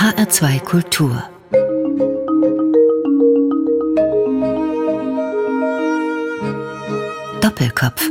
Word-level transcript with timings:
HR2 0.00 0.60
Kultur 0.60 1.22
Doppelkopf 7.42 8.08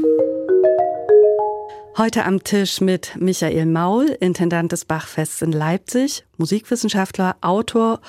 Heute 1.98 2.26
am 2.26 2.44
Tisch 2.44 2.80
mit 2.80 3.16
Michael 3.20 3.66
Maul, 3.66 4.06
Intendant 4.20 4.72
des 4.72 4.86
Bachfests 4.86 5.42
in 5.42 5.52
Leipzig, 5.52 6.26
Musikwissenschaftler, 6.38 7.38
Autor 7.42 8.02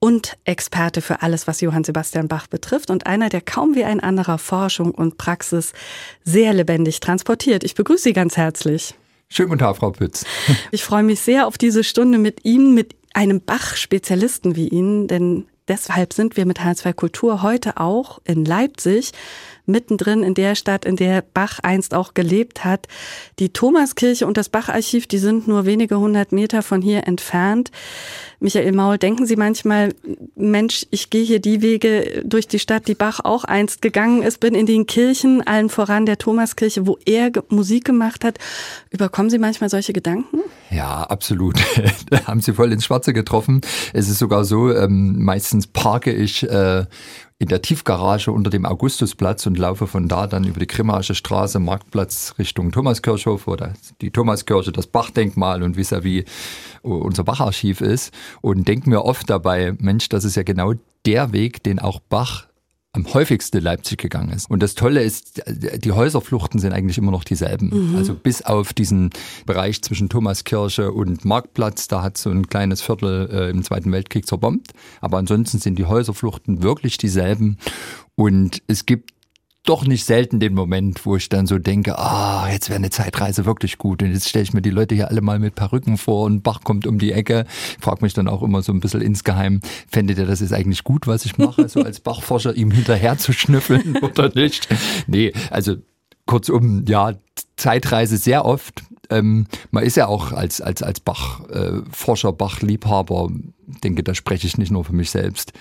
und 0.00 0.36
Experte 0.42 1.00
für 1.00 1.22
alles, 1.22 1.46
was 1.46 1.60
Johann 1.60 1.84
Sebastian 1.84 2.26
Bach 2.26 2.48
betrifft 2.48 2.90
und 2.90 3.06
einer, 3.06 3.28
der 3.28 3.42
kaum 3.42 3.76
wie 3.76 3.84
ein 3.84 4.00
anderer 4.00 4.38
Forschung 4.38 4.90
und 4.90 5.18
Praxis 5.18 5.72
sehr 6.24 6.52
lebendig 6.52 6.98
transportiert. 6.98 7.62
Ich 7.62 7.76
begrüße 7.76 8.02
Sie 8.02 8.12
ganz 8.12 8.36
herzlich. 8.36 8.96
Schönen 9.28 9.50
guten 9.50 9.60
Tag, 9.60 9.76
Frau 9.76 9.92
Pütz. 9.92 10.24
Ich 10.72 10.82
freue 10.82 11.04
mich 11.04 11.20
sehr 11.20 11.46
auf 11.46 11.56
diese 11.56 11.84
Stunde 11.84 12.18
mit 12.18 12.44
Ihnen, 12.44 12.74
mit 12.74 12.99
einem 13.14 13.40
Bach-Spezialisten 13.40 14.56
wie 14.56 14.68
Ihnen, 14.68 15.08
denn 15.08 15.46
deshalb 15.68 16.12
sind 16.12 16.36
wir 16.36 16.46
mit 16.46 16.60
H2 16.60 16.92
Kultur 16.92 17.42
heute 17.42 17.78
auch 17.78 18.20
in 18.24 18.44
Leipzig 18.44 19.12
mittendrin 19.70 20.22
in 20.22 20.34
der 20.34 20.54
Stadt, 20.54 20.84
in 20.84 20.96
der 20.96 21.22
Bach 21.22 21.58
einst 21.62 21.94
auch 21.94 22.14
gelebt 22.14 22.64
hat. 22.64 22.86
Die 23.38 23.52
Thomaskirche 23.52 24.26
und 24.26 24.36
das 24.36 24.48
Bacharchiv, 24.48 25.06
die 25.06 25.18
sind 25.18 25.48
nur 25.48 25.66
wenige 25.66 25.98
hundert 25.98 26.32
Meter 26.32 26.62
von 26.62 26.82
hier 26.82 27.06
entfernt. 27.06 27.70
Michael 28.40 28.72
Maul, 28.72 28.96
denken 28.96 29.26
Sie 29.26 29.36
manchmal, 29.36 29.94
Mensch, 30.34 30.86
ich 30.90 31.10
gehe 31.10 31.24
hier 31.24 31.40
die 31.40 31.60
Wege 31.60 32.22
durch 32.24 32.48
die 32.48 32.58
Stadt, 32.58 32.88
die 32.88 32.94
Bach 32.94 33.20
auch 33.22 33.44
einst 33.44 33.82
gegangen 33.82 34.22
ist, 34.22 34.40
bin 34.40 34.54
in 34.54 34.64
den 34.64 34.86
Kirchen, 34.86 35.46
allen 35.46 35.68
voran 35.68 36.06
der 36.06 36.16
Thomaskirche, 36.16 36.86
wo 36.86 36.98
er 37.04 37.30
Musik 37.48 37.84
gemacht 37.84 38.24
hat. 38.24 38.38
Überkommen 38.90 39.30
Sie 39.30 39.38
manchmal 39.38 39.68
solche 39.68 39.92
Gedanken? 39.92 40.40
Ja, 40.70 41.02
absolut. 41.02 41.56
da 42.10 42.26
haben 42.26 42.40
Sie 42.40 42.54
voll 42.54 42.72
ins 42.72 42.86
Schwarze 42.86 43.12
getroffen. 43.12 43.60
Es 43.92 44.08
ist 44.08 44.18
sogar 44.18 44.44
so, 44.44 44.74
ähm, 44.74 45.22
meistens 45.22 45.66
parke 45.66 46.12
ich 46.12 46.42
äh, 46.42 46.86
in 47.40 47.48
der 47.48 47.62
Tiefgarage 47.62 48.30
unter 48.30 48.50
dem 48.50 48.66
Augustusplatz 48.66 49.46
und 49.46 49.58
laufe 49.58 49.86
von 49.86 50.08
da 50.08 50.26
dann 50.26 50.44
über 50.44 50.60
die 50.60 50.66
Grimmaische 50.66 51.14
Straße, 51.14 51.58
Marktplatz 51.58 52.34
Richtung 52.38 52.70
Thomaskirchhof, 52.70 53.46
wo 53.46 53.56
die 54.02 54.10
Thomaskirche 54.10 54.72
das 54.72 54.86
Bachdenkmal 54.86 55.62
und 55.62 55.78
vis-à-vis 55.78 56.24
-vis 56.24 56.26
unser 56.82 57.24
Bacharchiv 57.24 57.80
ist 57.80 58.12
und 58.42 58.68
denke 58.68 58.90
mir 58.90 59.06
oft 59.06 59.30
dabei, 59.30 59.74
Mensch, 59.78 60.10
das 60.10 60.24
ist 60.24 60.36
ja 60.36 60.42
genau 60.42 60.74
der 61.06 61.32
Weg, 61.32 61.62
den 61.62 61.78
auch 61.78 62.00
Bach 62.00 62.49
am 62.92 63.14
häufigsten 63.14 63.60
Leipzig 63.60 63.98
gegangen 63.98 64.30
ist. 64.30 64.50
Und 64.50 64.62
das 64.62 64.74
Tolle 64.74 65.02
ist, 65.02 65.42
die 65.46 65.92
Häuserfluchten 65.92 66.58
sind 66.58 66.72
eigentlich 66.72 66.98
immer 66.98 67.12
noch 67.12 67.22
dieselben. 67.22 67.90
Mhm. 67.90 67.96
Also 67.96 68.14
bis 68.14 68.42
auf 68.42 68.72
diesen 68.72 69.10
Bereich 69.46 69.80
zwischen 69.82 70.08
Thomaskirche 70.08 70.90
und 70.90 71.24
Marktplatz, 71.24 71.86
da 71.86 72.02
hat 72.02 72.18
so 72.18 72.30
ein 72.30 72.48
kleines 72.48 72.82
Viertel 72.82 73.28
äh, 73.30 73.50
im 73.50 73.62
Zweiten 73.62 73.92
Weltkrieg 73.92 74.26
zerbombt. 74.26 74.72
Aber 75.00 75.18
ansonsten 75.18 75.58
sind 75.58 75.78
die 75.78 75.84
Häuserfluchten 75.84 76.64
wirklich 76.64 76.98
dieselben. 76.98 77.58
Und 78.16 78.60
es 78.66 78.86
gibt 78.86 79.12
doch 79.64 79.86
nicht 79.86 80.04
selten 80.04 80.40
den 80.40 80.54
Moment, 80.54 81.04
wo 81.04 81.16
ich 81.16 81.28
dann 81.28 81.46
so 81.46 81.58
denke, 81.58 81.98
ah, 81.98 82.48
jetzt 82.50 82.70
wäre 82.70 82.78
eine 82.78 82.90
Zeitreise 82.90 83.44
wirklich 83.44 83.76
gut. 83.76 84.02
Und 84.02 84.12
jetzt 84.12 84.28
stelle 84.28 84.42
ich 84.42 84.54
mir 84.54 84.62
die 84.62 84.70
Leute 84.70 84.94
hier 84.94 85.08
alle 85.08 85.20
mal 85.20 85.38
mit 85.38 85.54
Perücken 85.54 85.98
vor 85.98 86.24
und 86.24 86.42
Bach 86.42 86.62
kommt 86.64 86.86
um 86.86 86.98
die 86.98 87.12
Ecke. 87.12 87.44
Frag 87.78 88.00
mich 88.00 88.14
dann 88.14 88.26
auch 88.26 88.42
immer 88.42 88.62
so 88.62 88.72
ein 88.72 88.80
bisschen 88.80 89.02
insgeheim, 89.02 89.60
fändet 89.86 90.18
ihr 90.18 90.26
das 90.26 90.40
ist 90.40 90.52
eigentlich 90.52 90.82
gut, 90.82 91.06
was 91.06 91.26
ich 91.26 91.36
mache, 91.36 91.68
so 91.68 91.82
als 91.82 92.00
Bachforscher 92.00 92.56
ihm 92.56 92.70
hinterher 92.70 93.18
zu 93.18 93.32
schnüffeln 93.32 93.96
oder 94.02 94.32
nicht? 94.34 94.68
Nee, 95.06 95.32
also 95.50 95.76
kurzum, 96.26 96.84
ja, 96.88 97.12
Zeitreise 97.56 98.16
sehr 98.16 98.46
oft. 98.46 98.82
Ähm, 99.10 99.46
man 99.72 99.84
ist 99.84 99.96
ja 99.96 100.06
auch 100.06 100.32
als, 100.32 100.60
als, 100.60 100.82
als 100.82 101.00
Bach-Forscher, 101.00 102.28
äh, 102.28 102.32
Bach-Liebhaber, 102.32 103.28
denke, 103.84 104.04
da 104.04 104.14
spreche 104.14 104.46
ich 104.46 104.56
nicht 104.56 104.70
nur 104.70 104.84
für 104.84 104.94
mich 104.94 105.10
selbst, 105.10 105.52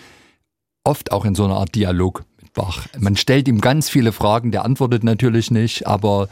oft 0.84 1.12
auch 1.12 1.26
in 1.26 1.36
so 1.36 1.46
einer 1.46 1.56
Art 1.56 1.76
Dialog 1.76 2.24
Bach. 2.60 2.88
Man 3.00 3.16
stellt 3.16 3.48
ihm 3.48 3.62
ganz 3.62 3.90
viele 3.90 4.12
Fragen, 4.12 4.52
der 4.52 4.66
antwortet 4.66 5.06
natürlich 5.06 5.50
nicht, 5.50 5.88
aber 5.88 6.28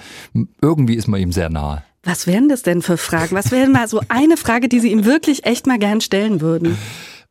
irgendwie 0.61 0.95
ist 0.95 1.07
man 1.07 1.21
ihm 1.21 1.31
sehr 1.31 1.49
nahe. 1.49 1.83
Was 2.03 2.27
wären 2.27 2.49
das 2.49 2.63
denn 2.63 2.81
für 2.81 2.97
Fragen? 2.97 3.33
Was 3.33 3.51
wäre 3.51 3.69
mal 3.69 3.87
so 3.87 4.01
eine 4.09 4.35
Frage, 4.35 4.67
die 4.67 4.81
Sie 4.81 4.91
ihm 4.91 5.05
wirklich 5.05 5.45
echt 5.45 5.67
mal 5.67 5.79
gern 5.79 6.01
stellen 6.01 6.41
würden? 6.41 6.77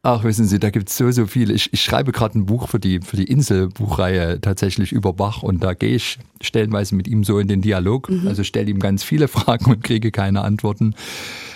Ach, 0.03 0.25
wissen 0.25 0.47
Sie, 0.47 0.59
da 0.59 0.71
gibt 0.71 0.89
es 0.89 0.97
so, 0.97 1.11
so 1.11 1.27
viel. 1.27 1.51
Ich, 1.51 1.75
ich 1.75 1.83
schreibe 1.83 2.11
gerade 2.13 2.39
ein 2.39 2.47
Buch 2.47 2.69
für 2.69 2.79
die, 2.79 3.01
für 3.01 3.17
die 3.17 3.25
Insel-Buchreihe 3.25 4.41
tatsächlich 4.41 4.93
über 4.93 5.13
Bach 5.13 5.43
und 5.43 5.63
da 5.63 5.75
gehe 5.75 5.97
ich 5.97 6.19
stellenweise 6.41 6.95
mit 6.95 7.07
ihm 7.07 7.23
so 7.23 7.39
in 7.39 7.49
den 7.49 7.61
Dialog. 7.61 8.09
Mhm. 8.09 8.27
Also 8.27 8.45
stelle 8.45 8.71
ihm 8.71 8.79
ganz 8.79 9.03
viele 9.03 9.29
Fragen 9.37 9.67
und 9.67 9.85
kriege 9.85 10.11
keine 10.11 10.41
Antworten. 10.41 10.95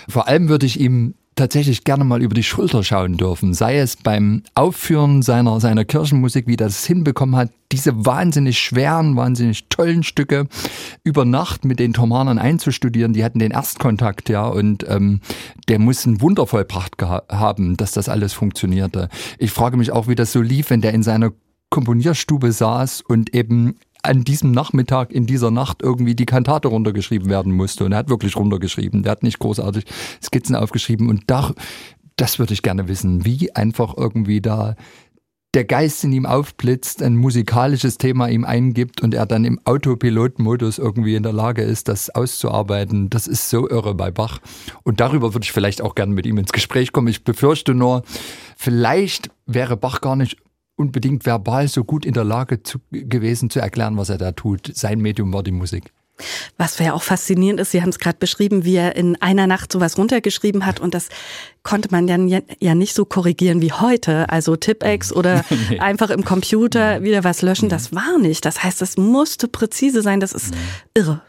Vor 0.07 0.27
allem 0.27 0.47
würde 0.47 0.67
ich 0.67 0.79
ihm 0.79 1.15
tatsächlich 1.35 1.83
gerne 1.83 2.03
mal 2.03 2.21
über 2.21 2.33
die 2.33 2.43
Schulter 2.43 2.83
schauen 2.83 3.17
dürfen. 3.17 3.53
Sei 3.53 3.77
es 3.77 3.95
beim 3.95 4.43
Aufführen 4.53 5.21
seiner, 5.21 5.59
seiner 5.59 5.85
Kirchenmusik, 5.85 6.47
wie 6.47 6.57
das 6.57 6.85
hinbekommen 6.85 7.35
hat, 7.35 7.51
diese 7.71 8.05
wahnsinnig 8.05 8.59
schweren, 8.59 9.15
wahnsinnig 9.15 9.69
tollen 9.69 10.03
Stücke 10.03 10.47
über 11.03 11.23
Nacht 11.23 11.63
mit 11.63 11.79
den 11.79 11.93
Thomanern 11.93 12.37
einzustudieren. 12.37 13.13
Die 13.13 13.23
hatten 13.23 13.39
den 13.39 13.51
Erstkontakt, 13.51 14.29
ja, 14.29 14.45
und 14.45 14.85
ähm, 14.89 15.21
der 15.69 15.79
muss 15.79 16.05
ein 16.05 16.21
Wunder 16.21 16.47
vollbracht 16.47 17.01
haben, 17.01 17.77
dass 17.77 17.93
das 17.93 18.09
alles 18.09 18.33
funktionierte. 18.33 19.07
Ich 19.37 19.51
frage 19.51 19.77
mich 19.77 19.91
auch, 19.91 20.07
wie 20.07 20.15
das 20.15 20.33
so 20.33 20.41
lief, 20.41 20.69
wenn 20.69 20.81
der 20.81 20.93
in 20.93 21.03
seiner 21.03 21.31
Komponierstube 21.69 22.51
saß 22.51 23.01
und 23.01 23.33
eben 23.33 23.77
an 24.03 24.23
diesem 24.23 24.51
Nachmittag 24.51 25.11
in 25.11 25.25
dieser 25.25 25.51
Nacht 25.51 25.81
irgendwie 25.81 26.15
die 26.15 26.25
Kantate 26.25 26.67
runtergeschrieben 26.67 27.29
werden 27.29 27.53
musste. 27.53 27.85
Und 27.85 27.91
er 27.91 27.99
hat 27.99 28.09
wirklich 28.09 28.35
runtergeschrieben. 28.35 29.03
Der 29.03 29.11
hat 29.11 29.23
nicht 29.23 29.39
großartig 29.39 29.85
Skizzen 30.21 30.55
aufgeschrieben. 30.55 31.09
Und 31.09 31.23
da, 31.27 31.53
das 32.15 32.39
würde 32.39 32.53
ich 32.53 32.61
gerne 32.61 32.87
wissen, 32.87 33.25
wie 33.25 33.55
einfach 33.55 33.95
irgendwie 33.97 34.41
da 34.41 34.75
der 35.53 35.65
Geist 35.65 36.03
in 36.05 36.13
ihm 36.13 36.25
aufblitzt, 36.25 37.03
ein 37.03 37.17
musikalisches 37.17 37.97
Thema 37.97 38.29
ihm 38.29 38.45
eingibt 38.45 39.01
und 39.01 39.13
er 39.13 39.25
dann 39.25 39.43
im 39.43 39.59
Autopilotmodus 39.65 40.77
irgendwie 40.77 41.15
in 41.15 41.23
der 41.23 41.33
Lage 41.33 41.61
ist, 41.61 41.89
das 41.89 42.09
auszuarbeiten. 42.09 43.09
Das 43.09 43.27
ist 43.27 43.49
so 43.49 43.69
irre 43.69 43.93
bei 43.93 44.11
Bach. 44.11 44.39
Und 44.83 45.01
darüber 45.01 45.33
würde 45.33 45.43
ich 45.43 45.51
vielleicht 45.51 45.81
auch 45.81 45.93
gerne 45.93 46.13
mit 46.13 46.25
ihm 46.25 46.37
ins 46.37 46.53
Gespräch 46.53 46.93
kommen. 46.93 47.09
Ich 47.09 47.25
befürchte 47.25 47.73
nur, 47.73 48.03
vielleicht 48.55 49.29
wäre 49.45 49.75
Bach 49.75 49.99
gar 49.99 50.15
nicht 50.15 50.37
unbedingt 50.75 51.25
verbal 51.25 51.67
so 51.67 51.83
gut 51.83 52.05
in 52.05 52.13
der 52.13 52.23
Lage 52.23 52.63
zu, 52.63 52.79
gewesen 52.91 53.49
zu 53.49 53.59
erklären, 53.59 53.97
was 53.97 54.09
er 54.09 54.17
da 54.17 54.31
tut. 54.31 54.71
Sein 54.73 54.99
Medium 54.99 55.33
war 55.33 55.43
die 55.43 55.51
Musik. 55.51 55.91
Was 56.57 56.77
ja 56.79 56.93
auch 56.93 57.01
faszinierend 57.01 57.59
ist, 57.59 57.71
Sie 57.71 57.81
haben 57.81 57.89
es 57.89 57.99
gerade 57.99 58.17
beschrieben, 58.19 58.63
wie 58.63 58.75
er 58.75 58.95
in 58.95 59.19
einer 59.21 59.47
Nacht 59.47 59.71
sowas 59.71 59.97
runtergeschrieben 59.97 60.65
hat 60.65 60.79
und 60.79 60.93
das 60.93 61.09
konnte 61.63 61.89
man 61.91 62.07
dann 62.07 62.27
ja 62.27 62.75
nicht 62.75 62.93
so 62.93 63.05
korrigieren 63.05 63.61
wie 63.61 63.71
heute. 63.71 64.29
Also 64.29 64.55
Tipex 64.55 65.11
oder 65.15 65.43
nee. 65.69 65.79
einfach 65.79 66.09
im 66.09 66.23
Computer 66.23 67.01
wieder 67.01 67.23
was 67.23 67.41
löschen, 67.41 67.69
das 67.69 67.93
war 67.93 68.17
nicht. 68.19 68.45
Das 68.45 68.63
heißt, 68.63 68.81
das 68.81 68.97
musste 68.97 69.47
präzise 69.47 70.01
sein, 70.01 70.19
das 70.19 70.33
ist 70.33 70.53
irre. 70.93 71.21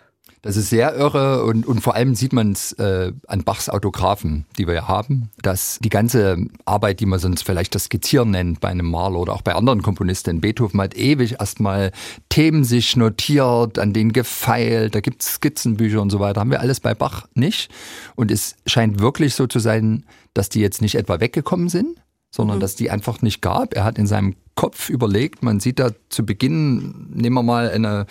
Das 0.42 0.56
ist 0.56 0.70
sehr 0.70 0.96
irre 0.96 1.44
und, 1.44 1.66
und 1.66 1.80
vor 1.80 1.94
allem 1.94 2.16
sieht 2.16 2.32
man 2.32 2.50
es 2.50 2.72
äh, 2.72 3.12
an 3.28 3.44
Bachs 3.44 3.68
Autographen, 3.68 4.44
die 4.58 4.66
wir 4.66 4.74
ja 4.74 4.88
haben, 4.88 5.30
dass 5.40 5.78
die 5.80 5.88
ganze 5.88 6.48
Arbeit, 6.64 6.98
die 6.98 7.06
man 7.06 7.20
sonst 7.20 7.44
vielleicht 7.44 7.76
das 7.76 7.84
Skizzieren 7.84 8.32
nennt 8.32 8.58
bei 8.58 8.68
einem 8.68 8.90
Maler 8.90 9.20
oder 9.20 9.34
auch 9.34 9.42
bei 9.42 9.54
anderen 9.54 9.82
Komponisten, 9.82 10.40
Beethoven 10.40 10.80
hat 10.80 10.96
ewig 10.96 11.36
erstmal 11.38 11.92
Themen 12.28 12.64
sich 12.64 12.96
notiert, 12.96 13.78
an 13.78 13.92
denen 13.92 14.12
gefeilt, 14.12 14.96
da 14.96 15.00
gibt 15.00 15.22
es 15.22 15.34
Skizzenbücher 15.34 16.02
und 16.02 16.10
so 16.10 16.18
weiter, 16.18 16.40
haben 16.40 16.50
wir 16.50 16.60
alles 16.60 16.80
bei 16.80 16.92
Bach 16.92 17.28
nicht. 17.34 17.70
Und 18.16 18.32
es 18.32 18.56
scheint 18.66 18.98
wirklich 18.98 19.36
so 19.36 19.46
zu 19.46 19.60
sein, 19.60 20.04
dass 20.34 20.48
die 20.48 20.60
jetzt 20.60 20.82
nicht 20.82 20.96
etwa 20.96 21.20
weggekommen 21.20 21.68
sind, 21.68 22.00
sondern 22.32 22.56
mhm. 22.56 22.62
dass 22.62 22.74
die 22.74 22.90
einfach 22.90 23.22
nicht 23.22 23.42
gab. 23.42 23.74
Er 23.74 23.84
hat 23.84 23.96
in 23.96 24.08
seinem 24.08 24.34
Kopf 24.56 24.88
überlegt, 24.88 25.44
man 25.44 25.60
sieht 25.60 25.78
da 25.78 25.92
zu 26.08 26.26
Beginn, 26.26 27.12
nehmen 27.14 27.36
wir 27.36 27.44
mal 27.44 27.70
eine 27.70 28.06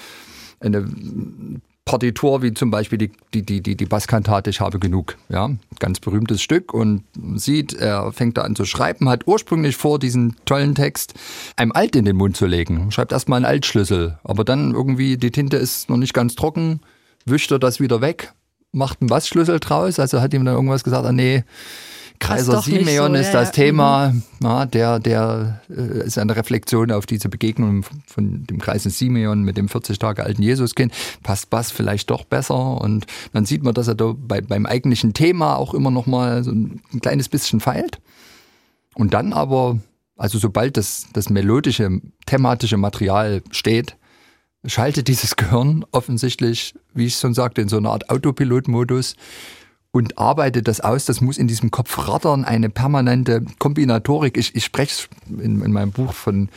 eine 0.61 0.85
Partitur 1.85 2.41
wie 2.41 2.53
zum 2.53 2.69
Beispiel 2.69 2.97
die, 2.97 3.11
die, 3.33 3.43
die, 3.43 3.61
die, 3.61 3.75
die 3.75 3.85
Basskantate 3.85 4.49
Ich 4.49 4.59
habe 4.61 4.79
genug. 4.79 5.17
Ja, 5.29 5.49
ganz 5.79 5.99
berühmtes 5.99 6.41
Stück 6.41 6.73
und 6.73 7.03
sieht, 7.35 7.73
er 7.73 8.11
fängt 8.11 8.37
da 8.37 8.43
an 8.43 8.55
zu 8.55 8.65
schreiben, 8.65 9.09
hat 9.09 9.27
ursprünglich 9.27 9.75
vor, 9.75 9.97
diesen 9.97 10.35
tollen 10.45 10.75
Text 10.75 11.15
einem 11.55 11.71
Alt 11.71 11.95
in 11.95 12.05
den 12.05 12.15
Mund 12.15 12.37
zu 12.37 12.45
legen. 12.45 12.91
Schreibt 12.91 13.11
erstmal 13.11 13.37
einen 13.37 13.45
Altschlüssel, 13.45 14.19
aber 14.23 14.43
dann 14.43 14.73
irgendwie 14.73 15.17
die 15.17 15.31
Tinte 15.31 15.57
ist 15.57 15.89
noch 15.89 15.97
nicht 15.97 16.13
ganz 16.13 16.35
trocken, 16.35 16.81
wischt 17.25 17.51
er 17.51 17.59
das 17.59 17.79
wieder 17.79 17.99
weg, 17.99 18.33
macht 18.71 19.01
einen 19.01 19.09
Bassschlüssel 19.09 19.59
draus, 19.59 19.99
also 19.99 20.21
hat 20.21 20.33
ihm 20.33 20.45
dann 20.45 20.55
irgendwas 20.55 20.83
gesagt, 20.83 21.05
ah 21.05 21.11
nee, 21.11 21.43
Kaiser 22.21 22.61
Simeon 22.61 23.13
so, 23.13 23.19
ist 23.19 23.33
das 23.33 23.49
ja. 23.49 23.51
Thema, 23.51 24.09
mhm. 24.09 24.23
ja, 24.43 24.65
der, 24.65 24.99
der 24.99 25.61
äh, 25.69 26.05
ist 26.05 26.17
eine 26.17 26.35
Reflexion 26.35 26.91
auf 26.91 27.05
diese 27.05 27.29
Begegnung 27.29 27.83
von 28.05 28.45
dem 28.45 28.59
Kaiser 28.59 28.89
Simeon 28.89 29.41
mit 29.41 29.57
dem 29.57 29.67
40 29.67 29.99
Tage 29.99 30.23
alten 30.23 30.43
Jesuskind. 30.43 30.93
Passt 31.23 31.49
Bass 31.49 31.71
vielleicht 31.71 32.09
doch 32.09 32.23
besser 32.23 32.79
und 32.79 33.07
dann 33.33 33.45
sieht 33.45 33.63
man, 33.63 33.73
dass 33.73 33.87
er 33.87 33.95
da 33.95 34.13
bei, 34.15 34.39
beim 34.41 34.65
eigentlichen 34.65 35.13
Thema 35.13 35.57
auch 35.57 35.73
immer 35.73 35.91
noch 35.91 36.05
mal 36.05 36.43
so 36.43 36.51
ein, 36.51 36.81
ein 36.93 37.01
kleines 37.01 37.27
bisschen 37.27 37.59
feilt. 37.59 37.99
Und 38.93 39.13
dann 39.13 39.33
aber, 39.33 39.79
also 40.15 40.37
sobald 40.37 40.77
das, 40.77 41.07
das 41.13 41.29
melodische, 41.29 42.01
thematische 42.27 42.77
Material 42.77 43.41
steht, 43.51 43.97
schaltet 44.65 45.07
dieses 45.07 45.35
Gehirn 45.35 45.85
offensichtlich, 45.91 46.75
wie 46.93 47.07
ich 47.07 47.15
schon 47.15 47.33
sagte, 47.33 47.61
in 47.61 47.69
so 47.69 47.77
einer 47.77 47.89
Art 47.89 48.09
Autopilotmodus 48.09 49.15
und 49.91 50.17
arbeitet 50.17 50.67
das 50.67 50.79
aus. 50.79 51.05
Das 51.05 51.21
muss 51.21 51.37
in 51.37 51.47
diesem 51.47 51.71
Kopf 51.71 52.07
rattern, 52.07 52.45
eine 52.45 52.69
permanente 52.69 53.43
Kombinatorik. 53.59 54.37
Ich, 54.37 54.55
ich 54.55 54.65
spreche 54.65 55.07
in, 55.29 55.61
in 55.61 55.71
meinem 55.71 55.91
Buch 55.91 56.13
von 56.13 56.49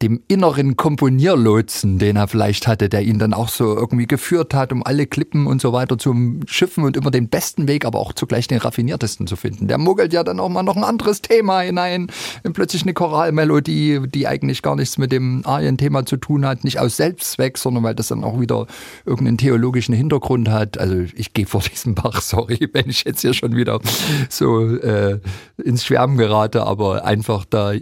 dem 0.00 0.20
inneren 0.28 0.76
Komponierlotsen, 0.76 1.98
den 1.98 2.16
er 2.16 2.28
vielleicht 2.28 2.68
hatte, 2.68 2.88
der 2.88 3.02
ihn 3.02 3.18
dann 3.18 3.34
auch 3.34 3.48
so 3.48 3.76
irgendwie 3.76 4.06
geführt 4.06 4.54
hat, 4.54 4.72
um 4.72 4.86
alle 4.86 5.06
Klippen 5.06 5.48
und 5.48 5.60
so 5.60 5.72
weiter 5.72 5.98
zu 5.98 6.14
schiffen 6.46 6.84
und 6.84 6.96
immer 6.96 7.10
den 7.10 7.28
besten 7.28 7.66
Weg, 7.66 7.84
aber 7.84 7.98
auch 7.98 8.12
zugleich 8.12 8.46
den 8.46 8.58
raffiniertesten 8.58 9.26
zu 9.26 9.34
finden. 9.34 9.66
Der 9.66 9.76
muggelt 9.76 10.12
ja 10.12 10.22
dann 10.22 10.38
auch 10.38 10.48
mal 10.48 10.62
noch 10.62 10.76
ein 10.76 10.84
anderes 10.84 11.20
Thema 11.20 11.62
hinein, 11.62 12.06
plötzlich 12.52 12.82
eine 12.82 12.94
Choralmelodie, 12.94 14.02
die 14.06 14.28
eigentlich 14.28 14.62
gar 14.62 14.76
nichts 14.76 14.98
mit 14.98 15.10
dem 15.10 15.42
Arien-Thema 15.44 16.06
zu 16.06 16.16
tun 16.16 16.46
hat, 16.46 16.62
nicht 16.62 16.78
aus 16.78 16.96
Selbstzweck, 16.96 17.58
sondern 17.58 17.82
weil 17.82 17.96
das 17.96 18.08
dann 18.08 18.22
auch 18.22 18.38
wieder 18.38 18.68
irgendeinen 19.04 19.38
theologischen 19.38 19.96
Hintergrund 19.96 20.48
hat. 20.48 20.78
Also 20.78 21.06
ich 21.16 21.34
gehe 21.34 21.46
vor 21.46 21.62
diesem 21.62 21.96
Bach, 21.96 22.20
sorry, 22.22 22.68
wenn 22.78 22.90
ich 22.90 23.04
jetzt 23.04 23.20
hier 23.20 23.34
schon 23.34 23.56
wieder 23.56 23.80
so 24.28 24.64
äh, 24.76 25.20
ins 25.62 25.84
Schwärmen 25.84 26.16
gerate, 26.16 26.62
aber 26.62 27.04
einfach 27.04 27.44
da 27.44 27.72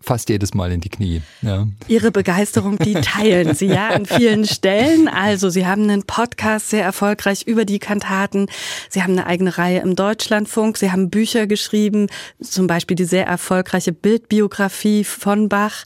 fast 0.00 0.28
jedes 0.28 0.54
Mal 0.54 0.72
in 0.72 0.80
die 0.80 0.88
Knie. 0.88 1.22
Ja. 1.42 1.68
Ihre 1.86 2.10
Begeisterung, 2.10 2.78
die 2.78 2.94
teilen 2.94 3.54
Sie 3.54 3.66
ja 3.66 3.88
an 3.90 4.06
vielen 4.06 4.44
Stellen. 4.46 5.08
Also 5.08 5.48
Sie 5.48 5.66
haben 5.66 5.84
einen 5.84 6.02
Podcast 6.02 6.70
sehr 6.70 6.84
erfolgreich 6.84 7.42
über 7.46 7.64
die 7.64 7.78
Kantaten. 7.78 8.48
Sie 8.90 9.02
haben 9.02 9.12
eine 9.12 9.26
eigene 9.26 9.56
Reihe 9.56 9.80
im 9.80 9.94
Deutschlandfunk. 9.94 10.76
Sie 10.76 10.90
haben 10.90 11.10
Bücher 11.10 11.46
geschrieben, 11.46 12.08
zum 12.40 12.66
Beispiel 12.66 12.96
die 12.96 13.04
sehr 13.04 13.26
erfolgreiche 13.26 13.92
Bildbiografie 13.92 15.04
von 15.04 15.48
Bach. 15.48 15.84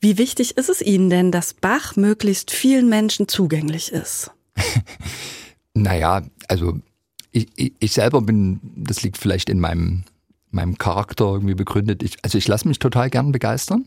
Wie 0.00 0.18
wichtig 0.18 0.56
ist 0.56 0.68
es 0.68 0.80
Ihnen 0.80 1.10
denn, 1.10 1.32
dass 1.32 1.54
Bach 1.54 1.96
möglichst 1.96 2.50
vielen 2.50 2.88
Menschen 2.88 3.28
zugänglich 3.28 3.92
ist? 3.92 4.30
naja, 5.74 6.22
also 6.48 6.78
ich, 7.32 7.48
ich, 7.56 7.72
ich 7.78 7.92
selber 7.92 8.22
bin, 8.22 8.60
das 8.76 9.02
liegt 9.02 9.18
vielleicht 9.18 9.48
in 9.48 9.58
meinem 9.60 10.04
meinem 10.52 10.78
Charakter 10.78 11.24
irgendwie 11.24 11.54
begründet. 11.54 12.02
Ich, 12.02 12.18
also 12.22 12.38
ich 12.38 12.46
lasse 12.46 12.68
mich 12.68 12.78
total 12.78 13.10
gern 13.10 13.32
begeistern. 13.32 13.86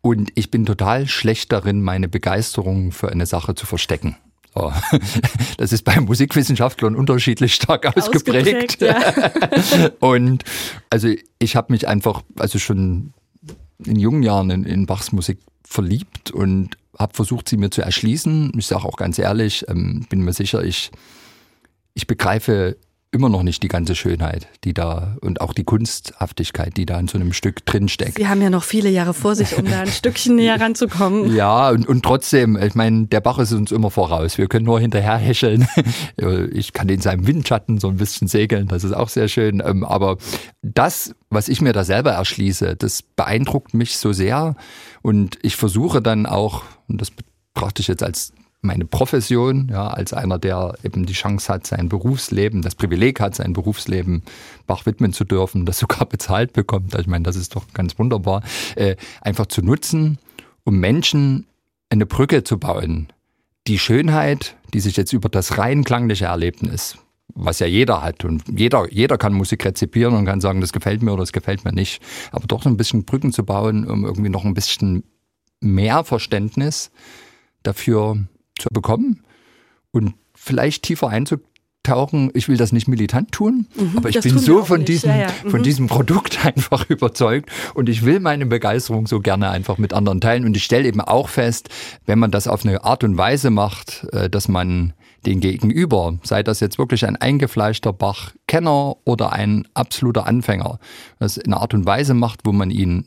Und 0.00 0.30
ich 0.36 0.50
bin 0.50 0.64
total 0.64 1.08
schlecht 1.08 1.52
darin, 1.52 1.82
meine 1.82 2.08
Begeisterung 2.08 2.92
für 2.92 3.10
eine 3.10 3.26
Sache 3.26 3.54
zu 3.54 3.66
verstecken. 3.66 4.16
So. 4.54 4.72
Das 5.58 5.72
ist 5.72 5.82
bei 5.82 6.00
Musikwissenschaftlern 6.00 6.94
unterschiedlich 6.94 7.54
stark 7.54 7.84
ausgeprägt. 7.96 8.80
ausgeprägt 8.80 8.80
ja. 8.80 9.90
Und 10.00 10.44
also 10.88 11.12
ich 11.40 11.56
habe 11.56 11.72
mich 11.72 11.88
einfach, 11.88 12.22
also 12.38 12.60
schon 12.60 13.12
in 13.84 13.98
jungen 13.98 14.22
Jahren 14.22 14.50
in, 14.50 14.64
in 14.64 14.86
Bachs 14.86 15.10
Musik 15.10 15.40
verliebt 15.64 16.30
und 16.30 16.76
habe 16.98 17.14
versucht, 17.14 17.48
sie 17.48 17.56
mir 17.56 17.70
zu 17.70 17.82
erschließen. 17.82 18.52
Ich 18.56 18.66
sage 18.66 18.84
auch 18.84 18.96
ganz 18.96 19.18
ehrlich, 19.18 19.64
ähm, 19.68 20.06
bin 20.08 20.22
mir 20.22 20.32
sicher, 20.32 20.64
ich, 20.64 20.90
ich 21.98 22.06
begreife 22.06 22.76
immer 23.10 23.28
noch 23.28 23.42
nicht 23.42 23.64
die 23.64 23.68
ganze 23.68 23.96
Schönheit, 23.96 24.46
die 24.62 24.72
da 24.72 25.16
und 25.20 25.40
auch 25.40 25.52
die 25.52 25.64
Kunsthaftigkeit, 25.64 26.76
die 26.76 26.86
da 26.86 27.00
in 27.00 27.08
so 27.08 27.18
einem 27.18 27.32
Stück 27.32 27.66
drinsteckt. 27.66 28.18
Sie 28.18 28.28
haben 28.28 28.40
ja 28.40 28.50
noch 28.50 28.62
viele 28.62 28.88
Jahre 28.88 29.14
vor 29.14 29.34
sich, 29.34 29.58
um 29.58 29.64
da 29.64 29.80
ein 29.80 29.86
Stückchen 29.90 30.36
näher 30.36 30.60
ranzukommen. 30.60 31.34
Ja, 31.34 31.70
und, 31.70 31.88
und 31.88 32.04
trotzdem, 32.04 32.56
ich 32.56 32.76
meine, 32.76 33.08
der 33.08 33.20
Bach 33.20 33.40
ist 33.40 33.50
uns 33.50 33.72
immer 33.72 33.90
voraus. 33.90 34.38
Wir 34.38 34.46
können 34.46 34.66
nur 34.66 34.78
hinterher 34.78 35.16
häscheln. 35.16 35.66
Ich 36.52 36.72
kann 36.72 36.88
in 36.88 37.00
seinem 37.00 37.26
Windschatten 37.26 37.78
so 37.78 37.88
ein 37.88 37.96
bisschen 37.96 38.28
segeln, 38.28 38.68
das 38.68 38.84
ist 38.84 38.92
auch 38.92 39.08
sehr 39.08 39.28
schön. 39.28 39.62
Ähm, 39.64 39.84
aber 39.84 40.18
das, 40.62 41.14
was 41.30 41.48
ich 41.48 41.60
mir 41.60 41.72
da 41.72 41.84
selber 41.84 42.12
erschließe, 42.12 42.76
das 42.76 43.02
beeindruckt 43.02 43.74
mich 43.74 43.96
so 43.96 44.12
sehr. 44.12 44.54
Und 45.02 45.38
ich 45.42 45.56
versuche 45.56 46.02
dann 46.02 46.26
auch, 46.26 46.62
und 46.86 47.00
das 47.00 47.10
betrachte 47.10 47.80
ich 47.80 47.88
jetzt 47.88 48.02
als 48.02 48.32
meine 48.60 48.84
Profession, 48.84 49.68
ja, 49.70 49.88
als 49.88 50.12
einer, 50.12 50.38
der 50.38 50.74
eben 50.82 51.06
die 51.06 51.12
Chance 51.12 51.52
hat, 51.52 51.66
sein 51.66 51.88
Berufsleben, 51.88 52.62
das 52.62 52.74
Privileg 52.74 53.20
hat, 53.20 53.36
sein 53.36 53.52
Berufsleben 53.52 54.22
Bach 54.66 54.84
widmen 54.84 55.12
zu 55.12 55.24
dürfen, 55.24 55.64
das 55.64 55.78
sogar 55.78 56.06
bezahlt 56.08 56.52
bekommt. 56.52 56.94
Also 56.94 57.02
ich 57.02 57.08
meine, 57.08 57.24
das 57.24 57.36
ist 57.36 57.54
doch 57.54 57.64
ganz 57.72 57.98
wunderbar, 57.98 58.42
äh, 58.74 58.96
einfach 59.20 59.46
zu 59.46 59.62
nutzen, 59.62 60.18
um 60.64 60.78
Menschen 60.78 61.46
eine 61.90 62.06
Brücke 62.06 62.44
zu 62.44 62.58
bauen. 62.58 63.08
Die 63.66 63.78
Schönheit, 63.78 64.56
die 64.74 64.80
sich 64.80 64.96
jetzt 64.96 65.12
über 65.12 65.28
das 65.28 65.58
rein 65.58 65.84
klangliche 65.84 66.26
Erlebnis, 66.26 66.98
was 67.34 67.60
ja 67.60 67.66
jeder 67.66 68.02
hat 68.02 68.24
und 68.24 68.42
jeder, 68.48 68.90
jeder 68.90 69.18
kann 69.18 69.34
Musik 69.34 69.64
rezipieren 69.64 70.14
und 70.14 70.24
kann 70.24 70.40
sagen, 70.40 70.60
das 70.60 70.72
gefällt 70.72 71.02
mir 71.02 71.12
oder 71.12 71.22
das 71.22 71.32
gefällt 71.32 71.64
mir 71.64 71.72
nicht, 71.72 72.02
aber 72.32 72.46
doch 72.46 72.62
so 72.62 72.68
ein 72.68 72.76
bisschen 72.76 73.04
Brücken 73.04 73.32
zu 73.32 73.44
bauen, 73.44 73.88
um 73.88 74.04
irgendwie 74.04 74.30
noch 74.30 74.44
ein 74.44 74.54
bisschen 74.54 75.04
mehr 75.60 76.04
Verständnis 76.04 76.90
dafür 77.62 78.26
zu 78.58 78.68
bekommen 78.72 79.22
und 79.90 80.14
vielleicht 80.34 80.84
tiefer 80.84 81.08
einzutauchen. 81.08 82.30
Ich 82.34 82.48
will 82.48 82.56
das 82.56 82.72
nicht 82.72 82.88
militant 82.88 83.32
tun, 83.32 83.66
mhm, 83.74 83.92
aber 83.96 84.08
ich 84.08 84.20
bin 84.20 84.38
so 84.38 84.64
von 84.64 84.84
diesem, 84.84 85.10
ja, 85.10 85.16
ja. 85.16 85.28
Mhm. 85.44 85.50
von 85.50 85.62
diesem 85.62 85.86
Produkt 85.86 86.44
einfach 86.44 86.88
überzeugt 86.90 87.50
und 87.74 87.88
ich 87.88 88.04
will 88.04 88.20
meine 88.20 88.46
Begeisterung 88.46 89.06
so 89.06 89.20
gerne 89.20 89.50
einfach 89.50 89.78
mit 89.78 89.92
anderen 89.92 90.20
teilen. 90.20 90.44
Und 90.44 90.56
ich 90.56 90.64
stelle 90.64 90.86
eben 90.86 91.00
auch 91.00 91.28
fest, 91.28 91.68
wenn 92.06 92.18
man 92.18 92.30
das 92.30 92.46
auf 92.46 92.64
eine 92.64 92.84
Art 92.84 93.04
und 93.04 93.16
Weise 93.16 93.50
macht, 93.50 94.06
äh, 94.12 94.28
dass 94.28 94.48
man 94.48 94.92
den 95.26 95.40
Gegenüber, 95.40 96.18
sei 96.22 96.42
das 96.42 96.60
jetzt 96.60 96.78
wirklich 96.78 97.04
ein 97.04 97.16
eingefleischter 97.16 97.92
Bach-Kenner 97.92 98.96
oder 99.04 99.32
ein 99.32 99.66
absoluter 99.74 100.26
Anfänger, 100.26 100.78
das 101.18 101.36
in 101.36 101.52
einer 101.52 101.62
Art 101.62 101.74
und 101.74 101.86
Weise 101.86 102.14
macht, 102.14 102.40
wo 102.44 102.52
man 102.52 102.70
ihn 102.70 103.06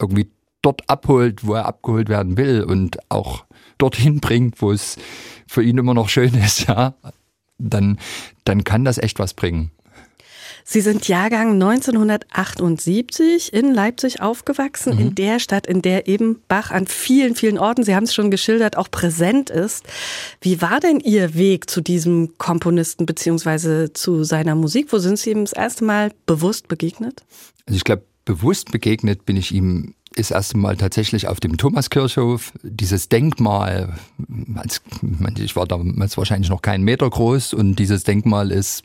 irgendwie 0.00 0.30
dort 0.62 0.88
abholt, 0.88 1.46
wo 1.46 1.54
er 1.54 1.66
abgeholt 1.66 2.08
werden 2.08 2.36
will 2.36 2.62
und 2.62 2.98
auch 3.10 3.44
dorthin 3.80 4.20
bringt, 4.20 4.62
wo 4.62 4.72
es 4.72 4.96
für 5.46 5.62
ihn 5.62 5.78
immer 5.78 5.94
noch 5.94 6.08
schön 6.08 6.34
ist, 6.34 6.68
ja, 6.68 6.94
dann, 7.58 7.98
dann 8.44 8.64
kann 8.64 8.84
das 8.84 8.98
echt 8.98 9.18
was 9.18 9.34
bringen. 9.34 9.70
Sie 10.64 10.80
sind 10.80 11.08
Jahrgang 11.08 11.54
1978 11.54 13.52
in 13.52 13.74
Leipzig 13.74 14.20
aufgewachsen, 14.20 14.94
mhm. 14.94 15.00
in 15.00 15.14
der 15.16 15.40
Stadt, 15.40 15.66
in 15.66 15.82
der 15.82 16.06
eben 16.06 16.40
Bach 16.46 16.70
an 16.70 16.86
vielen, 16.86 17.34
vielen 17.34 17.58
Orten, 17.58 17.82
Sie 17.82 17.96
haben 17.96 18.04
es 18.04 18.14
schon 18.14 18.30
geschildert, 18.30 18.76
auch 18.76 18.88
präsent 18.88 19.50
ist. 19.50 19.84
Wie 20.40 20.62
war 20.62 20.78
denn 20.78 21.00
Ihr 21.00 21.34
Weg 21.34 21.68
zu 21.68 21.80
diesem 21.80 22.38
Komponisten 22.38 23.04
beziehungsweise 23.04 23.92
zu 23.92 24.22
seiner 24.22 24.54
Musik? 24.54 24.92
Wo 24.92 24.98
sind 24.98 25.18
Sie 25.18 25.30
ihm 25.30 25.44
das 25.44 25.52
erste 25.52 25.84
Mal 25.84 26.12
bewusst 26.26 26.68
begegnet? 26.68 27.24
Also 27.66 27.76
ich 27.76 27.84
glaube, 27.84 28.04
bewusst 28.24 28.70
begegnet 28.70 29.26
bin 29.26 29.36
ich 29.36 29.52
ihm 29.52 29.94
ist 30.14 30.30
erst 30.30 30.54
einmal 30.54 30.76
tatsächlich 30.76 31.28
auf 31.28 31.40
dem 31.40 31.56
Thomaskirchhof 31.56 32.52
dieses 32.62 33.08
Denkmal, 33.08 33.94
ich 35.38 35.56
war 35.56 35.66
damals 35.66 36.16
wahrscheinlich 36.16 36.50
noch 36.50 36.62
keinen 36.62 36.84
Meter 36.84 37.08
groß 37.08 37.54
und 37.54 37.76
dieses 37.76 38.04
Denkmal 38.04 38.50
ist, 38.50 38.82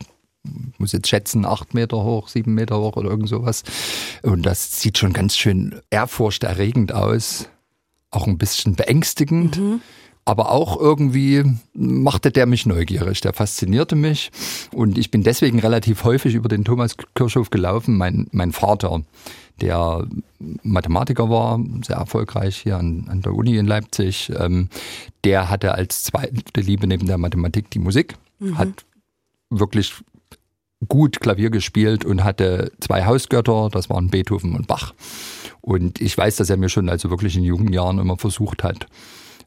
muss 0.78 0.92
jetzt 0.92 1.08
schätzen, 1.08 1.46
acht 1.46 1.74
Meter 1.74 2.04
hoch, 2.04 2.28
sieben 2.28 2.54
Meter 2.54 2.80
hoch 2.80 2.96
oder 2.96 3.10
irgend 3.10 3.30
sowas. 3.30 3.64
Und 4.22 4.46
das 4.46 4.80
sieht 4.80 4.98
schon 5.00 5.14
ganz 5.14 5.36
schön 5.36 5.82
ehrfurchterregend 5.90 6.92
aus, 6.94 7.50
auch 8.12 8.28
ein 8.28 8.38
bisschen 8.38 8.76
beängstigend. 8.76 9.58
Mhm. 9.58 9.82
Aber 10.28 10.52
auch 10.52 10.80
irgendwie 10.80 11.44
machte 11.74 12.32
der 12.32 12.48
mich 12.48 12.66
neugierig, 12.66 13.22
der 13.22 13.34
faszinierte 13.34 13.96
mich. 13.96 14.32
Und 14.74 14.98
ich 14.98 15.12
bin 15.12 15.22
deswegen 15.22 15.60
relativ 15.60 16.04
häufig 16.04 16.34
über 16.34 16.50
den 16.50 16.66
Thomaskirchhof 16.66 17.52
gelaufen. 17.52 17.96
Mein, 17.96 18.28
mein 18.32 18.52
Vater, 18.52 19.04
der 19.62 20.08
Mathematiker 20.64 21.30
war, 21.30 21.60
sehr 21.86 21.98
erfolgreich 21.98 22.58
hier 22.58 22.78
an, 22.78 23.06
an 23.08 23.22
der 23.22 23.36
Uni 23.36 23.56
in 23.56 23.68
Leipzig. 23.68 24.32
Ähm, 24.36 24.70
der 25.24 25.52
hatte 25.52 25.76
als 25.76 26.04
zweite 26.04 26.60
Liebe 26.60 26.88
neben 26.88 27.06
der 27.06 27.20
Mathematik 27.20 27.70
die 27.70 27.80
Musik, 27.80 28.16
mhm. 28.40 28.58
hat 28.58 28.86
wirklich 29.52 29.94
gut 30.88 31.20
Klavier 31.22 31.52
gespielt 31.52 32.04
und 32.04 32.24
hatte 32.24 32.72
zwei 32.80 33.06
Hausgötter, 33.06 33.70
das 33.72 33.90
waren 33.90 34.10
Beethoven 34.10 34.56
und 34.56 34.68
Bach. 34.68 34.94
Und 35.62 36.02
ich 36.02 36.18
weiß, 36.18 36.36
dass 36.36 36.50
er 36.50 36.58
mir 36.58 36.70
schon 36.70 36.90
also 36.90 37.10
wirklich 37.10 37.36
in 37.38 37.44
jungen 37.44 37.72
Jahren 37.72 38.00
immer 38.00 38.18
versucht 38.18 38.64
hat, 38.64 38.88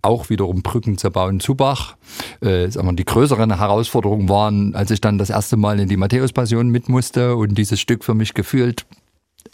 auch 0.03 0.31
wiederum 0.31 0.63
Brücken 0.63 0.99
zu 0.99 1.11
bauen 1.11 1.41
zu 1.41 1.55
Bach. 1.55 1.97
Äh, 2.41 2.71
sagen 2.71 2.87
wir, 2.89 2.93
die 2.95 3.05
größeren 3.05 3.57
Herausforderungen 3.57 4.29
waren, 4.29 4.75
als 4.75 4.91
ich 4.91 5.01
dann 5.01 5.19
das 5.19 5.31
erste 5.31 5.57
Mal 5.57 5.81
in 5.81 5.89
die 5.89 5.97
Matthäus-Passion 5.97 6.69
mit 6.69 6.89
musste 6.89 7.37
und 7.37 7.57
dieses 7.57 7.81
Stück 7.81 8.05
für 8.05 8.15
mich 8.15 8.35
gefühlt 8.35 8.87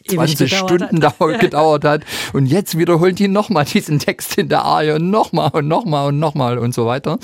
20 0.08 0.54
Stunden 0.54 1.02
hat. 1.02 1.18
gedauert 1.40 1.84
hat. 1.84 2.02
Und 2.32 2.46
jetzt 2.46 2.76
wiederholt 2.76 3.18
die 3.18 3.28
nochmal 3.28 3.64
diesen 3.64 3.98
Text 3.98 4.36
in 4.38 4.48
der 4.48 4.62
Arie 4.62 4.92
und 4.92 5.10
nochmal 5.10 5.50
und 5.52 5.68
nochmal 5.68 6.08
und 6.08 6.18
nochmal 6.18 6.58
und 6.58 6.74
so 6.74 6.86
weiter. 6.86 7.18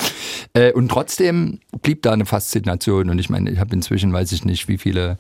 Äh, 0.54 0.72
und 0.72 0.88
trotzdem 0.88 1.60
blieb 1.82 2.02
da 2.02 2.12
eine 2.12 2.26
Faszination. 2.26 3.10
Und 3.10 3.18
ich 3.18 3.28
meine, 3.28 3.50
ich 3.50 3.58
habe 3.58 3.74
inzwischen, 3.74 4.12
weiß 4.12 4.32
ich 4.32 4.44
nicht, 4.44 4.68
wie 4.68 4.78
viele 4.78 5.18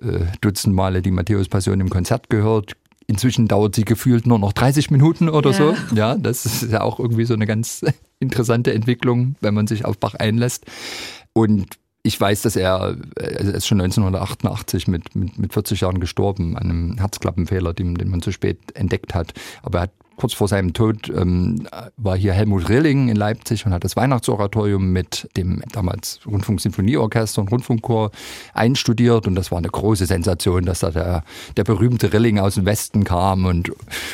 äh, 0.00 0.20
Dutzend 0.40 0.74
Male 0.74 1.02
die 1.02 1.10
Matthäus-Passion 1.10 1.80
im 1.80 1.90
Konzert 1.90 2.30
gehört. 2.30 2.74
Inzwischen 3.12 3.46
dauert 3.46 3.74
sie 3.74 3.84
gefühlt 3.84 4.26
nur 4.26 4.38
noch 4.38 4.54
30 4.54 4.90
Minuten 4.90 5.28
oder 5.28 5.50
ja. 5.50 5.56
so. 5.56 5.76
Ja, 5.94 6.16
das 6.16 6.46
ist 6.46 6.72
ja 6.72 6.80
auch 6.80 6.98
irgendwie 6.98 7.26
so 7.26 7.34
eine 7.34 7.46
ganz 7.46 7.84
interessante 8.20 8.72
Entwicklung, 8.72 9.36
wenn 9.42 9.52
man 9.52 9.66
sich 9.66 9.84
auf 9.84 9.98
Bach 9.98 10.14
einlässt. 10.14 10.64
Und 11.34 11.76
ich 12.02 12.18
weiß, 12.18 12.40
dass 12.40 12.56
er, 12.56 12.96
er 13.16 13.40
ist 13.40 13.66
schon 13.66 13.82
1988 13.82 14.88
mit, 14.88 15.14
mit, 15.14 15.38
mit 15.38 15.52
40 15.52 15.82
Jahren 15.82 16.00
gestorben, 16.00 16.56
an 16.56 16.70
einem 16.70 16.96
Herzklappenfehler, 16.96 17.74
den, 17.74 17.96
den 17.96 18.08
man 18.08 18.22
zu 18.22 18.32
spät 18.32 18.58
entdeckt 18.72 19.14
hat. 19.14 19.34
Aber 19.62 19.80
er 19.80 19.82
hat 19.82 19.92
kurz 20.22 20.34
vor 20.34 20.46
seinem 20.46 20.72
Tod 20.72 21.08
ähm, 21.08 21.66
war 21.96 22.16
hier 22.16 22.32
Helmut 22.32 22.68
Rilling 22.68 23.08
in 23.08 23.16
Leipzig 23.16 23.66
und 23.66 23.72
hat 23.72 23.82
das 23.82 23.96
Weihnachtsoratorium 23.96 24.92
mit 24.92 25.28
dem 25.36 25.64
damals 25.72 26.20
Rundfunksinfonieorchester 26.24 27.42
und 27.42 27.50
Rundfunkchor 27.50 28.12
einstudiert 28.54 29.26
und 29.26 29.34
das 29.34 29.50
war 29.50 29.58
eine 29.58 29.66
große 29.66 30.06
Sensation, 30.06 30.64
dass 30.64 30.78
da 30.78 30.92
der, 30.92 31.24
der 31.56 31.64
berühmte 31.64 32.12
Rilling 32.12 32.38
aus 32.38 32.54
dem 32.54 32.66
Westen 32.66 33.02
kam 33.02 33.46
und 33.46 33.72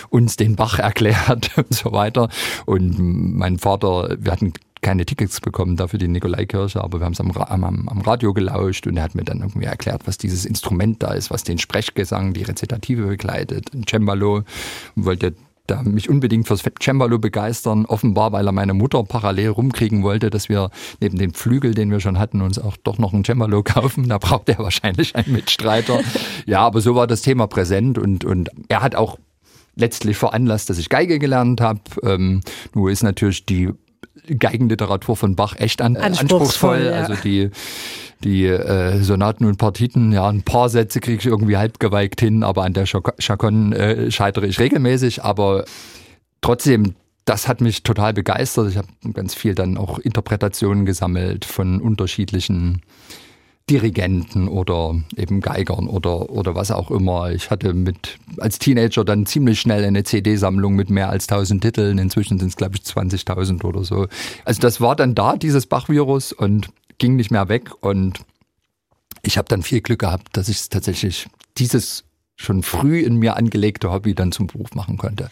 uns 0.09 0.37
den 0.37 0.57
Bach 0.57 0.79
erklärt 0.79 1.51
und 1.59 1.75
so 1.75 1.93
weiter. 1.93 2.31
Und 2.65 2.99
mein 2.99 3.59
Vater, 3.59 4.17
wir 4.19 4.33
hatten 4.33 4.55
keine 4.81 5.05
Tickets 5.05 5.43
bekommen 5.43 5.77
dafür 5.77 5.99
die 5.99 6.09
Nikolaikirche, 6.09 6.83
aber 6.83 7.01
wir 7.01 7.05
haben 7.05 7.13
es 7.13 7.21
am, 7.21 7.33
am, 7.33 7.89
am, 7.89 8.01
Radio 8.01 8.33
gelauscht 8.33 8.87
und 8.87 8.97
er 8.97 9.03
hat 9.03 9.15
mir 9.15 9.25
dann 9.25 9.41
irgendwie 9.41 9.67
erklärt, 9.67 10.07
was 10.07 10.17
dieses 10.17 10.47
Instrument 10.47 11.03
da 11.03 11.13
ist, 11.13 11.31
was 11.31 11.43
den 11.43 11.59
Sprechgesang, 11.59 12.33
die 12.33 12.45
Rezitative 12.45 13.07
begleitet, 13.07 13.75
ein 13.75 13.85
Cembalo 13.87 14.45
und 14.95 15.05
wollte 15.05 15.35
da 15.69 15.83
mich 15.83 16.09
unbedingt 16.09 16.47
fürs 16.47 16.63
Cembalo 16.83 17.19
begeistern, 17.19 17.87
offenbar, 17.87 18.33
weil 18.33 18.47
er 18.47 18.53
meine 18.53 18.75
Mutter 18.75 19.03
parallel 19.05 19.51
rumkriegen 19.51 20.03
wollte, 20.03 20.31
dass 20.31 20.49
wir 20.49 20.71
neben 21.01 21.19
dem 21.19 21.35
Flügel, 21.35 21.75
den 21.75 21.91
wir 21.91 22.01
schon 22.01 22.19
hatten, 22.19 22.43
uns 22.43 22.59
auch 22.59 22.77
doch 22.77 22.99
noch 22.99 23.13
ein 23.13 23.25
Cembalo 23.25 23.63
kaufen. 23.65 24.09
Da 24.09 24.19
braucht 24.19 24.49
er 24.49 24.59
wahrscheinlich 24.59 25.15
einen 25.15 25.33
Mitstreiter. 25.33 26.01
ja, 26.47 26.61
aber 26.61 26.81
so 26.81 26.95
war 26.95 27.07
das 27.07 27.23
Thema 27.23 27.47
präsent 27.47 27.99
und, 27.99 28.25
und 28.25 28.51
er 28.69 28.83
hat 28.83 28.95
auch 28.95 29.19
letztlich 29.77 30.17
veranlasst, 30.17 30.71
dass 30.71 30.79
ich 30.79 30.89
Geige 30.89 31.19
gelernt 31.19 31.61
habe. 31.61 31.81
Ähm, 32.03 32.41
nur 32.75 32.91
ist 32.91 33.03
natürlich 33.03 33.47
die 33.47 33.71
Geigenliteratur 34.27 35.17
von 35.17 35.37
Bach 35.37 35.55
echt 35.59 35.81
an, 35.81 35.97
anspruchsvoll. 35.97 36.77
anspruchsvoll. 36.77 36.85
Ja. 36.85 36.93
Also 36.93 37.15
die, 37.23 37.51
die 38.25 38.47
äh, 38.47 39.01
Sonaten 39.03 39.45
und 39.45 39.59
Partiten, 39.59 40.13
ja, 40.13 40.29
ein 40.29 40.43
paar 40.43 40.69
Sätze 40.69 41.01
kriege 41.01 41.19
ich 41.19 41.27
irgendwie 41.27 41.57
halbgeweigt 41.57 42.21
hin, 42.21 42.43
aber 42.43 42.65
an 42.65 42.73
der 42.73 42.87
Chaconne 42.87 43.77
äh, 43.77 44.11
scheitere 44.11 44.47
ich 44.47 44.59
regelmäßig. 44.59 45.25
Aber 45.25 45.65
trotzdem, 46.41 46.95
das 47.25 47.47
hat 47.47 47.61
mich 47.61 47.83
total 47.83 48.15
begeistert. 48.15 48.71
Ich 48.71 48.77
habe 48.77 48.89
ganz 49.13 49.35
viel 49.35 49.55
dann 49.55 49.77
auch 49.77 49.99
Interpretationen 49.99 50.85
gesammelt 50.85 51.45
von 51.45 51.81
unterschiedlichen 51.81 52.83
Dirigenten 53.69 54.49
oder 54.49 54.97
eben 55.17 55.41
Geigern 55.41 55.89
oder, 55.89 56.31
oder 56.31 56.55
was 56.55 56.71
auch 56.71 56.91
immer. 56.91 57.31
Ich 57.33 57.51
hatte 57.51 57.75
mit, 57.75 58.19
als 58.39 58.59
Teenager 58.59 59.05
dann 59.05 59.27
ziemlich 59.27 59.61
schnell 59.61 59.85
eine 59.85 60.05
CD-Sammlung 60.05 60.75
mit 60.75 60.91
mehr 60.91 61.11
als 61.11 61.29
1000 61.29 61.63
Titeln. 61.63 61.99
Inzwischen 61.99 62.39
sind 62.39 62.49
es, 62.49 62.57
glaube 62.57 62.77
ich, 62.77 62.83
20.000 62.83 63.65
oder 63.65 63.85
so. 63.85 64.07
Also 64.45 64.61
das 64.61 64.81
war 64.81 64.97
dann 64.97 65.15
da, 65.15 65.37
dieses 65.37 65.67
Bach-Virus 65.67 66.33
und 66.33 66.69
ging 66.99 67.17
nicht 67.17 67.31
mehr 67.31 67.49
weg. 67.49 67.71
Und 67.83 68.21
ich 69.23 69.39
habe 69.39 69.49
dann 69.49 69.63
viel 69.63 69.81
Glück 69.81 70.01
gehabt, 70.01 70.37
dass 70.37 70.49
ich 70.49 70.69
tatsächlich 70.69 71.29
dieses 71.57 72.05
schon 72.37 72.63
früh 72.63 73.01
in 73.01 73.17
mir 73.17 73.37
angelegte 73.37 73.91
Hobby 73.91 74.15
dann 74.15 74.33
zum 74.33 74.47
Beruf 74.47 74.75
machen 74.75 74.97
konnte. 74.97 75.31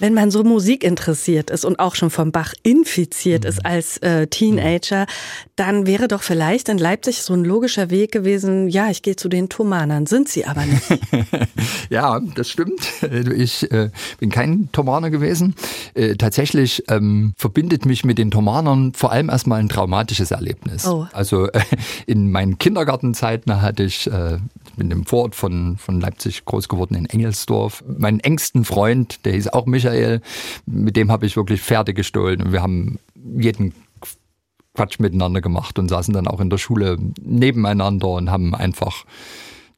Wenn 0.00 0.14
man 0.14 0.30
so 0.30 0.42
Musik 0.42 0.82
interessiert 0.82 1.50
ist 1.50 1.64
und 1.64 1.78
auch 1.78 1.94
schon 1.94 2.10
vom 2.10 2.32
Bach 2.32 2.54
infiziert 2.62 3.44
mhm. 3.44 3.48
ist 3.48 3.64
als 3.64 3.98
äh, 3.98 4.26
Teenager, 4.26 5.06
dann 5.56 5.86
wäre 5.86 6.08
doch 6.08 6.22
vielleicht 6.22 6.68
in 6.68 6.78
Leipzig 6.78 7.22
so 7.22 7.34
ein 7.34 7.44
logischer 7.44 7.90
Weg 7.90 8.12
gewesen, 8.12 8.68
ja, 8.68 8.90
ich 8.90 9.02
gehe 9.02 9.14
zu 9.14 9.28
den 9.28 9.48
Thomanern, 9.48 10.06
sind 10.06 10.28
sie 10.28 10.46
aber 10.46 10.64
nicht. 10.64 10.98
ja, 11.90 12.20
das 12.34 12.48
stimmt. 12.48 12.80
Ich 13.30 13.70
äh, 13.70 13.90
bin 14.18 14.30
kein 14.30 14.70
Thomaner 14.72 15.10
gewesen. 15.10 15.54
Äh, 15.94 16.14
tatsächlich 16.14 16.84
ähm, 16.88 17.32
verbindet 17.36 17.84
mich 17.84 18.04
mit 18.04 18.18
den 18.18 18.30
Thomanern 18.30 18.92
vor 18.94 19.12
allem 19.12 19.28
erstmal 19.28 19.60
ein 19.60 19.68
traumatisches 19.68 20.30
Erlebnis. 20.30 20.86
Oh. 20.86 21.06
Also 21.12 21.48
in 22.06 22.30
meinen 22.30 22.58
Kindergartenzeiten 22.58 23.60
hatte 23.60 23.82
ich 23.82 24.06
äh, 24.06 24.38
in 24.76 24.90
dem 24.90 25.04
Vorort 25.04 25.34
von, 25.34 25.76
von 25.76 26.00
Leipzig 26.00 26.44
groß 26.44 26.68
geworden 26.68 26.94
in 26.94 27.06
Engelsdorf. 27.06 27.84
Meinen 27.86 28.20
engsten 28.20 28.64
Freund, 28.64 29.24
der 29.24 29.32
hieß 29.32 29.48
auch 29.48 29.66
Michael, 29.66 30.20
mit 30.66 30.96
dem 30.96 31.10
habe 31.10 31.26
ich 31.26 31.36
wirklich 31.36 31.62
Pferde 31.62 31.94
gestohlen 31.94 32.42
und 32.42 32.52
wir 32.52 32.62
haben 32.62 32.98
jeden 33.38 33.74
Quatsch 34.74 35.00
miteinander 35.00 35.40
gemacht 35.40 35.78
und 35.78 35.88
saßen 35.88 36.14
dann 36.14 36.28
auch 36.28 36.40
in 36.40 36.50
der 36.50 36.58
Schule 36.58 36.96
nebeneinander 37.20 38.08
und 38.08 38.30
haben 38.30 38.54
einfach 38.54 39.04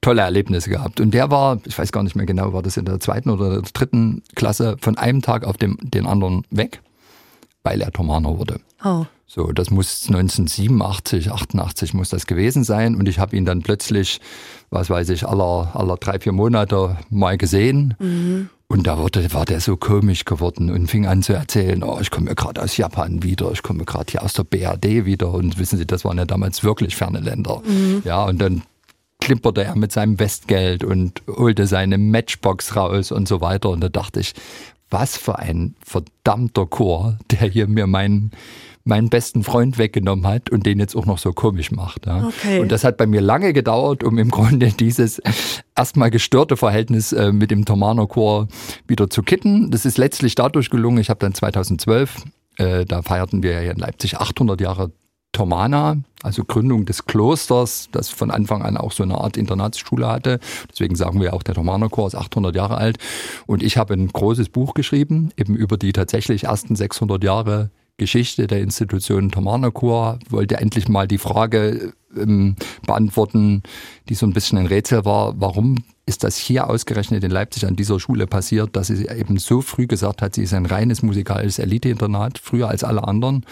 tolle 0.01 0.23
Erlebnisse 0.23 0.69
gehabt. 0.69 1.01
Und 1.01 1.13
der 1.13 1.31
war, 1.31 1.59
ich 1.65 1.79
weiß 1.79 1.93
gar 1.93 2.03
nicht 2.03 2.17
mehr 2.17 2.27
genau, 2.27 2.53
war 2.53 2.63
das 2.63 2.77
in 2.77 2.85
der 2.85 3.01
zweiten 3.01 3.31
oder 3.31 3.51
der 3.51 3.63
dritten 3.73 4.23
Klasse, 4.35 4.77
von 4.81 4.99
einem 4.99 5.23
Tag 5.23 5.45
auf 5.45 5.57
dem, 5.57 5.79
den 5.81 6.07
anderen 6.07 6.45
weg, 6.51 6.83
weil 7.63 7.81
er 7.81 7.91
Thomaner 7.93 8.37
wurde. 8.37 8.61
Oh. 8.85 9.07
So, 9.35 9.51
das 9.51 9.71
muss 9.71 10.09
1987, 10.09 11.33
88 11.33 11.95
muss 11.95 12.11
das 12.11 12.27
gewesen 12.27 12.65
sein. 12.65 12.97
Und 12.97 13.09
ich 13.09 13.19
habe 13.19 13.35
ihn 13.35 13.47
dann 13.47 13.63
plötzlich, 13.63 14.21
was 14.69 14.91
weiß 14.91 15.09
ich, 15.09 15.27
aller, 15.27 15.71
aller 15.73 15.97
drei, 15.97 16.21
vier 16.21 16.33
Monate 16.33 16.99
mal 17.09 17.39
gesehen. 17.39 17.95
Mhm. 17.99 18.51
Und 18.67 18.87
da 18.87 18.99
wurde, 18.99 19.33
war 19.33 19.47
der 19.47 19.61
so 19.61 19.79
komisch 19.79 20.27
geworden 20.27 20.71
und 20.71 20.89
fing 20.89 21.07
an 21.07 21.23
zu 21.23 21.33
erzählen, 21.33 21.83
oh, 21.83 21.97
ich 21.99 22.11
komme 22.11 22.35
gerade 22.35 22.63
aus 22.63 22.77
Japan 22.77 23.23
wieder, 23.23 23.51
ich 23.53 23.63
komme 23.63 23.87
gerade 23.87 24.11
hier 24.11 24.23
aus 24.23 24.35
der 24.35 24.45
BRD 24.45 25.07
wieder. 25.07 25.33
Und 25.33 25.59
wissen 25.59 25.79
Sie, 25.79 25.87
das 25.87 26.05
waren 26.05 26.19
ja 26.19 26.27
damals 26.27 26.63
wirklich 26.63 26.95
ferne 26.95 27.21
Länder. 27.21 27.63
Mhm. 27.67 28.03
Ja, 28.05 28.27
und 28.27 28.37
dann 28.37 28.65
klimperte 29.23 29.65
er 29.65 29.77
mit 29.77 29.93
seinem 29.93 30.19
Westgeld 30.19 30.85
und 30.85 31.23
holte 31.27 31.67
seine 31.67 31.97
Matchbox 31.97 32.77
raus 32.77 33.11
und 33.11 33.29
so 33.29 33.41
weiter. 33.41 33.71
Und 33.71 33.81
da 33.81 33.89
dachte 33.89 34.21
ich, 34.21 34.35
was 34.91 35.17
für 35.17 35.39
ein 35.39 35.75
verdammter 35.83 36.67
Chor, 36.67 37.17
der 37.31 37.49
hier 37.49 37.67
mir 37.67 37.87
meinen 37.87 38.33
meinen 38.85 39.09
besten 39.09 39.45
Freund 39.45 39.79
weggenommen 39.79 40.27
hat 40.27 40.51
und 40.51 40.67
den 40.67 40.79
jetzt 40.79 40.97
auch 40.97 41.07
noch 41.07 41.19
so 41.19 41.33
komisch 41.33 41.71
macht. 41.71 42.07
Ja. 42.07 42.27
Okay. 42.27 42.61
Und 42.61 42.73
das 42.73 42.85
hat 42.85 42.97
bei 42.97 43.07
mir 43.07 43.21
lange 43.21 43.53
gedauert, 43.53 44.03
um 44.05 44.19
im 44.19 44.31
Grunde 44.31 44.73
dieses 44.79 45.21
erstmal 45.77 46.11
gestörte 46.11 46.57
Verhältnis 46.57 47.13
äh, 47.13 47.33
mit 47.33 47.51
dem 47.51 47.65
Thomaner 47.65 48.07
Chor 48.07 48.49
wieder 48.87 49.09
zu 49.11 49.23
kitten. 49.23 49.71
Das 49.71 49.85
ist 49.85 49.99
letztlich 49.99 50.35
dadurch 50.35 50.71
gelungen. 50.71 50.99
Ich 50.99 51.11
habe 51.11 51.21
dann 51.21 51.35
2012, 51.35 52.25
äh, 52.57 52.85
da 52.85 53.03
feierten 53.03 53.43
wir 53.43 53.63
ja 53.63 53.73
in 53.73 53.79
Leipzig 53.79 54.19
800 54.19 54.61
Jahre 54.61 54.91
Thomana, 55.33 55.97
also 56.23 56.45
Gründung 56.45 56.85
des 56.85 57.07
Klosters, 57.07 57.89
das 57.91 58.11
von 58.11 58.31
Anfang 58.31 58.63
an 58.63 58.77
auch 58.77 58.93
so 58.93 59.03
eine 59.03 59.17
Art 59.17 59.39
Internatsschule 59.39 60.07
hatte. 60.07 60.41
Deswegen 60.71 60.95
sagen 60.95 61.21
wir 61.21 61.33
auch, 61.33 61.43
der 61.43 61.55
Thomanerchor 61.55 62.07
ist 62.07 62.15
800 62.15 62.55
Jahre 62.55 62.77
alt. 62.77 62.99
Und 63.47 63.63
ich 63.63 63.79
habe 63.79 63.95
ein 63.95 64.09
großes 64.09 64.51
Buch 64.51 64.75
geschrieben, 64.75 65.31
eben 65.39 65.57
über 65.57 65.79
die 65.79 65.93
tatsächlich 65.93 66.45
ersten 66.45 66.77
600 66.77 67.25
Jahre 67.25 67.71
Geschichte 68.03 68.49
der 68.49 68.61
Institution 68.61 69.31
Thomanerchor, 69.31 70.19
wollte 70.29 70.57
endlich 70.57 70.89
mal 70.89 71.07
die 71.07 71.19
Frage 71.19 71.93
ähm, 72.17 72.57
beantworten, 72.85 73.63
die 74.09 74.15
so 74.15 74.27
ein 74.27 74.33
bisschen 74.33 74.59
ein 74.59 74.67
Rätsel 74.67 75.05
war, 75.05 75.41
warum 75.41 75.77
ist 76.05 76.25
das 76.25 76.37
hier 76.37 76.69
ausgerechnet 76.69 77.23
in 77.23 77.31
Leipzig 77.31 77.65
an 77.65 77.77
dieser 77.77 78.01
Schule 78.01 78.27
passiert, 78.27 78.75
dass 78.75 78.89
sie 78.89 79.07
eben 79.07 79.39
so 79.39 79.61
früh 79.61 79.87
gesagt 79.87 80.21
hat, 80.21 80.35
sie 80.35 80.43
ist 80.43 80.53
ein 80.53 80.67
reines 80.67 81.03
musikalisches 81.03 81.61
Eliteinternat, 81.61 82.39
früher 82.39 82.69
als 82.69 82.83
alle 82.83 83.07
anderen. 83.07 83.47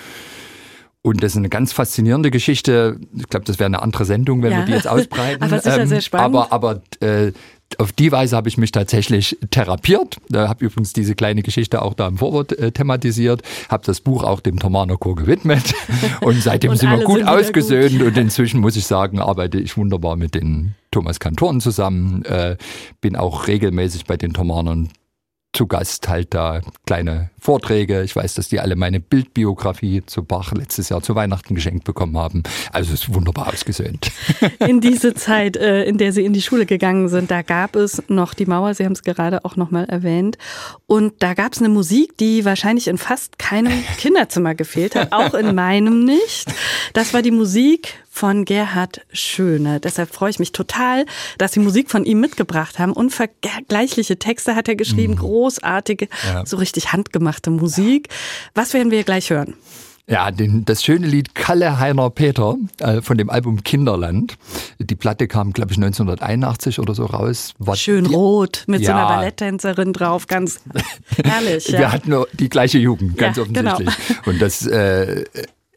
Und 1.02 1.22
das 1.22 1.32
ist 1.32 1.38
eine 1.38 1.48
ganz 1.48 1.72
faszinierende 1.72 2.32
Geschichte. 2.32 2.98
Ich 3.16 3.28
glaube, 3.28 3.46
das 3.46 3.60
wäre 3.60 3.66
eine 3.66 3.80
andere 3.80 4.04
Sendung, 4.04 4.42
wenn 4.42 4.50
ja. 4.50 4.58
wir 4.58 4.64
die 4.66 4.72
jetzt 4.72 4.88
ausbreiten. 4.88 5.42
aber 5.44 5.64
ähm, 5.64 5.86
sehr 5.86 6.00
spannend. 6.00 6.36
Aber, 6.36 6.52
aber 6.52 6.82
äh, 7.00 7.32
auf 7.78 7.92
die 7.92 8.10
Weise 8.12 8.36
habe 8.36 8.48
ich 8.48 8.58
mich 8.58 8.72
tatsächlich 8.72 9.38
therapiert. 9.50 10.16
Da 10.28 10.48
habe 10.48 10.64
übrigens 10.64 10.92
diese 10.92 11.14
kleine 11.14 11.42
Geschichte 11.42 11.82
auch 11.82 11.94
da 11.94 12.08
im 12.08 12.18
Vorwort 12.18 12.52
äh, 12.58 12.72
thematisiert, 12.72 13.42
habe 13.68 13.84
das 13.84 14.00
Buch 14.00 14.24
auch 14.24 14.40
dem 14.40 14.58
Thomaner 14.58 14.96
Chor 14.96 15.16
gewidmet 15.16 15.74
und 16.20 16.42
seitdem 16.42 16.72
und 16.72 16.76
sind 16.78 16.90
wir 16.90 17.04
gut 17.04 17.18
sind 17.18 17.28
ausgesöhnt 17.28 17.98
gut. 17.98 18.08
und 18.08 18.18
inzwischen 18.18 18.60
muss 18.60 18.76
ich 18.76 18.86
sagen, 18.86 19.20
arbeite 19.20 19.58
ich 19.58 19.76
wunderbar 19.76 20.16
mit 20.16 20.34
den 20.34 20.74
Thomas 20.90 21.20
Kantoren 21.20 21.60
zusammen, 21.60 22.24
äh, 22.24 22.56
bin 23.00 23.16
auch 23.16 23.46
regelmäßig 23.46 24.06
bei 24.06 24.16
den 24.16 24.32
Thomanern 24.32 24.90
zu 25.52 25.66
Gast 25.66 26.08
halt 26.08 26.32
da 26.32 26.60
kleine 26.86 27.30
Vorträge. 27.40 28.02
Ich 28.02 28.14
weiß, 28.14 28.34
dass 28.34 28.48
die 28.48 28.60
alle 28.60 28.76
meine 28.76 29.00
Bildbiografie 29.00 30.02
zu 30.06 30.22
Bach 30.22 30.52
letztes 30.52 30.90
Jahr 30.90 31.02
zu 31.02 31.14
Weihnachten 31.14 31.54
geschenkt 31.54 31.84
bekommen 31.84 32.16
haben. 32.16 32.42
Also 32.72 32.92
es 32.92 33.02
ist 33.02 33.14
wunderbar 33.14 33.48
ausgesöhnt. 33.48 34.12
In 34.60 34.80
diese 34.80 35.14
Zeit, 35.14 35.56
äh, 35.56 35.84
in 35.84 35.98
der 35.98 36.12
Sie 36.12 36.24
in 36.24 36.32
die 36.32 36.42
Schule 36.42 36.66
gegangen 36.66 37.08
sind, 37.08 37.30
da 37.30 37.42
gab 37.42 37.76
es 37.76 38.02
noch 38.08 38.34
die 38.34 38.46
Mauer, 38.46 38.74
Sie 38.74 38.84
haben 38.84 38.92
es 38.92 39.02
gerade 39.02 39.44
auch 39.44 39.56
nochmal 39.56 39.86
erwähnt. 39.86 40.38
Und 40.86 41.14
da 41.20 41.34
gab 41.34 41.52
es 41.52 41.58
eine 41.58 41.68
Musik, 41.68 42.16
die 42.18 42.44
wahrscheinlich 42.44 42.88
in 42.88 42.98
fast 42.98 43.38
keinem 43.38 43.72
Kinderzimmer 43.98 44.54
gefehlt 44.54 44.94
hat, 44.94 45.12
auch 45.12 45.34
in 45.34 45.54
meinem 45.54 46.04
nicht. 46.04 46.52
Das 46.92 47.14
war 47.14 47.22
die 47.22 47.30
Musik 47.30 47.94
von 48.10 48.44
Gerhard 48.44 49.00
Schöne. 49.12 49.80
Deshalb 49.80 50.12
freue 50.12 50.30
ich 50.30 50.38
mich 50.38 50.52
total, 50.52 51.06
dass 51.38 51.52
Sie 51.52 51.60
Musik 51.60 51.90
von 51.90 52.04
ihm 52.04 52.20
mitgebracht 52.20 52.78
haben. 52.78 52.92
Unvergleichliche 52.92 54.18
Texte 54.18 54.56
hat 54.56 54.68
er 54.68 54.76
geschrieben, 54.76 55.14
mhm. 55.14 55.18
Großartige, 55.40 56.08
ja. 56.26 56.44
so 56.44 56.58
richtig 56.58 56.92
handgemachte 56.92 57.50
Musik. 57.50 58.08
Was 58.54 58.74
werden 58.74 58.90
wir 58.90 59.04
gleich 59.04 59.30
hören? 59.30 59.54
Ja, 60.06 60.32
den, 60.32 60.64
das 60.64 60.82
schöne 60.82 61.06
Lied 61.06 61.34
Kalle 61.34 61.78
Heiner 61.78 62.10
Peter 62.10 62.56
äh, 62.78 63.00
von 63.00 63.16
dem 63.16 63.30
Album 63.30 63.62
Kinderland. 63.62 64.36
Die 64.78 64.96
Platte 64.96 65.28
kam, 65.28 65.52
glaube 65.52 65.70
ich, 65.70 65.78
1981 65.78 66.80
oder 66.80 66.94
so 66.94 67.06
raus. 67.06 67.54
War 67.58 67.76
Schön 67.76 68.04
die, 68.04 68.14
rot 68.14 68.64
mit 68.66 68.80
ja, 68.80 68.86
so 68.86 68.92
einer 68.92 69.06
Balletttänzerin 69.06 69.92
drauf, 69.92 70.26
ganz 70.26 70.60
herrlich. 71.24 71.68
Ja. 71.70 71.78
Wir 71.78 71.92
hatten 71.92 72.10
nur 72.10 72.28
die 72.32 72.48
gleiche 72.48 72.78
Jugend, 72.78 73.16
ganz 73.16 73.36
ja, 73.36 73.44
genau. 73.44 73.72
offensichtlich. 73.72 74.08
Genau. 74.08 74.30
Und 74.30 74.42
das, 74.42 74.66
äh, 74.66 75.24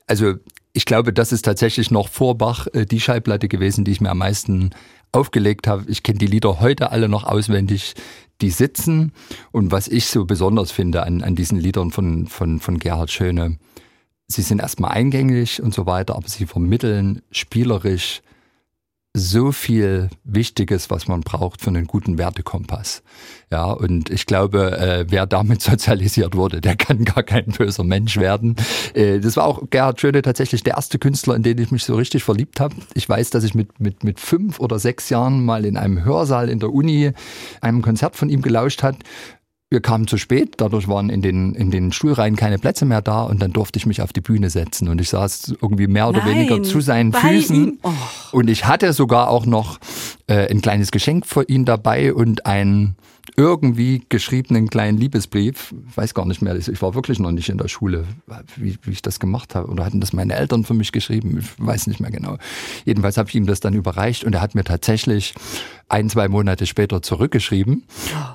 also 0.07 0.33
ich 0.73 0.85
glaube, 0.85 1.13
das 1.13 1.31
ist 1.31 1.45
tatsächlich 1.45 1.91
noch 1.91 2.09
vor 2.09 2.35
Bach 2.37 2.67
äh, 2.73 2.85
die 2.85 2.99
Schallplatte 2.99 3.47
gewesen, 3.47 3.85
die 3.85 3.91
ich 3.91 4.01
mir 4.01 4.09
am 4.09 4.17
meisten 4.17 4.71
aufgelegt 5.11 5.67
habe. 5.67 5.83
Ich 5.87 6.01
kenne 6.01 6.17
die 6.17 6.25
Lieder 6.25 6.59
heute 6.59 6.91
alle 6.91 7.07
noch 7.07 7.23
auswendig, 7.23 7.93
die 8.43 8.51
sitzen. 8.51 9.13
Und 9.51 9.71
was 9.71 9.87
ich 9.87 10.07
so 10.07 10.25
besonders 10.25 10.71
finde 10.71 11.03
an, 11.03 11.23
an 11.23 11.35
diesen 11.35 11.57
Liedern 11.57 11.91
von, 11.91 12.27
von, 12.27 12.59
von 12.59 12.77
Gerhard 12.77 13.09
Schöne, 13.09 13.57
sie 14.27 14.41
sind 14.41 14.59
erstmal 14.59 14.91
eingänglich 14.91 15.61
und 15.61 15.73
so 15.73 15.85
weiter, 15.85 16.15
aber 16.15 16.27
sie 16.27 16.45
vermitteln 16.45 17.21
spielerisch 17.31 18.21
so 19.15 19.51
viel 19.51 20.09
Wichtiges, 20.23 20.89
was 20.89 21.07
man 21.07 21.21
braucht 21.21 21.61
für 21.61 21.69
einen 21.69 21.85
guten 21.85 22.17
Wertekompass. 22.17 23.03
Ja, 23.51 23.71
und 23.71 24.09
ich 24.09 24.25
glaube, 24.25 24.77
äh, 24.77 25.05
wer 25.07 25.27
damit 25.27 25.61
sozialisiert 25.61 26.35
wurde, 26.35 26.61
der 26.61 26.75
kann 26.75 27.05
gar 27.05 27.21
kein 27.21 27.45
böser 27.45 27.83
Mensch 27.83 28.17
werden. 28.17 28.55
Äh, 28.95 29.19
das 29.19 29.37
war 29.37 29.45
auch 29.45 29.69
Gerhard 29.69 30.01
Schöne 30.01 30.23
tatsächlich 30.23 30.63
der 30.63 30.75
erste 30.75 30.97
Künstler, 30.97 31.35
in 31.35 31.43
den 31.43 31.59
ich 31.59 31.69
mich 31.69 31.83
so 31.83 31.95
richtig 31.95 32.23
verliebt 32.23 32.59
habe. 32.59 32.75
Ich 32.95 33.07
weiß, 33.07 33.29
dass 33.29 33.43
ich 33.43 33.53
mit, 33.53 33.79
mit, 33.79 34.03
mit 34.03 34.19
fünf 34.19 34.59
oder 34.59 34.79
sechs 34.79 35.09
Jahren 35.09 35.45
mal 35.45 35.65
in 35.65 35.77
einem 35.77 36.03
Hörsaal 36.03 36.49
in 36.49 36.59
der 36.59 36.73
Uni 36.73 37.11
einem 37.61 37.83
Konzert 37.83 38.15
von 38.15 38.29
ihm 38.29 38.41
gelauscht 38.41 38.81
hat 38.81 38.95
wir 39.73 39.81
kamen 39.81 40.07
zu 40.07 40.17
spät, 40.17 40.53
dadurch 40.57 40.87
waren 40.87 41.09
in 41.09 41.21
den, 41.21 41.55
in 41.55 41.71
den 41.71 41.91
Stuhlreihen 41.91 42.35
keine 42.35 42.59
Plätze 42.59 42.85
mehr 42.85 43.01
da 43.01 43.23
und 43.23 43.41
dann 43.41 43.51
durfte 43.51 43.77
ich 43.77 43.87
mich 43.87 44.01
auf 44.01 44.13
die 44.13 44.21
Bühne 44.21 44.51
setzen 44.51 44.87
und 44.87 45.01
ich 45.01 45.09
saß 45.09 45.55
irgendwie 45.61 45.87
mehr 45.87 46.07
oder 46.07 46.19
Nein, 46.19 46.35
weniger 46.35 46.61
zu 46.61 46.79
seinen 46.79 47.11
Füßen. 47.11 47.79
Oh. 47.81 47.89
Und 48.31 48.49
ich 48.49 48.65
hatte 48.65 48.93
sogar 48.93 49.29
auch 49.29 49.47
noch 49.47 49.79
äh, 50.27 50.49
ein 50.49 50.61
kleines 50.61 50.91
Geschenk 50.91 51.25
für 51.25 51.43
ihn 51.43 51.65
dabei 51.65 52.13
und 52.13 52.45
ein 52.45 52.95
irgendwie 53.35 54.03
geschriebenen 54.09 54.69
kleinen 54.69 54.97
Liebesbrief. 54.97 55.73
Ich 55.89 55.97
weiß 55.97 56.13
gar 56.13 56.25
nicht 56.25 56.41
mehr, 56.41 56.55
ich 56.55 56.81
war 56.81 56.93
wirklich 56.93 57.19
noch 57.19 57.31
nicht 57.31 57.49
in 57.49 57.57
der 57.57 57.67
Schule, 57.67 58.05
wie, 58.55 58.77
wie 58.83 58.91
ich 58.91 59.01
das 59.01 59.19
gemacht 59.19 59.55
habe. 59.55 59.69
Oder 59.69 59.85
hatten 59.85 59.99
das 59.99 60.13
meine 60.13 60.35
Eltern 60.35 60.63
für 60.63 60.73
mich 60.73 60.91
geschrieben? 60.91 61.39
Ich 61.39 61.47
weiß 61.57 61.87
nicht 61.87 61.99
mehr 61.99 62.11
genau. 62.11 62.37
Jedenfalls 62.85 63.17
habe 63.17 63.29
ich 63.29 63.35
ihm 63.35 63.45
das 63.45 63.59
dann 63.59 63.73
überreicht 63.73 64.23
und 64.23 64.33
er 64.33 64.41
hat 64.41 64.55
mir 64.55 64.63
tatsächlich 64.63 65.33
ein, 65.89 66.09
zwei 66.09 66.27
Monate 66.27 66.65
später 66.65 67.01
zurückgeschrieben. 67.01 67.83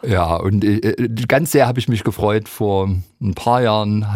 Ja, 0.06 0.36
und 0.36 0.64
äh, 0.64 1.08
ganz 1.26 1.52
sehr 1.52 1.66
habe 1.66 1.78
ich 1.78 1.88
mich 1.88 2.04
gefreut. 2.04 2.48
Vor 2.48 2.88
ein 3.20 3.34
paar 3.34 3.62
Jahren 3.62 4.06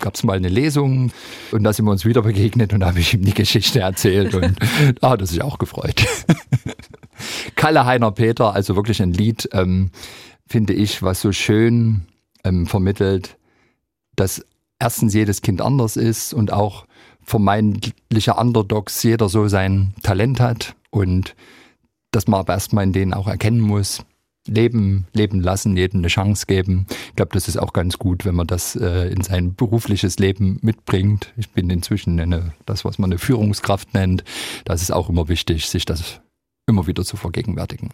gab 0.00 0.14
es 0.14 0.22
mal 0.22 0.36
eine 0.36 0.48
Lesung 0.48 1.12
und 1.52 1.64
da 1.64 1.72
sind 1.72 1.84
wir 1.84 1.92
uns 1.92 2.04
wieder 2.04 2.22
begegnet 2.22 2.72
und 2.72 2.80
da 2.80 2.88
habe 2.88 3.00
ich 3.00 3.14
ihm 3.14 3.24
die 3.24 3.34
Geschichte 3.34 3.80
erzählt 3.80 4.34
und 4.34 4.56
da 5.00 5.10
hat 5.10 5.20
er 5.20 5.26
sich 5.26 5.42
auch 5.42 5.58
gefreut. 5.58 6.04
Kalle 7.54 7.86
Heiner 7.86 8.12
Peter, 8.12 8.54
also 8.54 8.76
wirklich 8.76 9.02
ein 9.02 9.12
Lied, 9.12 9.48
ähm, 9.52 9.90
finde 10.46 10.72
ich, 10.72 11.02
was 11.02 11.20
so 11.20 11.32
schön 11.32 12.06
ähm, 12.44 12.66
vermittelt, 12.66 13.36
dass 14.16 14.44
erstens 14.78 15.14
jedes 15.14 15.42
Kind 15.42 15.60
anders 15.60 15.96
ist 15.96 16.34
und 16.34 16.52
auch 16.52 16.86
vermeintliche 17.22 18.34
Underdogs 18.34 19.02
jeder 19.02 19.28
so 19.28 19.48
sein 19.48 19.94
Talent 20.02 20.40
hat 20.40 20.74
und 20.90 21.34
dass 22.10 22.28
man 22.28 22.40
aber 22.40 22.52
erstmal 22.52 22.84
in 22.84 22.92
denen 22.92 23.14
auch 23.14 23.26
erkennen 23.26 23.60
muss, 23.60 24.04
leben, 24.46 25.06
leben 25.14 25.40
lassen, 25.40 25.76
jedem 25.76 26.00
eine 26.00 26.08
Chance 26.08 26.46
geben. 26.46 26.86
Ich 27.08 27.16
glaube, 27.16 27.32
das 27.32 27.48
ist 27.48 27.56
auch 27.56 27.72
ganz 27.72 27.98
gut, 27.98 28.24
wenn 28.24 28.34
man 28.34 28.46
das 28.46 28.76
äh, 28.76 29.08
in 29.08 29.22
sein 29.22 29.54
berufliches 29.54 30.18
Leben 30.18 30.58
mitbringt. 30.62 31.32
Ich 31.36 31.50
bin 31.50 31.70
inzwischen 31.70 32.20
eine, 32.20 32.52
das, 32.66 32.84
was 32.84 32.98
man 32.98 33.10
eine 33.10 33.18
Führungskraft 33.18 33.94
nennt. 33.94 34.22
Das 34.64 34.82
ist 34.82 34.92
auch 34.92 35.08
immer 35.08 35.28
wichtig, 35.28 35.68
sich 35.68 35.86
das 35.86 36.20
immer 36.66 36.86
wieder 36.86 37.04
zu 37.04 37.16
vergegenwärtigen. 37.16 37.90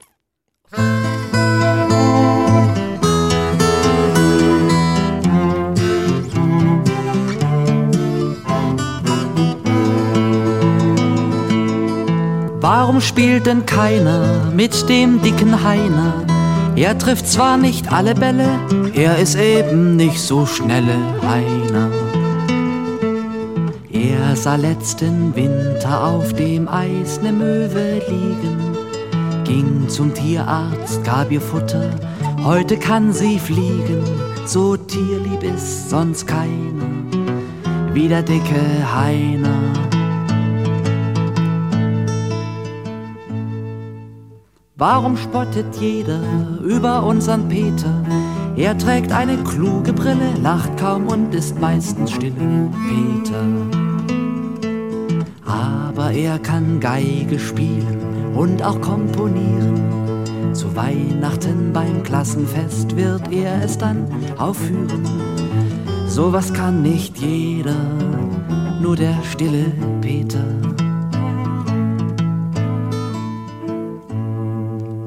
Warum 12.62 13.00
spielt 13.00 13.47
denn 13.47 13.67
keiner 13.67 14.50
mit 14.55 14.89
dem 14.89 15.21
dicken 15.23 15.65
Heiner? 15.65 16.27
Er 16.77 16.97
trifft 16.99 17.27
zwar 17.27 17.57
nicht 17.57 17.93
alle 17.93 18.15
Bälle, 18.15 18.49
er 18.95 19.19
ist 19.19 19.35
eben 19.35 19.97
nicht 19.97 20.21
so 20.21 20.47
schnelle 20.47 20.97
Heiner. 21.23 22.00
Sah 24.42 24.56
letzten 24.56 25.37
Winter 25.37 26.02
auf 26.02 26.32
dem 26.32 26.66
Eis 26.66 27.20
ne 27.20 27.30
Möwe 27.30 28.00
liegen, 28.09 28.75
ging 29.44 29.87
zum 29.87 30.14
Tierarzt, 30.14 31.04
gab 31.04 31.30
ihr 31.30 31.42
Futter, 31.42 31.90
heute 32.42 32.78
kann 32.78 33.12
sie 33.12 33.38
fliegen, 33.38 34.02
so 34.47 34.78
tierlieb 34.78 35.43
ist 35.43 35.91
sonst 35.91 36.26
keiner, 36.26 36.88
wie 37.93 38.08
der 38.08 38.23
dicke 38.23 38.62
Heiner. 38.97 39.75
Warum 44.75 45.19
spottet 45.19 45.76
jeder 45.78 46.23
über 46.65 47.02
unseren 47.02 47.47
Peter? 47.47 47.93
Er 48.56 48.78
trägt 48.78 49.12
eine 49.12 49.36
kluge 49.45 49.93
Brille, 49.93 50.32
lacht 50.43 50.78
kaum 50.78 51.08
und 51.08 51.34
ist 51.34 51.60
meistens 51.60 52.12
stille, 52.12 52.71
Peter 52.88 53.70
aber 56.21 56.35
er 56.35 56.39
kann 56.39 56.80
Geige 56.80 57.39
spielen 57.39 58.35
und 58.35 58.63
auch 58.63 58.80
komponieren. 58.80 60.54
Zu 60.54 60.75
Weihnachten 60.76 61.73
beim 61.73 62.02
Klassenfest 62.02 62.97
wird 62.97 63.33
er 63.33 63.63
es 63.65 63.78
dann 63.78 64.06
aufführen. 64.39 65.04
Sowas 66.06 66.52
kann 66.52 66.83
nicht 66.83 67.19
jeder, 67.19 67.76
nur 68.80 68.97
der 68.97 69.17
stille 69.30 69.73
Peter. 70.00 70.45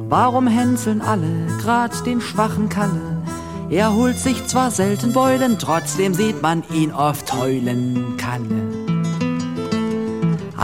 Warum 0.09 0.47
hänseln 0.47 1.01
alle 1.01 1.47
grad 1.61 2.05
den 2.05 2.21
schwachen 2.21 2.69
Kalle? 2.69 3.21
Er 3.69 3.93
holt 3.93 4.19
sich 4.19 4.45
zwar 4.47 4.71
selten 4.71 5.13
Beulen, 5.13 5.57
trotzdem 5.59 6.13
sieht 6.13 6.41
man 6.41 6.63
ihn 6.73 6.91
oft 6.91 7.33
heulen, 7.33 8.17
Kalle. 8.17 8.72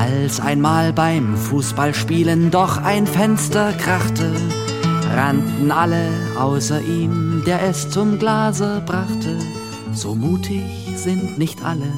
Als 0.09 0.39
einmal 0.39 0.91
beim 0.91 1.37
Fußballspielen 1.37 2.49
doch 2.49 2.77
ein 2.77 3.05
Fenster 3.05 3.73
krachte, 3.73 4.31
rannten 5.15 5.71
alle 5.71 6.09
außer 6.35 6.81
ihm, 6.81 7.43
der 7.45 7.61
es 7.61 7.89
zum 7.89 8.17
Glase 8.17 8.81
brachte. 8.87 9.37
So 9.93 10.15
mutig 10.15 10.63
sind 10.95 11.37
nicht 11.37 11.63
alle, 11.63 11.91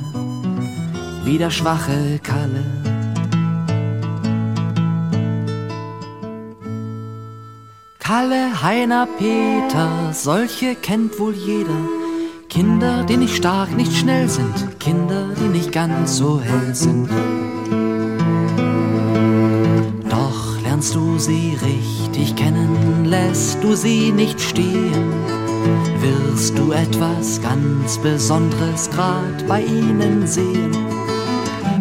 wie 1.24 1.38
der 1.38 1.52
schwache 1.52 2.19
Kalle. 2.21 2.65
Kalle, 8.00 8.62
Heiner, 8.62 9.08
Peter, 9.17 10.12
solche 10.12 10.76
kennt 10.76 11.17
wohl 11.17 11.34
jeder. 11.34 11.80
Kinder, 12.50 13.06
die 13.06 13.15
nicht 13.15 13.38
stark, 13.38 13.71
nicht 13.78 13.95
schnell 13.95 14.28
sind, 14.28 14.80
Kinder, 14.82 15.30
die 15.39 15.47
nicht 15.47 15.71
ganz 15.71 16.17
so 16.17 16.41
hell 16.41 16.76
sind. 16.76 17.10
Lernst 20.82 20.96
du 20.96 21.20
sie 21.20 21.56
richtig 21.62 22.36
kennen, 22.36 23.06
lässt 23.06 23.63
du 23.63 23.76
sie 23.76 24.12
nicht 24.12 24.41
stehen, 24.41 25.13
wirst 26.00 26.58
du 26.58 26.72
etwas 26.72 27.39
ganz 27.39 28.00
Besonderes 28.00 28.89
grad 28.89 29.48
bei 29.48 29.62
ihnen 29.62 30.26
sehen. 30.26 30.76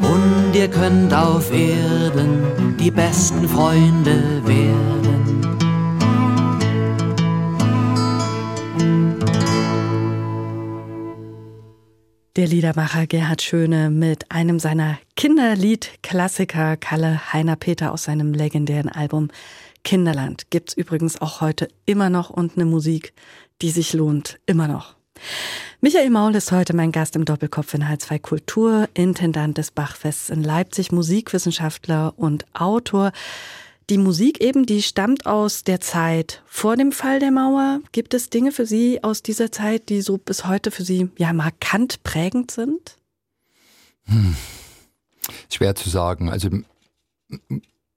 Und 0.02 0.54
ihr 0.54 0.68
könnt 0.68 1.14
auf 1.14 1.50
Erden 1.50 2.76
die 2.78 2.90
besten 2.90 3.48
Freunde 3.48 4.42
werden. 4.44 4.99
Liedermacher 12.50 13.06
Gerhard 13.06 13.42
Schöne 13.42 13.90
mit 13.90 14.32
einem 14.32 14.58
seiner 14.58 14.98
Kinderlied-Klassiker 15.14 16.76
Kalle 16.76 17.32
Heiner 17.32 17.54
Peter 17.54 17.92
aus 17.92 18.02
seinem 18.02 18.34
legendären 18.34 18.88
Album 18.88 19.28
Kinderland. 19.84 20.50
Gibt's 20.50 20.74
übrigens 20.74 21.20
auch 21.20 21.40
heute 21.40 21.68
immer 21.86 22.10
noch 22.10 22.28
und 22.28 22.56
eine 22.56 22.64
Musik, 22.64 23.12
die 23.62 23.70
sich 23.70 23.92
lohnt, 23.92 24.40
immer 24.46 24.66
noch. 24.66 24.96
Michael 25.80 26.10
Maul 26.10 26.34
ist 26.34 26.50
heute 26.50 26.74
mein 26.74 26.90
Gast 26.90 27.14
im 27.14 27.24
Doppelkopf 27.24 27.72
in 27.74 27.84
H2 27.84 28.18
Kultur, 28.18 28.88
Intendant 28.94 29.56
des 29.56 29.70
Bachfests 29.70 30.28
in 30.28 30.42
Leipzig, 30.42 30.90
Musikwissenschaftler 30.90 32.14
und 32.16 32.46
Autor. 32.52 33.12
Die 33.90 33.98
Musik 33.98 34.40
eben, 34.40 34.66
die 34.66 34.82
stammt 34.82 35.26
aus 35.26 35.64
der 35.64 35.80
Zeit 35.80 36.44
vor 36.46 36.76
dem 36.76 36.92
Fall 36.92 37.18
der 37.18 37.32
Mauer. 37.32 37.80
Gibt 37.90 38.14
es 38.14 38.30
Dinge 38.30 38.52
für 38.52 38.64
Sie 38.64 39.02
aus 39.02 39.20
dieser 39.24 39.50
Zeit, 39.50 39.88
die 39.88 40.00
so 40.00 40.16
bis 40.16 40.46
heute 40.46 40.70
für 40.70 40.84
Sie 40.84 41.10
ja 41.18 41.32
markant 41.32 42.04
prägend 42.04 42.52
sind? 42.52 42.96
Hm. 44.04 44.36
Schwer 45.52 45.74
zu 45.74 45.90
sagen. 45.90 46.30
Also 46.30 46.50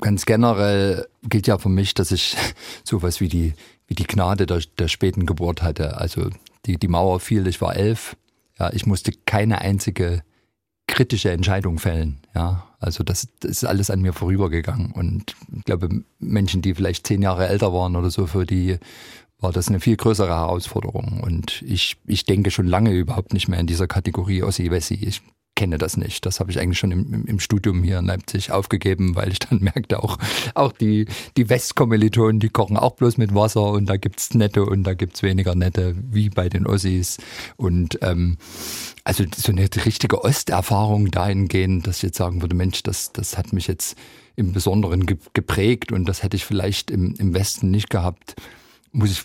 ganz 0.01 0.25
generell 0.25 1.07
gilt 1.29 1.45
ja 1.45 1.59
für 1.59 1.69
mich, 1.69 1.93
dass 1.93 2.11
ich 2.11 2.35
sowas 2.83 3.21
wie 3.21 3.27
die, 3.27 3.53
wie 3.85 3.93
die 3.93 4.07
Gnade 4.07 4.47
der, 4.47 4.63
der 4.79 4.87
späten 4.87 5.27
Geburt 5.27 5.61
hatte. 5.61 5.97
Also 5.97 6.31
die, 6.65 6.77
die 6.77 6.87
Mauer 6.87 7.19
fiel, 7.19 7.45
ich 7.45 7.61
war 7.61 7.75
elf. 7.75 8.17
Ja, 8.57 8.73
ich 8.73 8.87
musste 8.87 9.11
keine 9.27 9.61
einzige 9.61 10.23
kritische 10.87 11.31
Entscheidung 11.31 11.79
fällen. 11.79 12.19
Ja, 12.35 12.67
also 12.79 13.03
das, 13.03 13.27
das, 13.39 13.51
ist 13.51 13.65
alles 13.65 13.89
an 13.89 14.01
mir 14.01 14.13
vorübergegangen. 14.13 14.91
Und 14.91 15.35
ich 15.55 15.63
glaube, 15.63 15.89
Menschen, 16.19 16.61
die 16.61 16.75
vielleicht 16.75 17.07
zehn 17.07 17.21
Jahre 17.21 17.47
älter 17.47 17.73
waren 17.73 17.95
oder 17.95 18.09
so, 18.09 18.27
für 18.27 18.45
die 18.45 18.77
war 19.39 19.51
das 19.51 19.67
eine 19.67 19.79
viel 19.79 19.97
größere 19.97 20.29
Herausforderung. 20.29 21.21
Und 21.21 21.61
ich, 21.63 21.97
ich 22.05 22.25
denke 22.25 22.51
schon 22.51 22.67
lange 22.67 22.91
überhaupt 22.91 23.33
nicht 23.33 23.47
mehr 23.47 23.59
in 23.59 23.67
dieser 23.67 23.87
Kategorie 23.87 24.43
Ossi-Wessi. 24.43 24.95
Ich 24.95 25.21
kenne 25.55 25.77
das 25.77 25.97
nicht. 25.97 26.25
Das 26.25 26.39
habe 26.39 26.51
ich 26.51 26.59
eigentlich 26.59 26.79
schon 26.79 26.91
im, 26.91 27.25
im, 27.25 27.39
Studium 27.39 27.83
hier 27.83 27.99
in 27.99 28.05
Leipzig 28.05 28.51
aufgegeben, 28.51 29.15
weil 29.15 29.31
ich 29.31 29.39
dann 29.39 29.59
merkte, 29.61 30.03
auch, 30.03 30.17
auch 30.55 30.71
die, 30.71 31.05
die 31.37 31.49
Westkommilitonen, 31.49 32.39
die 32.39 32.49
kochen 32.49 32.77
auch 32.77 32.95
bloß 32.95 33.17
mit 33.17 33.35
Wasser 33.35 33.71
und 33.71 33.87
da 33.87 33.97
gibt's 33.97 34.33
nette 34.33 34.65
und 34.65 34.83
da 34.83 34.93
gibt's 34.93 35.21
weniger 35.23 35.55
nette, 35.55 35.95
wie 36.11 36.29
bei 36.29 36.49
den 36.49 36.65
Ossis. 36.65 37.17
Und 37.55 37.99
ähm, 38.01 38.37
also 39.03 39.23
so 39.35 39.51
eine 39.51 39.69
richtige 39.85 40.23
Osterfahrung 40.23 41.11
dahingehend, 41.11 41.85
dass 41.87 41.97
ich 41.97 42.03
jetzt 42.03 42.17
sagen 42.17 42.41
würde, 42.41 42.55
Mensch, 42.55 42.83
das, 42.83 43.11
das 43.11 43.37
hat 43.37 43.53
mich 43.53 43.67
jetzt 43.67 43.95
im 44.35 44.53
Besonderen 44.53 45.05
geprägt 45.05 45.91
und 45.91 46.05
das 46.05 46.23
hätte 46.23 46.35
ich 46.35 46.45
vielleicht 46.45 46.89
im, 46.89 47.13
im 47.19 47.33
Westen 47.35 47.69
nicht 47.69 47.89
gehabt, 47.89 48.35
muss 48.91 49.11
ich 49.11 49.23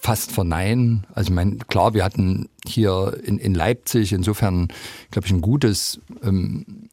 fast 0.00 0.32
verneinen. 0.32 1.06
Also 1.12 1.30
ich 1.30 1.34
meine, 1.34 1.56
klar, 1.56 1.94
wir 1.94 2.04
hatten 2.04 2.48
hier 2.64 3.18
in, 3.24 3.38
in 3.38 3.54
Leipzig 3.54 4.12
insofern, 4.12 4.68
glaube 5.10 5.26
ich, 5.26 5.32
ein 5.32 5.40
gutes 5.40 6.00
ähm, 6.22 6.88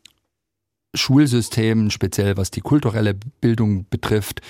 Schulsystem, 0.96 1.90
speziell 1.90 2.38
was 2.38 2.52
die 2.52 2.62
kulturelle 2.62 3.16
Bildung 3.42 3.86
betrifft, 3.90 4.42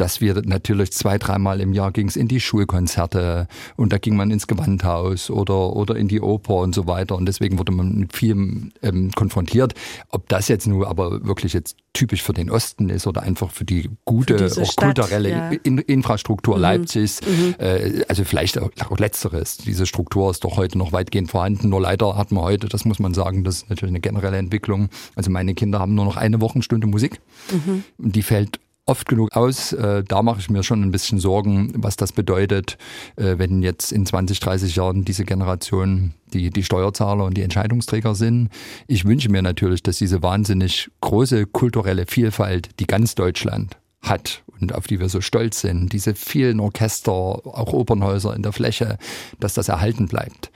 dass 0.00 0.20
wir 0.20 0.40
natürlich 0.42 0.92
zwei, 0.92 1.18
dreimal 1.18 1.60
im 1.60 1.74
Jahr 1.74 1.92
ging 1.92 2.08
es 2.08 2.16
in 2.16 2.26
die 2.26 2.40
Schulkonzerte 2.40 3.48
und 3.76 3.92
da 3.92 3.98
ging 3.98 4.16
man 4.16 4.30
ins 4.30 4.46
Gewandhaus 4.46 5.30
oder, 5.30 5.76
oder 5.76 5.96
in 5.96 6.08
die 6.08 6.20
Oper 6.20 6.54
und 6.54 6.74
so 6.74 6.86
weiter. 6.86 7.16
Und 7.16 7.26
deswegen 7.26 7.58
wurde 7.58 7.72
man 7.72 7.94
mit 7.98 8.16
vielem 8.16 8.72
ähm, 8.82 9.10
konfrontiert. 9.14 9.74
Ob 10.08 10.28
das 10.28 10.48
jetzt 10.48 10.66
nur 10.66 10.88
aber 10.88 11.26
wirklich 11.26 11.52
jetzt 11.52 11.76
typisch 11.92 12.22
für 12.22 12.32
den 12.32 12.50
Osten 12.50 12.88
ist 12.88 13.06
oder 13.06 13.22
einfach 13.22 13.50
für 13.50 13.64
die 13.64 13.90
gute, 14.04 14.48
für 14.48 14.64
Stadt, 14.64 14.96
kulturelle 14.96 15.30
ja. 15.30 15.50
in 15.64 15.78
Infrastruktur 15.78 16.56
mhm. 16.56 16.62
Leipzigs. 16.62 17.20
Mhm. 17.20 17.54
Äh, 17.58 18.04
also 18.08 18.24
vielleicht 18.24 18.58
auch, 18.58 18.70
auch 18.88 18.98
letzteres. 18.98 19.58
Diese 19.58 19.84
Struktur 19.86 20.30
ist 20.30 20.44
doch 20.44 20.56
heute 20.56 20.78
noch 20.78 20.92
weitgehend 20.92 21.30
vorhanden. 21.30 21.68
Nur 21.68 21.82
leider 21.82 22.16
hat 22.16 22.32
man 22.32 22.44
heute, 22.44 22.68
das 22.68 22.84
muss 22.84 23.00
man 23.00 23.12
sagen, 23.12 23.44
das 23.44 23.56
ist 23.56 23.70
natürlich 23.70 23.92
eine 23.92 24.00
generelle 24.00 24.38
Entwicklung. 24.38 24.88
Also 25.14 25.30
meine 25.30 25.54
Kinder 25.54 25.78
haben 25.80 25.89
nur 25.94 26.04
noch 26.04 26.16
eine 26.16 26.40
Wochenstunde 26.40 26.86
Musik. 26.86 27.20
Mhm. 27.50 27.84
Die 27.98 28.22
fällt 28.22 28.60
oft 28.90 29.08
genug 29.08 29.34
aus. 29.36 29.72
Äh, 29.72 30.02
da 30.04 30.22
mache 30.22 30.40
ich 30.40 30.50
mir 30.50 30.62
schon 30.62 30.82
ein 30.82 30.90
bisschen 30.90 31.18
Sorgen, 31.18 31.72
was 31.76 31.96
das 31.96 32.12
bedeutet, 32.12 32.76
äh, 33.16 33.38
wenn 33.38 33.62
jetzt 33.62 33.92
in 33.92 34.04
20, 34.04 34.40
30 34.40 34.76
Jahren 34.76 35.04
diese 35.04 35.24
Generation 35.24 36.12
die, 36.34 36.50
die 36.50 36.64
Steuerzahler 36.64 37.24
und 37.24 37.36
die 37.36 37.42
Entscheidungsträger 37.42 38.14
sind. 38.14 38.50
Ich 38.86 39.04
wünsche 39.04 39.30
mir 39.30 39.42
natürlich, 39.42 39.82
dass 39.82 39.98
diese 39.98 40.22
wahnsinnig 40.22 40.90
große 41.00 41.46
kulturelle 41.46 42.06
Vielfalt, 42.06 42.80
die 42.80 42.86
ganz 42.86 43.14
Deutschland 43.14 43.76
hat 44.02 44.42
und 44.60 44.74
auf 44.74 44.86
die 44.86 44.98
wir 44.98 45.08
so 45.08 45.20
stolz 45.20 45.60
sind, 45.60 45.92
diese 45.92 46.14
vielen 46.14 46.60
Orchester, 46.60 47.12
auch 47.12 47.72
Opernhäuser 47.72 48.34
in 48.34 48.42
der 48.42 48.52
Fläche, 48.52 48.98
dass 49.38 49.54
das 49.54 49.68
erhalten 49.68 50.06
bleibt. 50.06 50.50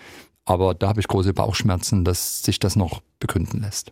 Aber 0.46 0.74
da 0.74 0.88
habe 0.88 1.00
ich 1.00 1.08
große 1.08 1.32
Bauchschmerzen, 1.32 2.04
dass 2.04 2.42
sich 2.42 2.58
das 2.58 2.76
noch 2.76 3.00
begründen 3.24 3.62
lässt. 3.62 3.90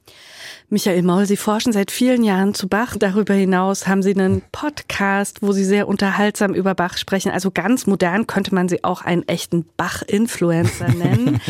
Michael 0.69 1.03
Maul, 1.03 1.27
Sie 1.27 1.37
forschen 1.37 1.73
seit 1.73 1.91
vielen 1.91 2.23
Jahren 2.23 2.55
zu 2.55 2.69
Bach. 2.69 2.97
Darüber 2.99 3.35
hinaus 3.35 3.87
haben 3.87 4.03
Sie 4.03 4.15
einen 4.15 4.43
Podcast, 4.53 5.43
wo 5.43 5.53
Sie 5.53 5.65
sehr 5.65 5.89
unterhaltsam 5.89 6.55
über 6.55 6.75
Bach 6.75 6.97
sprechen. 6.97 7.31
Also 7.31 7.51
ganz 7.51 7.87
modern 7.87 8.27
könnte 8.27 8.55
man 8.55 8.69
Sie 8.69 8.83
auch 8.85 9.03
einen 9.03 9.27
echten 9.29 9.67
Bach-Influencer 9.77 10.89
nennen. 10.95 11.41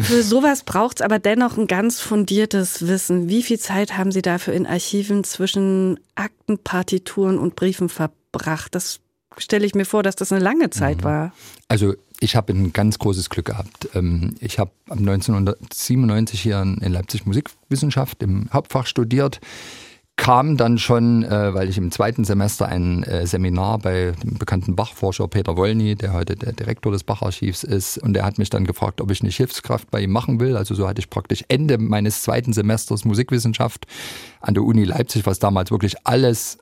Für 0.00 0.22
sowas 0.22 0.64
braucht 0.64 1.00
es 1.00 1.02
aber 1.02 1.18
dennoch 1.18 1.58
ein 1.58 1.66
ganz 1.66 2.00
fundiertes 2.00 2.86
Wissen. 2.86 3.28
Wie 3.28 3.42
viel 3.42 3.58
Zeit 3.58 3.96
haben 3.98 4.12
Sie 4.12 4.22
dafür 4.22 4.54
in 4.54 4.66
Archiven 4.66 5.24
zwischen 5.24 6.00
Akten, 6.14 6.58
Partituren 6.58 7.38
und 7.38 7.56
Briefen 7.56 7.88
verbracht? 7.90 8.74
Das 8.74 9.01
stelle 9.38 9.66
ich 9.66 9.74
mir 9.74 9.84
vor, 9.84 10.02
dass 10.02 10.16
das 10.16 10.32
eine 10.32 10.42
lange 10.42 10.70
Zeit 10.70 10.98
mhm. 10.98 11.04
war. 11.04 11.32
Also 11.68 11.94
ich 12.20 12.36
habe 12.36 12.52
ein 12.52 12.72
ganz 12.72 12.98
großes 12.98 13.30
Glück 13.30 13.46
gehabt. 13.46 13.88
Ähm, 13.94 14.34
ich 14.40 14.58
habe 14.58 14.70
1997 14.88 16.40
hier 16.40 16.60
in 16.60 16.92
Leipzig 16.92 17.26
Musikwissenschaft 17.26 18.22
im 18.22 18.48
Hauptfach 18.52 18.86
studiert, 18.86 19.40
kam 20.16 20.56
dann 20.56 20.78
schon, 20.78 21.24
äh, 21.24 21.54
weil 21.54 21.68
ich 21.68 21.78
im 21.78 21.90
zweiten 21.90 22.24
Semester 22.24 22.66
ein 22.66 23.02
äh, 23.02 23.26
Seminar 23.26 23.78
bei 23.78 24.12
dem 24.22 24.38
bekannten 24.38 24.76
Bachforscher 24.76 25.26
Peter 25.26 25.56
Wollny, 25.56 25.96
der 25.96 26.12
heute 26.12 26.36
der 26.36 26.52
Direktor 26.52 26.92
des 26.92 27.02
Bacharchivs 27.02 27.64
ist, 27.64 27.98
und 27.98 28.12
der 28.12 28.24
hat 28.24 28.38
mich 28.38 28.50
dann 28.50 28.64
gefragt, 28.64 29.00
ob 29.00 29.10
ich 29.10 29.22
nicht 29.22 29.36
Hilfskraft 29.36 29.90
bei 29.90 30.00
ihm 30.02 30.12
machen 30.12 30.38
will. 30.38 30.56
Also 30.56 30.74
so 30.74 30.86
hatte 30.86 31.00
ich 31.00 31.10
praktisch 31.10 31.44
Ende 31.48 31.78
meines 31.78 32.22
zweiten 32.22 32.52
Semesters 32.52 33.04
Musikwissenschaft 33.04 33.86
an 34.40 34.54
der 34.54 34.62
Uni 34.62 34.84
Leipzig, 34.84 35.26
was 35.26 35.38
damals 35.38 35.70
wirklich 35.70 35.96
alles 36.04 36.58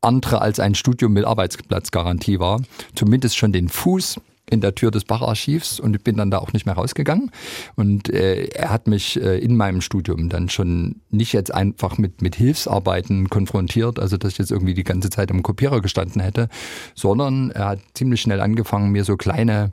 andere 0.00 0.40
als 0.40 0.60
ein 0.60 0.74
Studium 0.74 1.12
mit 1.12 1.24
Arbeitsplatzgarantie 1.24 2.38
war, 2.38 2.60
zumindest 2.94 3.36
schon 3.36 3.52
den 3.52 3.68
Fuß 3.68 4.20
in 4.50 4.60
der 4.60 4.74
Tür 4.74 4.90
des 4.90 5.04
Bacharchivs 5.04 5.78
und 5.80 6.02
bin 6.04 6.16
dann 6.16 6.30
da 6.30 6.38
auch 6.38 6.52
nicht 6.52 6.66
mehr 6.66 6.74
rausgegangen. 6.74 7.30
Und 7.76 8.08
äh, 8.08 8.46
er 8.46 8.70
hat 8.70 8.86
mich 8.86 9.20
äh, 9.20 9.38
in 9.38 9.56
meinem 9.56 9.80
Studium 9.80 10.28
dann 10.28 10.48
schon 10.48 11.00
nicht 11.10 11.32
jetzt 11.32 11.52
einfach 11.52 11.98
mit, 11.98 12.22
mit 12.22 12.36
Hilfsarbeiten 12.36 13.28
konfrontiert, 13.28 13.98
also 13.98 14.16
dass 14.16 14.32
ich 14.32 14.38
jetzt 14.38 14.50
irgendwie 14.50 14.74
die 14.74 14.84
ganze 14.84 15.10
Zeit 15.10 15.30
am 15.30 15.42
Kopierer 15.42 15.80
gestanden 15.80 16.22
hätte, 16.22 16.48
sondern 16.94 17.50
er 17.50 17.66
hat 17.66 17.80
ziemlich 17.94 18.20
schnell 18.20 18.40
angefangen, 18.40 18.90
mir 18.90 19.04
so 19.04 19.16
kleine 19.16 19.70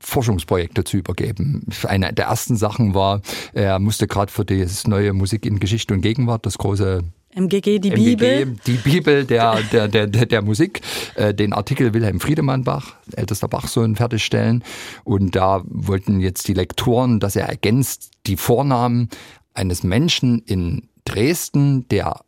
Forschungsprojekte 0.00 0.84
zu 0.84 0.96
übergeben. 0.96 1.66
Eine 1.84 2.12
der 2.12 2.26
ersten 2.26 2.56
Sachen 2.56 2.94
war, 2.94 3.20
er 3.52 3.78
musste 3.78 4.06
gerade 4.06 4.30
für 4.30 4.44
das 4.44 4.86
neue 4.86 5.12
Musik 5.12 5.44
in 5.44 5.58
Geschichte 5.58 5.92
und 5.92 6.02
Gegenwart, 6.02 6.46
das 6.46 6.58
große 6.58 7.02
MGG, 7.38 7.78
die 7.78 7.90
MGG, 7.90 8.16
Bibel. 8.16 8.56
Die 8.66 8.76
Bibel 8.76 9.24
der, 9.24 9.62
der, 9.72 9.88
der, 9.88 10.06
der, 10.06 10.42
Musik, 10.42 10.80
äh, 11.14 11.32
den 11.32 11.52
Artikel 11.52 11.94
Wilhelm 11.94 12.20
Friedemann 12.20 12.64
Bach, 12.64 12.94
ältester 13.14 13.48
Bachsohn, 13.48 13.96
fertigstellen. 13.96 14.64
Und 15.04 15.36
da 15.36 15.62
wollten 15.66 16.20
jetzt 16.20 16.48
die 16.48 16.54
Lektoren, 16.54 17.20
dass 17.20 17.36
er 17.36 17.48
ergänzt 17.48 18.10
die 18.26 18.36
Vornamen 18.36 19.08
eines 19.54 19.82
Menschen 19.82 20.40
in 20.40 20.88
Dresden, 21.04 21.88
der 21.88 22.20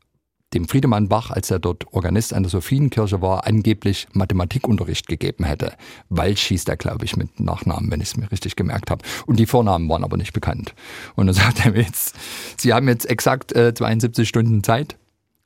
dem 0.54 0.66
Friedemann 0.66 1.08
Bach, 1.08 1.30
als 1.30 1.50
er 1.50 1.58
dort 1.58 1.92
Organist 1.92 2.34
an 2.34 2.42
der 2.42 2.50
Sophienkirche 2.50 3.22
war, 3.22 3.46
angeblich 3.46 4.08
Mathematikunterricht 4.12 5.06
gegeben 5.06 5.44
hätte. 5.44 5.74
Walsch 6.08 6.42
hieß 6.46 6.64
er, 6.64 6.76
glaube 6.76 7.04
ich, 7.04 7.16
mit 7.16 7.38
Nachnamen, 7.38 7.90
wenn 7.90 8.00
ich 8.00 8.08
es 8.08 8.16
mir 8.16 8.30
richtig 8.32 8.56
gemerkt 8.56 8.90
habe. 8.90 9.04
Und 9.26 9.38
die 9.38 9.46
Vornamen 9.46 9.88
waren 9.88 10.02
aber 10.02 10.16
nicht 10.16 10.32
bekannt. 10.32 10.74
Und 11.14 11.26
dann 11.26 11.34
sagt 11.36 11.64
er 11.64 11.72
mir 11.72 11.82
jetzt, 11.82 12.16
Sie 12.56 12.72
haben 12.72 12.88
jetzt 12.88 13.08
exakt 13.08 13.52
äh, 13.52 13.74
72 13.74 14.28
Stunden 14.28 14.64
Zeit. 14.64 14.96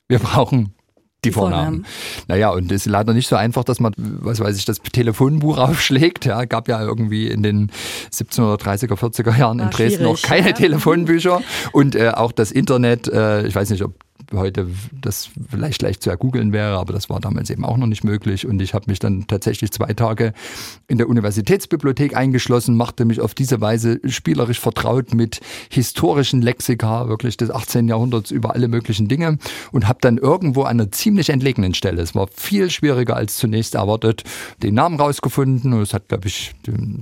Wir 0.07 0.19
brauchen 0.19 0.75
die, 1.23 1.29
die 1.29 1.33
Vornamen. 1.33 1.83
Vornamen. 1.83 1.85
Naja, 2.27 2.49
und 2.51 2.71
es 2.71 2.85
ist 2.85 2.91
leider 2.91 3.13
nicht 3.13 3.27
so 3.27 3.35
einfach, 3.35 3.63
dass 3.63 3.79
man, 3.79 3.93
was 3.97 4.39
weiß 4.39 4.57
ich, 4.57 4.65
das 4.65 4.79
Telefonbuch 4.79 5.57
aufschlägt. 5.57 6.25
Ja, 6.25 6.45
gab 6.45 6.67
ja 6.67 6.81
irgendwie 6.81 7.27
in 7.27 7.43
den 7.43 7.71
1730er, 8.11 8.93
40er 8.93 9.37
Jahren 9.37 9.59
War 9.59 9.65
in 9.65 9.71
Dresden 9.71 10.03
noch 10.03 10.21
keine 10.21 10.49
ja. 10.49 10.53
Telefonbücher 10.53 11.41
und 11.71 11.95
äh, 11.95 12.09
auch 12.09 12.31
das 12.31 12.51
Internet. 12.51 13.07
Äh, 13.07 13.47
ich 13.47 13.55
weiß 13.55 13.69
nicht, 13.71 13.83
ob 13.83 13.93
heute 14.33 14.67
das 14.91 15.29
vielleicht 15.49 15.81
leicht 15.81 16.01
zu 16.01 16.09
ergoogeln 16.09 16.51
wäre, 16.51 16.77
aber 16.77 16.93
das 16.93 17.09
war 17.09 17.19
damals 17.19 17.49
eben 17.49 17.65
auch 17.65 17.77
noch 17.77 17.87
nicht 17.87 18.03
möglich. 18.03 18.47
Und 18.47 18.61
ich 18.61 18.73
habe 18.73 18.85
mich 18.87 18.99
dann 18.99 19.27
tatsächlich 19.27 19.71
zwei 19.71 19.93
Tage 19.93 20.33
in 20.87 20.97
der 20.97 21.09
Universitätsbibliothek 21.09 22.15
eingeschlossen, 22.15 22.75
machte 22.75 23.05
mich 23.05 23.21
auf 23.21 23.33
diese 23.33 23.61
Weise 23.61 23.99
spielerisch 24.05 24.59
vertraut 24.59 25.13
mit 25.13 25.41
historischen 25.69 26.41
Lexika 26.41 27.07
wirklich 27.07 27.37
des 27.37 27.51
18. 27.51 27.87
Jahrhunderts 27.87 28.31
über 28.31 28.53
alle 28.53 28.67
möglichen 28.67 29.07
Dinge 29.07 29.37
und 29.71 29.87
habe 29.87 29.99
dann 30.01 30.17
irgendwo 30.17 30.63
an 30.63 30.79
einer 30.79 30.91
ziemlich 30.91 31.29
entlegenen 31.29 31.73
Stelle, 31.73 32.01
es 32.01 32.15
war 32.15 32.27
viel 32.33 32.69
schwieriger 32.69 33.15
als 33.15 33.37
zunächst 33.37 33.75
erwartet, 33.75 34.23
den 34.63 34.73
Namen 34.75 34.99
rausgefunden 34.99 35.73
und 35.73 35.81
es 35.81 35.93
hat, 35.93 36.07
glaube 36.07 36.27
ich, 36.27 36.53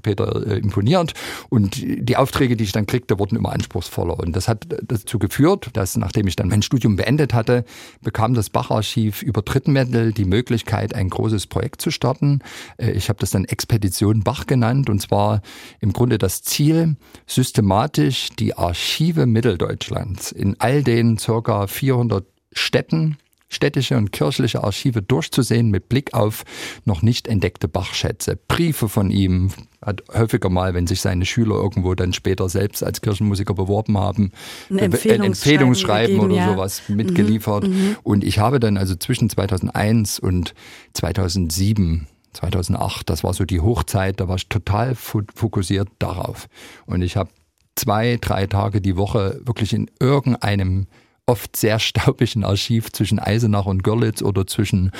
Peter 0.02 0.46
äh, 0.48 0.58
imponiert. 0.60 1.14
Und 1.50 1.78
die 1.82 2.18
Aufträge, 2.18 2.56
die 2.56 2.64
ich 2.64 2.72
dann 2.72 2.86
kriegte, 2.86 3.20
wurden 3.20 3.38
immer 3.38 3.52
anspruchsvoller. 3.52 4.20
Und 4.20 4.36
das 4.36 4.48
hat 4.48 4.68
dazu 4.84 5.20
geführt, 5.20 5.70
dass 5.74 5.96
nachdem 5.98 6.28
ich 6.28 6.36
dann 6.36 6.50
mein 6.50 6.62
Studium 6.62 6.98
beendet 7.04 7.34
hatte, 7.34 7.66
bekam 8.02 8.34
das 8.34 8.50
Bacharchiv 8.50 9.24
über 9.24 9.42
Drittmittel 9.42 10.14
die 10.14 10.24
Möglichkeit, 10.24 10.96
ein 10.96 11.10
großes 11.10 11.48
Projekt 11.48 11.82
zu 11.82 11.92
starten. 11.92 12.40
Äh, 12.78 12.92
ich 12.92 13.10
habe 13.10 13.20
das 13.20 13.32
dann 13.32 13.44
Expedition 13.44 14.24
Bach 14.24 14.48
genannt 14.48 14.90
und 14.90 15.02
zwar 15.02 15.42
im 15.82 15.92
Grunde 15.92 16.18
das 16.18 16.44
Ziel, 16.44 16.96
systematisch 17.28 18.30
die 18.40 18.58
Archive 18.58 19.26
Mitteldeutschlands 19.26 20.32
in 20.32 20.56
all 20.60 20.82
den 20.82 21.18
circa 21.18 21.68
400 21.68 22.26
Städten 22.54 23.18
städtische 23.54 23.98
und 23.98 24.12
kirchliche 24.12 24.64
Archive 24.64 25.02
durchzusehen 25.02 25.70
mit 25.70 25.90
Blick 25.90 26.14
auf 26.14 26.44
noch 26.86 27.02
nicht 27.02 27.28
entdeckte 27.28 27.68
Bachschätze. 27.68 28.38
Briefe 28.48 28.90
von 28.90 29.10
ihm, 29.10 29.52
hat 29.82 30.04
häufiger 30.14 30.50
mal, 30.50 30.74
wenn 30.74 30.88
sich 30.88 31.02
seine 31.02 31.26
Schüler 31.26 31.56
irgendwo 31.56 31.94
dann 31.96 32.14
später 32.14 32.50
selbst 32.50 32.84
als 32.84 33.02
Kirchenmusiker 33.02 33.54
beworben 33.54 33.98
haben, 33.98 34.32
ein 34.70 34.80
Empfehlungsschreiben, 34.80 35.26
Empfehlungsschreiben 35.26 36.16
gegeben, 36.16 36.32
oder 36.32 36.36
ja. 36.36 36.54
sowas 36.54 36.82
mitgeliefert. 36.88 37.68
Mhm, 37.68 37.74
mhm, 37.74 37.96
und 38.04 38.24
ich 38.24 38.40
habe 38.40 38.60
dann 38.60 38.78
also 38.78 38.96
zwischen 38.96 39.30
2001 39.30 40.20
und 40.20 40.54
2007 40.94 42.08
2008, 42.34 43.10
das 43.12 43.24
war 43.24 43.34
so 43.34 43.46
die 43.46 43.62
Hochzeit, 43.62 44.20
da 44.20 44.28
war 44.28 44.38
ich 44.38 44.50
total 44.50 44.96
fokussiert 44.96 45.88
darauf. 46.00 46.48
Und 46.88 47.04
ich 47.04 47.16
habe 47.16 47.30
zwei, 47.76 48.18
drei 48.20 48.48
Tage 48.48 48.82
die 48.82 48.98
Woche 48.98 49.40
wirklich 49.46 49.74
in 49.74 49.90
irgendeinem 50.00 50.88
oft 51.26 51.56
sehr 51.56 51.80
staubigen 51.80 52.44
Archiv 52.44 52.92
zwischen 52.92 53.20
Eisenach 53.20 53.66
und 53.66 53.84
Görlitz 53.84 54.22
oder 54.22 54.46
zwischen 54.48 54.92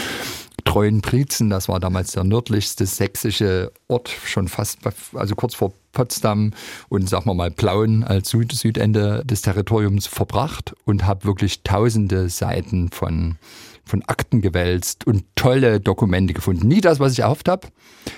Treuenbrietzen, 0.66 1.50
das 1.50 1.68
war 1.68 1.80
damals 1.80 2.14
der 2.14 2.24
nördlichste 2.24 2.86
sächsische 2.86 3.72
Ort, 3.88 4.10
schon 4.10 4.48
fast, 4.48 4.80
also 5.14 5.36
kurz 5.36 5.56
vor 5.56 5.74
Potsdam 5.92 6.52
und 6.90 7.08
sagen 7.10 7.26
wir 7.26 7.34
mal 7.34 7.52
Plauen 7.52 8.04
als 8.04 8.30
Süd 8.30 8.52
Südende 8.54 9.24
des 9.26 9.42
Territoriums 9.42 10.08
verbracht 10.08 10.74
und 10.86 11.06
habe 11.06 11.26
wirklich 11.26 11.64
tausende 11.64 12.30
Seiten 12.30 12.90
von 12.90 13.38
von 13.86 14.02
Akten 14.04 14.42
gewälzt 14.42 15.06
und 15.06 15.26
tolle 15.36 15.82
Dokumente 15.82 16.34
gefunden. 16.34 16.70
Nie 16.70 16.80
das, 16.80 17.02
was 17.02 17.12
ich 17.12 17.20
erhofft 17.20 17.50
habe, 17.50 17.68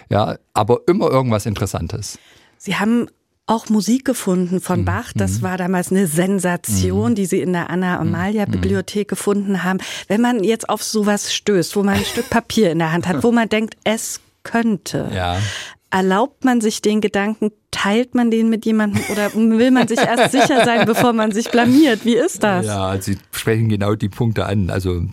ja, 0.09 0.37
aber 0.53 0.81
immer 0.87 1.09
irgendwas 1.09 1.47
Interessantes. 1.47 2.19
Sie 2.59 2.75
haben 2.75 3.07
auch 3.47 3.69
Musik 3.69 4.05
gefunden 4.05 4.59
von 4.59 4.81
mhm. 4.81 4.85
Bach. 4.85 5.13
Das 5.15 5.39
mhm. 5.39 5.41
war 5.43 5.57
damals 5.57 5.91
eine 5.91 6.07
Sensation, 6.07 7.11
mhm. 7.11 7.15
die 7.15 7.25
sie 7.25 7.41
in 7.41 7.53
der 7.53 7.69
Anna-Amalia-Bibliothek 7.69 9.07
gefunden 9.07 9.63
haben. 9.63 9.79
Wenn 10.07 10.21
man 10.21 10.43
jetzt 10.43 10.69
auf 10.69 10.83
sowas 10.83 11.33
stößt, 11.33 11.75
wo 11.75 11.83
man 11.83 11.95
ein 11.95 12.05
Stück 12.05 12.29
Papier 12.29 12.71
in 12.71 12.79
der 12.79 12.91
Hand 12.91 13.07
hat, 13.07 13.23
wo 13.23 13.31
man 13.31 13.49
denkt, 13.49 13.77
es 13.83 14.19
könnte. 14.43 15.09
Ja. 15.13 15.39
Erlaubt 15.95 16.43
man 16.43 16.59
sich 16.59 16.81
den 16.81 16.99
Gedanken, 16.99 17.51
teilt 17.71 18.15
man 18.15 18.29
den 18.29 18.49
mit 18.49 18.65
jemandem 18.65 19.01
oder 19.13 19.33
will 19.33 19.71
man 19.71 19.87
sich 19.87 19.97
erst 19.97 20.33
sicher 20.33 20.65
sein, 20.65 20.85
bevor 20.85 21.13
man 21.13 21.31
sich 21.31 21.49
blamiert? 21.49 22.03
Wie 22.03 22.17
ist 22.17 22.43
das? 22.43 22.65
Ja, 22.65 23.01
Sie 23.01 23.17
sprechen 23.31 23.69
genau 23.69 23.95
die 23.95 24.09
Punkte 24.09 24.45
an. 24.45 24.69
Also 24.69 25.03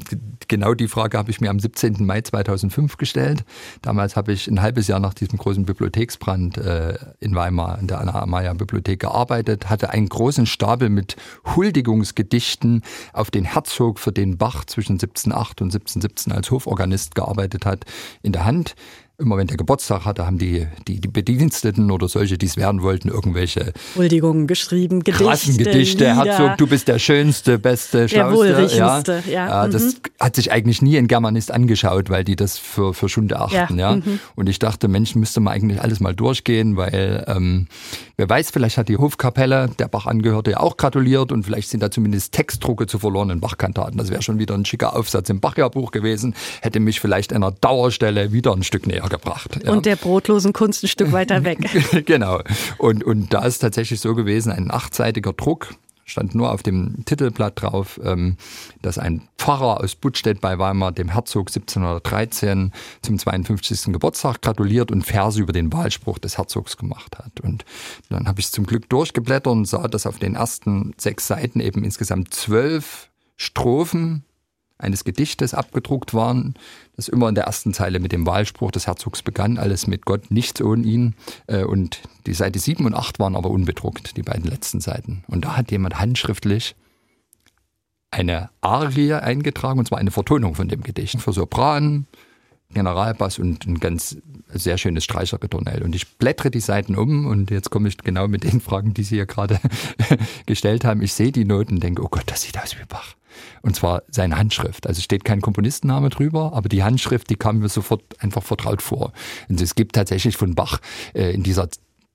genau 0.49 0.75
die 0.75 0.89
Frage 0.89 1.19
habe 1.19 1.31
ich 1.31 1.41
mir 1.41 1.51
am 1.51 1.61
17. 1.61 2.05
Mai 2.05 2.23
2005 2.23 2.97
gestellt. 2.97 3.45
Damals 3.81 4.17
habe 4.17 4.33
ich 4.33 4.49
ein 4.49 4.61
halbes 4.61 4.89
Jahr 4.89 4.99
nach 4.99 5.15
diesem 5.15 5.39
großen 5.39 5.65
Bibliotheksbrand 5.65 6.59
äh, 6.59 6.99
in 7.21 7.37
Weimar 7.37 7.79
in 7.79 7.87
der 7.87 8.01
Anna-Amaya-Bibliothek 8.01 8.99
gearbeitet, 8.99 9.71
hatte 9.71 9.91
einen 9.91 10.09
großen 10.09 10.47
Stapel 10.47 10.89
mit 10.89 11.15
Huldigungsgedichten 11.55 12.83
auf 13.13 13.31
den 13.31 13.45
Herzog, 13.45 14.01
für 14.01 14.11
den 14.11 14.37
Bach 14.37 14.65
zwischen 14.65 14.95
1708 14.95 15.63
und 15.63 15.69
1717 15.69 16.33
als 16.33 16.51
Hoforganist 16.51 17.15
gearbeitet 17.15 17.67
hat, 17.67 17.85
in 18.23 18.33
der 18.33 18.45
Hand 18.45 18.75
immer 19.23 19.37
wenn 19.37 19.47
der 19.47 19.57
Geburtstag 19.57 20.05
hatte, 20.05 20.27
haben 20.27 20.39
die, 20.39 20.67
die, 20.87 21.01
die 21.01 21.09
Bediensteten 21.09 21.91
oder 21.91 22.09
solche, 22.09 22.37
die 22.37 22.47
es 22.47 22.57
werden 22.57 22.83
wollten, 22.83 23.09
irgendwelche 23.09 23.73
Huldigungen 23.97 24.47
geschrieben, 24.47 25.01
Gedichte, 25.01 25.25
krassen 25.25 25.57
Gedichte, 25.57 26.05
Lieder. 26.05 26.25
Herzog, 26.25 26.59
du 26.59 26.67
bist 26.67 26.89
der 26.89 26.99
schönste, 26.99 27.59
beste, 27.59 28.09
schlauste. 28.09 29.23
Ja, 29.27 29.49
ja. 29.49 29.69
Das 29.69 29.83
mhm. 29.83 29.95
hat 30.21 30.37
sich 30.37 30.53
eigentlich 30.53 30.83
nie 30.83 30.99
ein 30.99 31.09
Germanist 31.09 31.51
angeschaut, 31.51 32.11
weil 32.11 32.25
die 32.25 32.37
das 32.37 32.59
für, 32.59 32.93
für 32.93 33.09
Schunde 33.09 33.39
achten. 33.39 33.79
Ja. 33.79 33.93
ja. 33.93 33.97
Mhm. 33.97 34.19
Und 34.35 34.49
ich 34.49 34.59
dachte, 34.59 34.89
Mensch, 34.89 35.15
müsste 35.15 35.41
man 35.41 35.55
eigentlich 35.55 35.81
alles 35.81 36.01
mal 36.01 36.15
durchgehen, 36.15 36.77
weil 36.77 37.25
ähm, 37.29 37.69
wer 38.17 38.29
weiß, 38.29 38.51
vielleicht 38.51 38.79
hat 38.79 38.89
die 38.89 38.97
Hofkapelle, 38.97 39.71
der 39.79 39.89
Bach 39.89 40.07
angehörte, 40.07 40.51
ja 40.51 40.61
auch 40.61 40.77
gratuliert 40.77 41.33
und 41.33 41.45
vielleicht 41.45 41.69
sind 41.69 41.83
da 41.83 41.91
zumindest 41.91 42.33
Textdrucke 42.33 42.87
zu 42.87 42.99
verlorenen 42.99 43.41
Bachkantaten. 43.41 43.97
Das 43.99 44.11
wäre 44.11 44.23
schon 44.23 44.39
wieder 44.39 44.55
ein 44.55 44.65
schicker 44.65 44.97
Aufsatz 44.97 45.31
im 45.31 45.41
Bachjahrbuch 45.41 45.93
gewesen, 45.93 46.35
hätte 46.61 46.81
mich 46.81 47.01
vielleicht 47.01 47.33
einer 47.33 47.53
Dauerstelle 47.53 48.33
wieder 48.33 48.53
ein 48.53 48.63
Stück 48.63 48.87
näher 48.87 49.09
gebracht. 49.13 49.61
Ja. 49.65 49.71
Und 49.73 49.87
der 49.87 49.97
brotlosen 49.97 50.53
Kunst 50.53 50.83
ein 50.83 50.89
Stück 50.89 51.13
weiter 51.13 51.45
weg. 51.45 51.59
genau. 52.07 52.41
Und, 52.79 53.05
und 53.05 53.33
da 53.33 53.45
ist 53.45 53.59
tatsächlich 53.59 54.01
so 54.01 54.15
gewesen, 54.15 54.51
ein 54.51 54.71
achtseitiger 54.71 55.33
Druck, 55.33 55.75
stand 56.05 56.35
nur 56.35 56.53
auf 56.53 56.63
dem 56.63 57.05
Titelblatt 57.05 57.63
drauf, 57.63 58.01
ähm, 58.03 58.37
dass 58.81 58.99
ein 58.99 59.29
Pfarrer 59.39 59.81
aus 59.81 59.95
Buttstedt 59.95 60.41
bei 60.41 60.59
Weimar 60.59 60.93
dem 60.93 61.11
Herzog 61.11 61.49
1713 61.49 62.73
zum 63.03 63.19
52. 63.19 63.93
Geburtstag 63.93 64.43
gratuliert 64.43 64.91
und 64.91 65.03
Verse 65.03 65.41
über 65.41 65.53
den 65.53 65.73
Wahlspruch 65.73 66.19
des 66.19 66.39
Herzogs 66.39 66.77
gemacht 66.77 67.19
hat. 67.19 67.41
Und 67.41 67.65
dann 68.09 68.27
habe 68.27 68.41
ich 68.41 68.47
es 68.47 68.53
zum 68.53 68.67
Glück 68.67 68.89
durchgeblättert 68.89 69.47
und 69.47 69.67
sah, 69.67 69.89
dass 69.89 70.07
auf 70.07 70.19
den 70.19 70.35
ersten 70.35 70.93
sechs 70.99 71.27
Seiten 71.27 71.61
eben 71.61 71.85
insgesamt 71.85 72.35
zwölf 72.35 73.11
Strophen 73.37 74.25
eines 74.83 75.05
Gedichtes 75.05 75.55
abgedruckt 75.55 76.15
waren, 76.15 76.55
das 76.97 77.09
immer 77.09 77.29
in 77.29 77.35
der 77.35 77.45
ersten 77.45 77.73
Zeile 77.73 78.01
mit 78.01 78.13
dem 78.13 78.27
Wahlspruch 78.27 78.71
des 78.71 78.87
Herzogs 78.87 79.23
begann, 79.23 79.59
alles 79.59 79.87
mit 79.87 80.05
Gott, 80.05 80.31
nichts 80.31 80.61
ohne 80.61 80.85
ihn. 80.85 81.15
Äh, 81.47 81.65
und 81.65 82.01
die 82.27 82.35
Seite 82.35 82.59
7 82.59 82.85
und 82.85 82.95
8 82.95 83.19
waren 83.19 83.37
aber 83.37 83.51
unbedruckt, 83.51 84.17
die 84.17 84.23
beiden 84.23 84.51
letzten 84.51 84.81
Seiten. 84.81 85.25
Und 85.29 85.45
da 85.45 85.57
hat 85.57 85.71
jemand 85.71 85.99
handschriftlich 85.99 86.75
eine 88.11 88.51
Arie 88.61 89.15
eingetragen, 89.15 89.79
und 89.79 89.89
zwar 89.89 89.99
eine 89.99 90.11
Vertonung 90.11 90.55
von 90.55 90.69
dem 90.69 90.83
Gedicht 90.83 91.21
für 91.21 91.33
Sopran, 91.33 92.07
Generalbass 92.73 93.39
und 93.39 93.67
ein 93.67 93.81
ganz 93.81 94.17
sehr 94.53 94.79
schönes 94.79 95.05
Streicherritornell. 95.05 95.83
Und 95.83 95.95
ich 95.95 96.17
blättere 96.19 96.51
die 96.51 96.61
Seiten 96.61 96.97
um 96.97 97.27
und 97.27 97.51
jetzt 97.51 97.71
komme 97.71 97.89
ich 97.89 97.99
genau 97.99 98.29
mit 98.29 98.45
den 98.45 98.61
Fragen, 98.61 98.95
die 98.95 99.03
Sie 99.03 99.17
hier 99.17 99.27
gerade 99.27 99.59
gestellt 100.47 100.85
haben. 100.85 101.03
Ich 101.03 101.15
sehe 101.15 101.33
die 101.33 101.45
Noten 101.45 101.75
und 101.75 101.83
denke, 101.83 102.03
oh 102.03 102.09
Gott, 102.11 102.25
das 102.27 102.43
sieht 102.43 102.59
aus 102.59 102.77
wie 102.79 102.85
Bach. 102.87 103.15
Und 103.63 103.77
zwar 103.77 104.03
seine 104.09 104.37
Handschrift. 104.37 104.87
Also 104.87 105.01
steht 105.01 105.25
kein 105.25 105.41
Komponistenname 105.41 106.11
drüber, 106.11 106.53
aber 106.55 106.69
die 106.69 106.83
Handschrift, 106.83 107.31
die 107.31 107.37
kam 107.37 107.61
mir 107.61 107.69
sofort 107.69 108.03
einfach 108.21 108.43
vertraut 108.43 108.83
vor. 108.83 109.13
Und 109.49 109.61
es 109.61 109.75
gibt 109.75 109.95
tatsächlich 109.95 110.37
von 110.37 110.55
Bach 110.55 110.81
äh, 111.15 111.33
in 111.33 111.43
dieser 111.43 111.69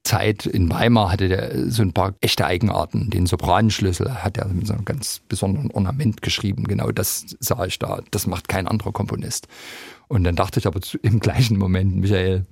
Zeit 0.03 0.45
in 0.45 0.69
Weimar 0.69 1.11
hatte 1.11 1.27
der 1.27 1.69
so 1.69 1.81
ein 1.81 1.91
paar 1.91 2.15
echte 2.21 2.45
Eigenarten. 2.45 3.09
Den 3.09 3.25
Sopranenschlüssel 3.25 4.23
hat 4.23 4.37
er 4.37 4.47
mit 4.47 4.67
so 4.67 4.73
einem 4.73 4.85
ganz 4.85 5.21
besonderen 5.27 5.71
Ornament 5.71 6.21
geschrieben. 6.21 6.63
Genau 6.63 6.91
das 6.91 7.35
sah 7.39 7.65
ich 7.65 7.77
da. 7.77 8.01
Das 8.11 8.25
macht 8.25 8.47
kein 8.47 8.67
anderer 8.67 8.93
Komponist. 8.93 9.47
Und 10.07 10.23
dann 10.23 10.37
dachte 10.37 10.59
ich 10.59 10.67
aber 10.67 10.79
im 11.01 11.19
gleichen 11.19 11.57
Moment, 11.57 11.97
Michael, 11.97 12.45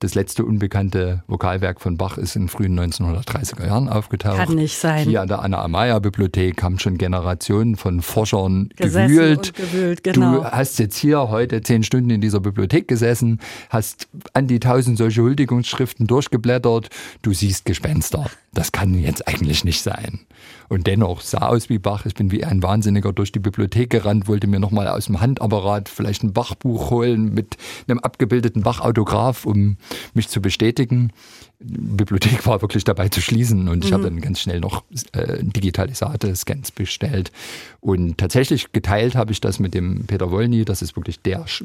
das 0.00 0.14
letzte 0.14 0.44
unbekannte 0.44 1.22
Vokalwerk 1.26 1.80
von 1.80 1.96
Bach 1.96 2.18
ist 2.18 2.36
in 2.36 2.42
den 2.42 2.48
frühen 2.48 2.78
1930er 2.78 3.66
Jahren 3.66 3.88
aufgetaucht. 3.88 4.36
Kann 4.36 4.54
nicht 4.54 4.78
sein. 4.78 5.08
Hier 5.08 5.22
an 5.22 5.28
der 5.28 5.42
Anna-Amaya-Bibliothek 5.42 6.62
haben 6.62 6.78
schon 6.78 6.98
Generationen 6.98 7.76
von 7.76 8.00
Forschern 8.02 8.70
gesessen 8.76 9.08
gewühlt. 9.08 9.54
gewühlt 9.54 10.04
genau. 10.04 10.36
Du 10.36 10.44
hast 10.44 10.78
jetzt 10.78 10.96
hier 10.96 11.28
heute 11.28 11.62
zehn 11.62 11.82
Stunden 11.82 12.10
in 12.10 12.20
dieser 12.20 12.40
Bibliothek 12.40 12.86
gesessen, 12.86 13.40
hast 13.70 14.08
an 14.34 14.46
die 14.46 14.60
tausend 14.60 14.98
solche 14.98 15.22
Huldigungsschriften 15.22 16.06
durchgeblättert. 16.06 16.88
Du 17.22 17.32
siehst 17.32 17.64
Gespenster. 17.64 18.26
Das 18.54 18.72
kann 18.72 18.94
jetzt 18.94 19.28
eigentlich 19.28 19.64
nicht 19.64 19.82
sein. 19.82 20.20
Und 20.68 20.86
dennoch 20.86 21.20
sah 21.20 21.48
aus 21.48 21.68
wie 21.68 21.78
Bach. 21.78 22.06
Ich 22.06 22.14
bin 22.14 22.30
wie 22.30 22.44
ein 22.44 22.62
Wahnsinniger 22.62 23.12
durch 23.12 23.32
die 23.32 23.38
Bibliothek 23.38 23.90
gerannt, 23.90 24.28
wollte 24.28 24.46
mir 24.46 24.58
nochmal 24.58 24.88
aus 24.88 25.06
dem 25.06 25.20
Handapparat 25.20 25.88
vielleicht 25.88 26.22
ein 26.22 26.32
Bachbuch 26.32 26.90
holen 26.90 27.32
mit 27.32 27.56
einem 27.88 27.98
abgebildeten 27.98 28.62
Bachautograph, 28.62 29.44
um 29.46 29.76
mich 30.14 30.28
zu 30.28 30.40
bestätigen. 30.40 31.12
Die 31.60 31.76
Bibliothek 31.96 32.46
war 32.46 32.62
wirklich 32.62 32.84
dabei 32.84 33.08
zu 33.08 33.20
schließen 33.20 33.68
und 33.68 33.84
ich 33.84 33.90
mhm. 33.90 33.94
habe 33.94 34.04
dann 34.04 34.20
ganz 34.20 34.40
schnell 34.40 34.60
noch 34.60 34.84
äh, 35.12 35.42
digitalisate 35.42 36.34
Scans 36.36 36.70
bestellt. 36.70 37.32
Und 37.80 38.18
tatsächlich 38.18 38.72
geteilt 38.72 39.16
habe 39.16 39.32
ich 39.32 39.40
das 39.40 39.58
mit 39.58 39.74
dem 39.74 40.06
Peter 40.06 40.30
Wolny, 40.30 40.64
das 40.64 40.82
ist 40.82 40.96
wirklich 40.96 41.20
der 41.20 41.46
Sch 41.46 41.64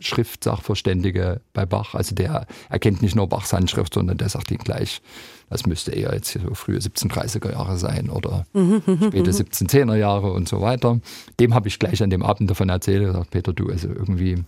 Schriftsachverständige 0.00 1.40
bei 1.52 1.66
Bach. 1.66 1.94
Also 1.94 2.14
der 2.14 2.46
erkennt 2.68 3.02
nicht 3.02 3.16
nur 3.16 3.28
Bachs 3.28 3.52
Handschrift, 3.52 3.94
sondern 3.94 4.18
der 4.18 4.28
sagt 4.28 4.50
ihm 4.50 4.58
gleich, 4.58 5.00
das 5.50 5.66
müsste 5.66 5.90
eher 5.90 6.14
jetzt 6.14 6.32
so 6.32 6.54
frühe 6.54 6.78
1730er 6.78 7.52
Jahre 7.52 7.76
sein 7.76 8.08
oder 8.08 8.46
mhm, 8.52 8.82
mhm, 8.86 9.02
späte 9.08 9.32
1710er 9.32 9.96
Jahre 9.96 10.32
und 10.32 10.48
so 10.48 10.60
weiter. 10.60 11.00
Dem 11.40 11.54
habe 11.54 11.68
ich 11.68 11.78
gleich 11.78 12.02
an 12.02 12.10
dem 12.10 12.22
Abend 12.22 12.48
davon 12.48 12.68
erzählt, 12.68 13.04
gesagt, 13.04 13.30
Peter, 13.30 13.52
du, 13.52 13.68
also 13.68 13.88
irgendwie. 13.88 14.44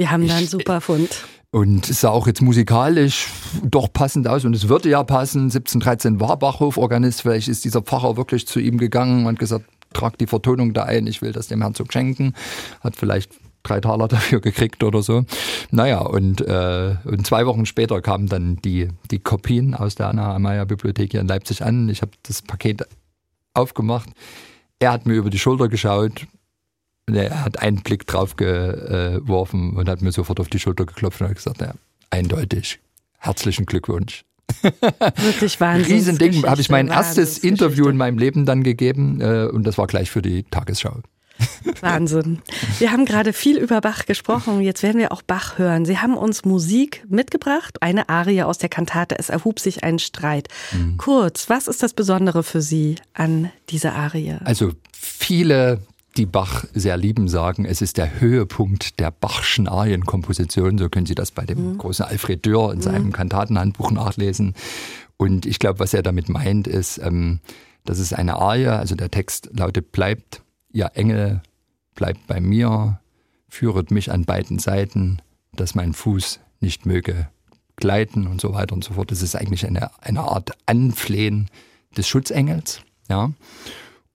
Wir 0.00 0.10
haben 0.10 0.26
da 0.26 0.36
einen 0.36 0.48
super 0.48 0.80
Fund. 0.80 1.10
Und 1.50 1.90
es 1.90 2.00
sah 2.00 2.08
auch 2.08 2.26
jetzt 2.26 2.40
musikalisch 2.40 3.28
doch 3.62 3.92
passend 3.92 4.26
aus 4.26 4.46
und 4.46 4.56
es 4.56 4.66
würde 4.66 4.88
ja 4.88 5.04
passen. 5.04 5.42
1713 5.42 6.20
war 6.20 6.38
Bachhof-Organist, 6.38 7.20
vielleicht 7.20 7.48
ist 7.48 7.66
dieser 7.66 7.82
Pfarrer 7.82 8.16
wirklich 8.16 8.46
zu 8.46 8.60
ihm 8.60 8.78
gegangen 8.78 9.26
und 9.26 9.38
gesagt, 9.38 9.66
trag 9.92 10.16
die 10.16 10.26
Vertonung 10.26 10.72
da 10.72 10.84
ein, 10.84 11.06
ich 11.06 11.20
will 11.20 11.32
das 11.32 11.48
dem 11.48 11.60
Herzog 11.60 11.92
schenken. 11.92 12.32
Hat 12.80 12.96
vielleicht 12.96 13.32
drei 13.62 13.82
Taler 13.82 14.08
dafür 14.08 14.40
gekriegt 14.40 14.82
oder 14.82 15.02
so. 15.02 15.26
Naja, 15.70 15.98
und, 15.98 16.40
äh, 16.40 16.96
und 17.04 17.26
zwei 17.26 17.44
Wochen 17.44 17.66
später 17.66 18.00
kamen 18.00 18.26
dann 18.26 18.56
die, 18.56 18.88
die 19.10 19.18
Kopien 19.18 19.74
aus 19.74 19.96
der 19.96 20.08
Anna 20.08 20.34
Amaya 20.34 20.64
Bibliothek 20.64 21.10
hier 21.10 21.20
in 21.20 21.28
Leipzig 21.28 21.62
an. 21.62 21.90
Ich 21.90 22.00
habe 22.00 22.12
das 22.22 22.40
Paket 22.40 22.86
aufgemacht. 23.52 24.08
Er 24.78 24.92
hat 24.92 25.04
mir 25.04 25.12
über 25.12 25.28
die 25.28 25.38
Schulter 25.38 25.68
geschaut. 25.68 26.26
Er 27.06 27.44
hat 27.44 27.58
einen 27.60 27.82
Blick 27.82 28.06
drauf 28.06 28.36
geworfen 28.36 29.76
und 29.76 29.88
hat 29.88 30.00
mir 30.02 30.12
sofort 30.12 30.40
auf 30.40 30.48
die 30.48 30.60
Schulter 30.60 30.86
geklopft 30.86 31.20
und 31.20 31.28
hat 31.28 31.36
gesagt, 31.36 31.60
ja, 31.60 31.74
eindeutig. 32.10 32.80
Herzlichen 33.18 33.66
Glückwunsch. 33.66 34.24
Wirklich 35.16 35.60
Wahnsinn. 35.60 35.94
Riesending. 35.94 36.46
Habe 36.46 36.60
ich 36.60 36.70
mein 36.70 36.88
erstes 36.88 37.38
Interview 37.38 37.88
in 37.88 37.96
meinem 37.96 38.18
Leben 38.18 38.46
dann 38.46 38.62
gegeben 38.62 39.20
äh, 39.20 39.46
und 39.46 39.64
das 39.64 39.78
war 39.78 39.86
gleich 39.86 40.10
für 40.10 40.22
die 40.22 40.44
Tagesschau. 40.44 41.00
Wahnsinn. 41.80 42.40
Wir 42.78 42.92
haben 42.92 43.04
gerade 43.06 43.32
viel 43.32 43.56
über 43.56 43.80
Bach 43.80 44.04
gesprochen. 44.06 44.60
Jetzt 44.60 44.82
werden 44.82 44.98
wir 44.98 45.12
auch 45.12 45.22
Bach 45.22 45.58
hören. 45.58 45.84
Sie 45.86 45.98
haben 45.98 46.16
uns 46.16 46.44
Musik 46.44 47.04
mitgebracht, 47.08 47.82
eine 47.82 48.08
Arie 48.08 48.42
aus 48.42 48.58
der 48.58 48.68
Kantate 48.68 49.18
Es 49.18 49.30
erhub 49.30 49.58
sich 49.58 49.82
ein 49.82 49.98
Streit. 49.98 50.48
Mhm. 50.72 50.98
Kurz, 50.98 51.48
was 51.48 51.68
ist 51.68 51.82
das 51.82 51.94
Besondere 51.94 52.42
für 52.42 52.60
Sie 52.60 52.96
an 53.14 53.50
dieser 53.70 53.94
Arie? 53.94 54.36
Also 54.44 54.72
viele 54.92 55.80
die 56.16 56.26
Bach 56.26 56.64
sehr 56.74 56.96
lieben, 56.96 57.28
sagen, 57.28 57.64
es 57.64 57.82
ist 57.82 57.96
der 57.96 58.20
Höhepunkt 58.20 58.98
der 58.98 59.10
Bachschen 59.10 59.68
Arienkomposition. 59.68 60.78
So 60.78 60.88
können 60.88 61.06
Sie 61.06 61.14
das 61.14 61.30
bei 61.30 61.44
dem 61.44 61.72
mhm. 61.72 61.78
großen 61.78 62.04
Alfred 62.04 62.44
Dürr 62.44 62.72
in 62.72 62.80
seinem 62.80 63.06
mhm. 63.06 63.12
Kantatenhandbuch 63.12 63.90
nachlesen. 63.90 64.54
Und 65.16 65.46
ich 65.46 65.58
glaube, 65.58 65.78
was 65.78 65.94
er 65.94 66.02
damit 66.02 66.28
meint, 66.28 66.66
ist, 66.66 66.98
ähm, 66.98 67.40
dass 67.84 67.98
es 67.98 68.12
eine 68.12 68.36
Arie, 68.36 68.66
also 68.66 68.94
der 68.94 69.10
Text 69.10 69.50
lautet, 69.52 69.92
bleibt, 69.92 70.42
ihr 70.72 70.90
Engel, 70.94 71.42
bleibt 71.94 72.26
bei 72.26 72.40
mir, 72.40 73.00
führet 73.48 73.90
mich 73.90 74.10
an 74.10 74.24
beiden 74.24 74.58
Seiten, 74.58 75.20
dass 75.54 75.74
mein 75.74 75.92
Fuß 75.92 76.40
nicht 76.60 76.86
möge 76.86 77.28
gleiten 77.76 78.26
und 78.26 78.40
so 78.40 78.54
weiter 78.54 78.74
und 78.74 78.84
so 78.84 78.94
fort. 78.94 79.10
Das 79.10 79.22
ist 79.22 79.34
eigentlich 79.34 79.66
eine, 79.66 79.90
eine 80.02 80.20
Art 80.20 80.52
Anflehen 80.66 81.48
des 81.96 82.06
Schutzengels. 82.08 82.80
Ja. 83.08 83.32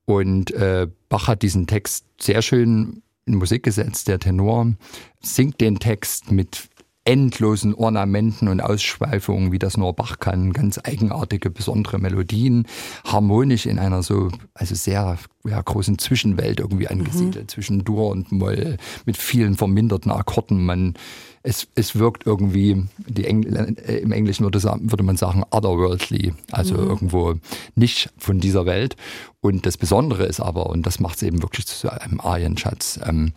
Und 0.05 0.51
äh, 0.51 0.87
Bach 1.09 1.27
hat 1.27 1.41
diesen 1.41 1.67
Text 1.67 2.05
sehr 2.19 2.41
schön 2.41 3.01
in 3.25 3.35
Musik 3.35 3.63
gesetzt. 3.63 4.07
Der 4.07 4.19
Tenor 4.19 4.73
singt 5.21 5.59
den 5.61 5.79
Text 5.79 6.31
mit 6.31 6.69
endlosen 7.05 7.75
Ornamenten 7.75 8.47
und 8.47 8.61
Ausschweifungen, 8.61 9.51
wie 9.51 9.59
das 9.59 9.77
nur 9.77 9.93
Bach 9.93 10.17
kann, 10.19 10.53
ganz 10.53 10.79
eigenartige, 10.83 11.51
besondere 11.51 11.99
Melodien, 11.99 12.67
harmonisch 13.05 13.67
in 13.67 13.77
einer 13.77 14.01
so, 14.01 14.31
also 14.55 14.73
sehr 14.73 15.17
ja, 15.45 15.61
großen 15.61 15.99
Zwischenwelt 15.99 16.59
irgendwie 16.59 16.87
angesiedelt, 16.87 17.45
mhm. 17.45 17.47
zwischen 17.47 17.83
Dur 17.83 18.09
und 18.09 18.31
Moll, 18.31 18.77
mit 19.05 19.17
vielen 19.17 19.55
verminderten 19.55 20.11
Akkorden. 20.11 20.65
Man, 20.65 20.95
es, 21.43 21.67
es 21.75 21.95
wirkt 21.95 22.25
irgendwie, 22.25 22.85
die 22.97 23.25
Engl 23.25 23.75
äh, 23.85 23.97
im 23.97 24.11
Englischen 24.11 24.43
würde, 24.43 24.59
würde 24.63 25.03
man 25.03 25.15
sagen, 25.15 25.43
otherworldly, 25.51 26.33
also 26.51 26.73
mhm. 26.73 26.89
irgendwo 26.89 27.35
nicht 27.75 28.09
von 28.17 28.39
dieser 28.39 28.65
Welt. 28.65 28.95
Und 29.41 29.67
das 29.67 29.77
Besondere 29.77 30.25
ist 30.25 30.39
aber, 30.39 30.65
und 30.65 30.87
das 30.87 30.99
macht 30.99 31.17
es 31.17 31.23
eben 31.23 31.43
wirklich 31.43 31.67
zu 31.67 31.91
einem 31.91 32.19
Arienschatz, 32.19 32.99
ähm, 33.05 33.33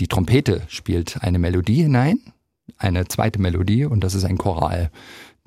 die 0.00 0.08
Trompete 0.08 0.62
spielt 0.66 1.22
eine 1.22 1.38
Melodie 1.38 1.82
hinein, 1.82 2.18
eine 2.78 3.06
zweite 3.06 3.40
Melodie 3.40 3.84
und 3.84 4.02
das 4.02 4.14
ist 4.14 4.24
ein 4.24 4.38
Choral. 4.38 4.90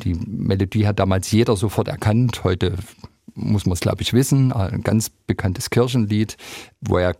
Die 0.04 0.14
Melodie 0.14 0.88
hat 0.88 1.00
damals 1.00 1.32
jeder 1.32 1.56
sofort 1.56 1.88
erkannt. 1.88 2.44
Heute 2.44 2.76
muss 3.34 3.66
man 3.66 3.74
es, 3.74 3.80
glaube 3.80 4.02
ich, 4.02 4.14
wissen. 4.14 4.52
Ein 4.52 4.84
ganz 4.84 5.10
bekanntes 5.10 5.70
Kirchenlied, 5.70 6.38
wo 6.82 6.98
er 6.98 7.16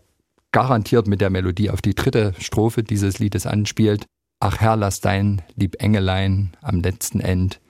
garantiert 0.52 1.06
mit 1.06 1.20
der 1.20 1.30
Melodie 1.30 1.70
auf 1.70 1.82
die 1.82 1.94
dritte 1.94 2.34
Strophe 2.38 2.82
dieses 2.82 3.18
Liedes 3.18 3.46
anspielt. 3.46 4.06
Ach 4.40 4.60
Herr, 4.60 4.76
lass 4.76 5.00
dein 5.00 5.42
lieb 5.56 5.82
Engelein 5.82 6.52
am 6.62 6.80
letzten 6.80 7.20
End 7.20 7.60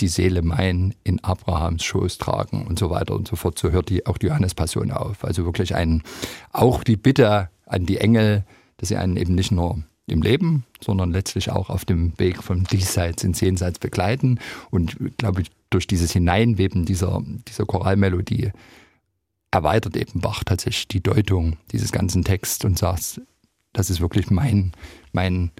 die 0.00 0.08
Seele 0.08 0.42
mein 0.42 0.94
in 1.04 1.22
Abrahams 1.22 1.84
Schoß 1.84 2.18
tragen 2.18 2.66
und 2.66 2.78
so 2.78 2.90
weiter 2.90 3.14
und 3.14 3.28
so 3.28 3.36
fort. 3.36 3.58
So 3.58 3.70
hört 3.70 3.90
die, 3.90 4.06
auch 4.06 4.18
die 4.18 4.26
Johannespassion 4.26 4.90
auf. 4.90 5.24
Also 5.24 5.44
wirklich 5.44 5.74
ein, 5.74 6.02
auch 6.52 6.82
die 6.82 6.96
Bitte 6.96 7.50
an 7.66 7.86
die 7.86 7.98
Engel, 7.98 8.44
dass 8.78 8.88
sie 8.88 8.96
einen 8.96 9.16
eben 9.16 9.34
nicht 9.34 9.52
nur 9.52 9.84
im 10.06 10.22
Leben, 10.22 10.64
sondern 10.82 11.12
letztlich 11.12 11.50
auch 11.50 11.70
auf 11.70 11.84
dem 11.84 12.18
Weg 12.18 12.42
vom 12.42 12.64
Diesseits 12.64 13.24
ins 13.24 13.40
Jenseits 13.40 13.78
begleiten. 13.78 14.38
Und 14.70 14.96
glaube 15.16 15.42
ich, 15.42 15.50
durch 15.70 15.86
dieses 15.86 16.12
Hineinweben 16.12 16.84
dieser, 16.84 17.22
dieser 17.48 17.64
Choralmelodie 17.64 18.52
erweitert 19.50 19.96
eben 19.96 20.20
Bach 20.20 20.44
tatsächlich 20.44 20.88
die 20.88 21.02
Deutung 21.02 21.56
dieses 21.72 21.92
ganzen 21.92 22.24
Texts 22.24 22.64
und 22.64 22.78
sagt, 22.78 23.20
das 23.72 23.90
ist 23.90 24.00
wirklich 24.00 24.30
mein, 24.30 24.72
mein 25.12 25.50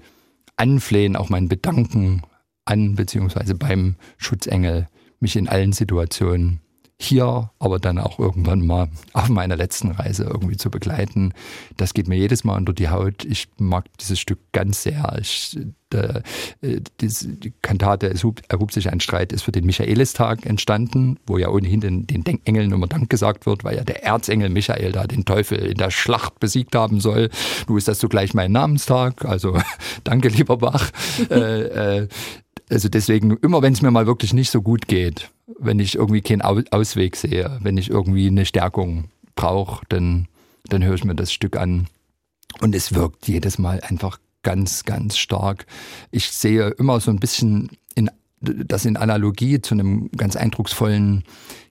Anflehen, 0.57 1.15
auch 1.15 1.29
mein 1.29 1.47
Bedanken 1.47 2.21
an, 2.65 2.95
beziehungsweise 2.95 3.55
beim 3.55 3.95
Schutzengel, 4.17 4.87
mich 5.19 5.35
in 5.35 5.47
allen 5.47 5.71
Situationen 5.71 6.59
hier, 6.97 7.51
aber 7.59 7.79
dann 7.79 7.99
auch 7.99 8.19
irgendwann 8.19 8.65
mal 8.65 8.89
auf 9.11 9.27
meiner 9.27 9.57
letzten 9.57 9.91
Reise 9.91 10.23
irgendwie 10.23 10.55
zu 10.55 10.69
begleiten. 10.69 11.33
Das 11.75 11.93
geht 11.93 12.07
mir 12.07 12.15
jedes 12.15 12.43
Mal 12.45 12.55
unter 12.55 12.73
die 12.73 12.89
Haut. 12.89 13.25
Ich 13.25 13.47
mag 13.57 13.85
dieses 13.99 14.17
Stück 14.17 14.39
ganz 14.53 14.83
sehr. 14.83 15.17
Ich, 15.19 15.57
äh, 15.93 16.21
die 17.01 17.53
Kantate 17.61 18.07
Es 18.07 18.25
erhob 18.47 18.71
sich 18.71 18.91
ein 18.91 19.01
Streit 19.01 19.33
ist 19.33 19.43
für 19.43 19.51
den 19.51 19.65
Michaelistag 19.65 20.45
entstanden, 20.45 21.19
wo 21.27 21.37
ja 21.37 21.49
ohnehin 21.49 21.81
den, 21.81 22.07
den 22.07 22.23
Engeln 22.45 22.71
immer 22.71 22.87
Dank 22.87 23.09
gesagt 23.09 23.45
wird, 23.45 23.63
weil 23.63 23.75
ja 23.75 23.83
der 23.83 24.03
Erzengel 24.03 24.49
Michael 24.49 24.93
da 24.93 25.05
den 25.05 25.25
Teufel 25.25 25.59
in 25.59 25.77
der 25.77 25.91
Schlacht 25.91 26.39
besiegt 26.39 26.75
haben 26.75 27.01
soll. 27.01 27.29
Nun 27.67 27.77
ist 27.77 27.89
das 27.89 27.99
zugleich 27.99 28.33
mein 28.33 28.53
Namenstag, 28.53 29.25
also 29.25 29.57
danke 30.05 30.29
lieber 30.29 30.57
Bach. 30.57 30.91
äh, 31.29 31.99
äh, 32.03 32.07
also 32.69 32.89
deswegen, 32.89 33.37
immer 33.37 33.61
wenn 33.61 33.73
es 33.73 33.81
mir 33.81 33.91
mal 33.91 34.07
wirklich 34.07 34.33
nicht 34.33 34.49
so 34.49 34.61
gut 34.61 34.87
geht, 34.87 35.31
wenn 35.59 35.79
ich 35.79 35.95
irgendwie 35.95 36.21
keinen 36.21 36.41
Ausweg 36.41 37.15
sehe, 37.15 37.59
wenn 37.61 37.77
ich 37.77 37.89
irgendwie 37.89 38.27
eine 38.27 38.45
Stärkung 38.45 39.05
brauche, 39.35 39.85
dann, 39.89 40.27
dann 40.67 40.83
höre 40.83 40.95
ich 40.95 41.03
mir 41.03 41.15
das 41.15 41.31
Stück 41.31 41.57
an. 41.57 41.87
Und 42.61 42.73
es 42.73 42.93
wirkt 42.93 43.27
jedes 43.27 43.57
Mal 43.57 43.81
einfach 43.81 44.19
ganz, 44.43 44.85
ganz 44.85 45.17
stark. 45.17 45.65
Ich 46.11 46.31
sehe 46.31 46.69
immer 46.69 46.99
so 46.99 47.11
ein 47.11 47.19
bisschen 47.19 47.69
in, 47.95 48.09
das 48.39 48.85
in 48.85 48.97
Analogie 48.97 49.61
zu 49.61 49.73
einem 49.73 50.09
ganz 50.15 50.35
eindrucksvollen 50.35 51.23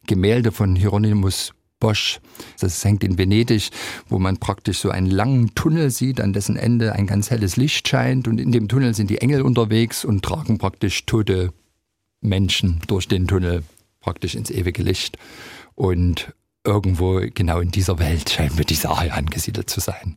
Gemälde 0.07 0.52
von 0.52 0.76
Hieronymus 0.76 1.52
Bosch. 1.84 2.18
Das 2.60 2.82
hängt 2.82 3.04
in 3.04 3.18
Venedig, 3.18 3.68
wo 4.08 4.18
man 4.18 4.38
praktisch 4.38 4.78
so 4.78 4.88
einen 4.88 5.10
langen 5.10 5.54
Tunnel 5.54 5.90
sieht, 5.90 6.18
an 6.18 6.32
dessen 6.32 6.56
Ende 6.56 6.94
ein 6.94 7.06
ganz 7.06 7.28
helles 7.28 7.56
Licht 7.56 7.86
scheint. 7.86 8.26
Und 8.26 8.40
in 8.40 8.52
dem 8.52 8.68
Tunnel 8.68 8.94
sind 8.94 9.10
die 9.10 9.18
Engel 9.18 9.42
unterwegs 9.42 10.02
und 10.02 10.24
tragen 10.24 10.56
praktisch 10.56 11.04
tote 11.04 11.52
Menschen 12.22 12.80
durch 12.86 13.06
den 13.06 13.26
Tunnel 13.26 13.64
praktisch 14.00 14.34
ins 14.34 14.50
ewige 14.50 14.82
Licht. 14.82 15.18
Und 15.74 16.32
irgendwo 16.64 17.20
genau 17.34 17.60
in 17.60 17.70
dieser 17.70 17.98
Welt 17.98 18.30
scheint 18.30 18.56
mir 18.56 18.64
diese 18.64 18.88
Arie 18.88 19.10
angesiedelt 19.10 19.68
zu 19.68 19.80
sein. 19.80 20.16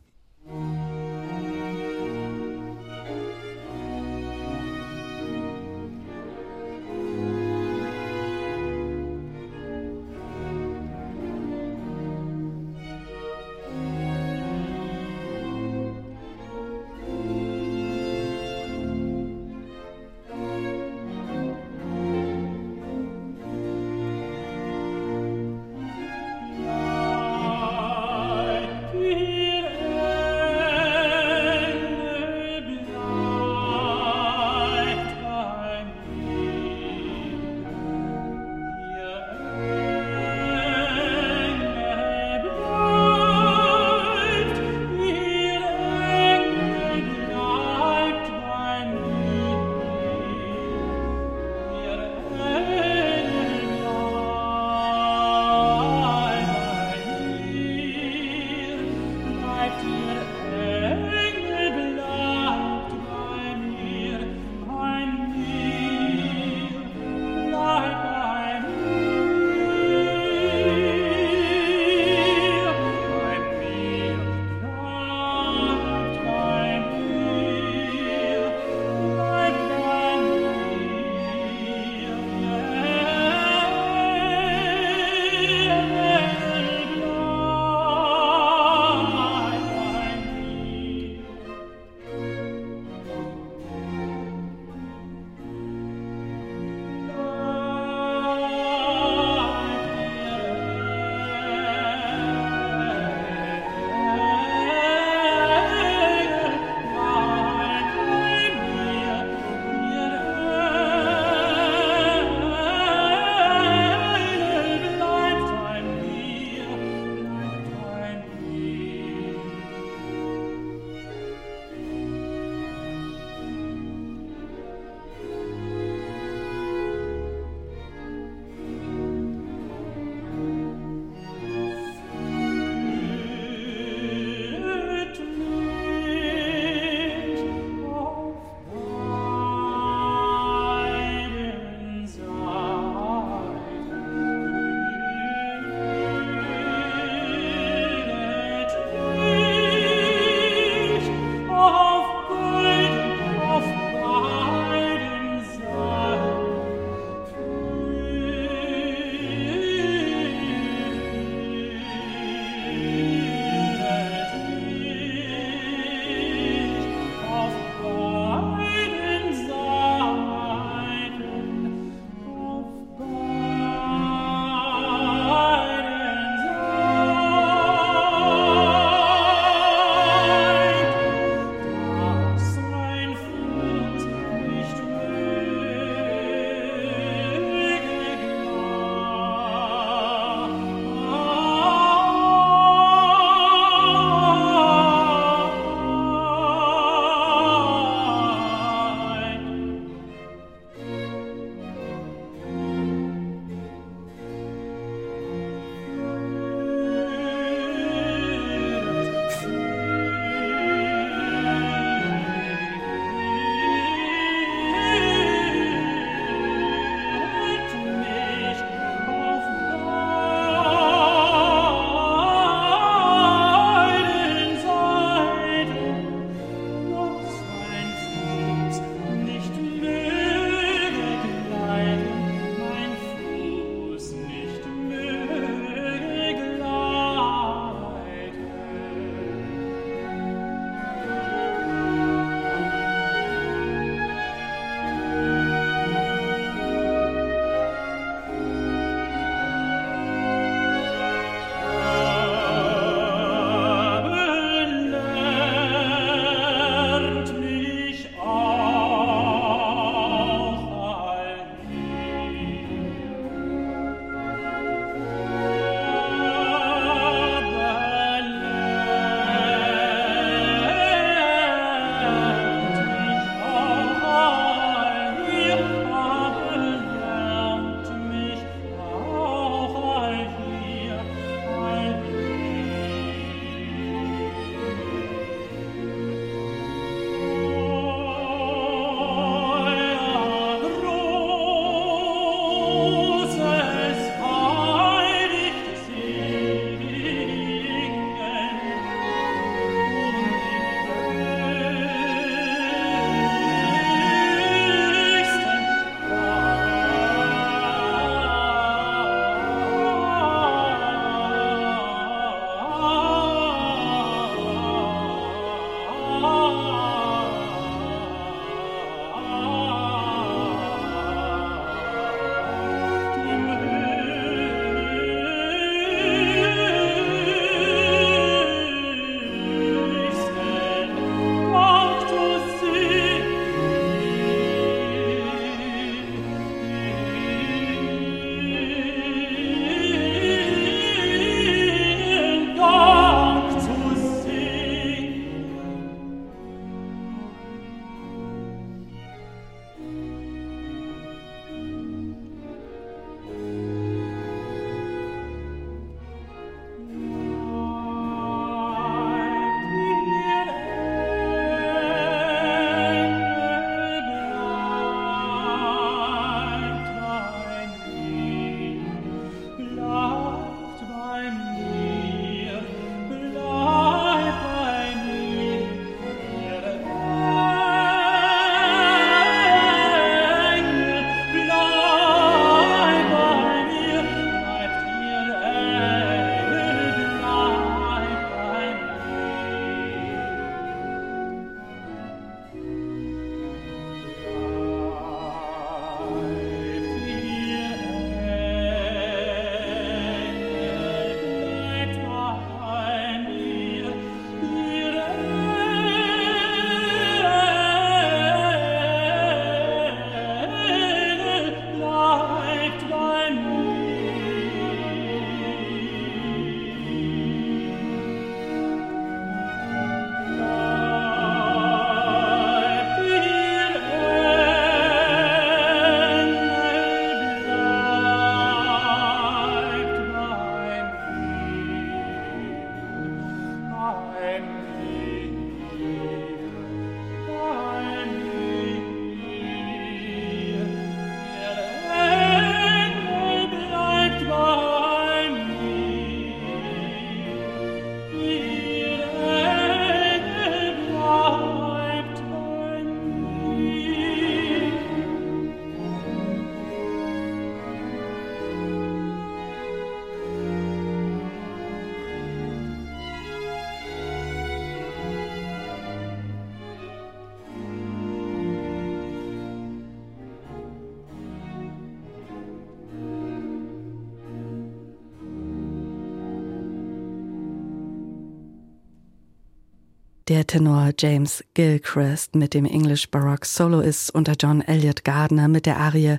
Der 480.28 480.46
Tenor 480.46 480.90
James 480.98 481.42
Gilchrist 481.54 482.34
mit 482.34 482.52
dem 482.52 482.66
English 482.66 483.10
Baroque 483.10 483.46
Soloist 483.46 484.14
unter 484.14 484.34
John 484.38 484.60
Elliott 484.60 485.02
Gardner 485.02 485.48
mit 485.48 485.64
der 485.64 485.78
Arie 485.78 486.18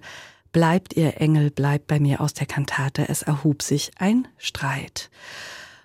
Bleibt 0.52 0.96
ihr 0.96 1.22
Engel, 1.22 1.52
bleibt 1.52 1.86
bei 1.86 2.00
mir 2.00 2.20
aus 2.20 2.34
der 2.34 2.48
Kantate, 2.48 3.08
es 3.08 3.22
erhub 3.22 3.62
sich 3.62 3.92
ein 4.00 4.28
Streit. 4.40 5.12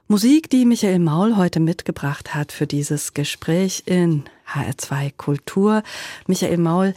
Musik, 0.08 0.48
die 0.48 0.64
Michael 0.64 1.00
Maul 1.00 1.36
heute 1.36 1.60
mitgebracht 1.60 2.34
hat 2.34 2.50
für 2.50 2.66
dieses 2.66 3.12
Gespräch 3.12 3.82
in 3.84 4.24
HR2 4.50 5.12
Kultur. 5.18 5.82
Michael 6.26 6.56
Maul, 6.56 6.94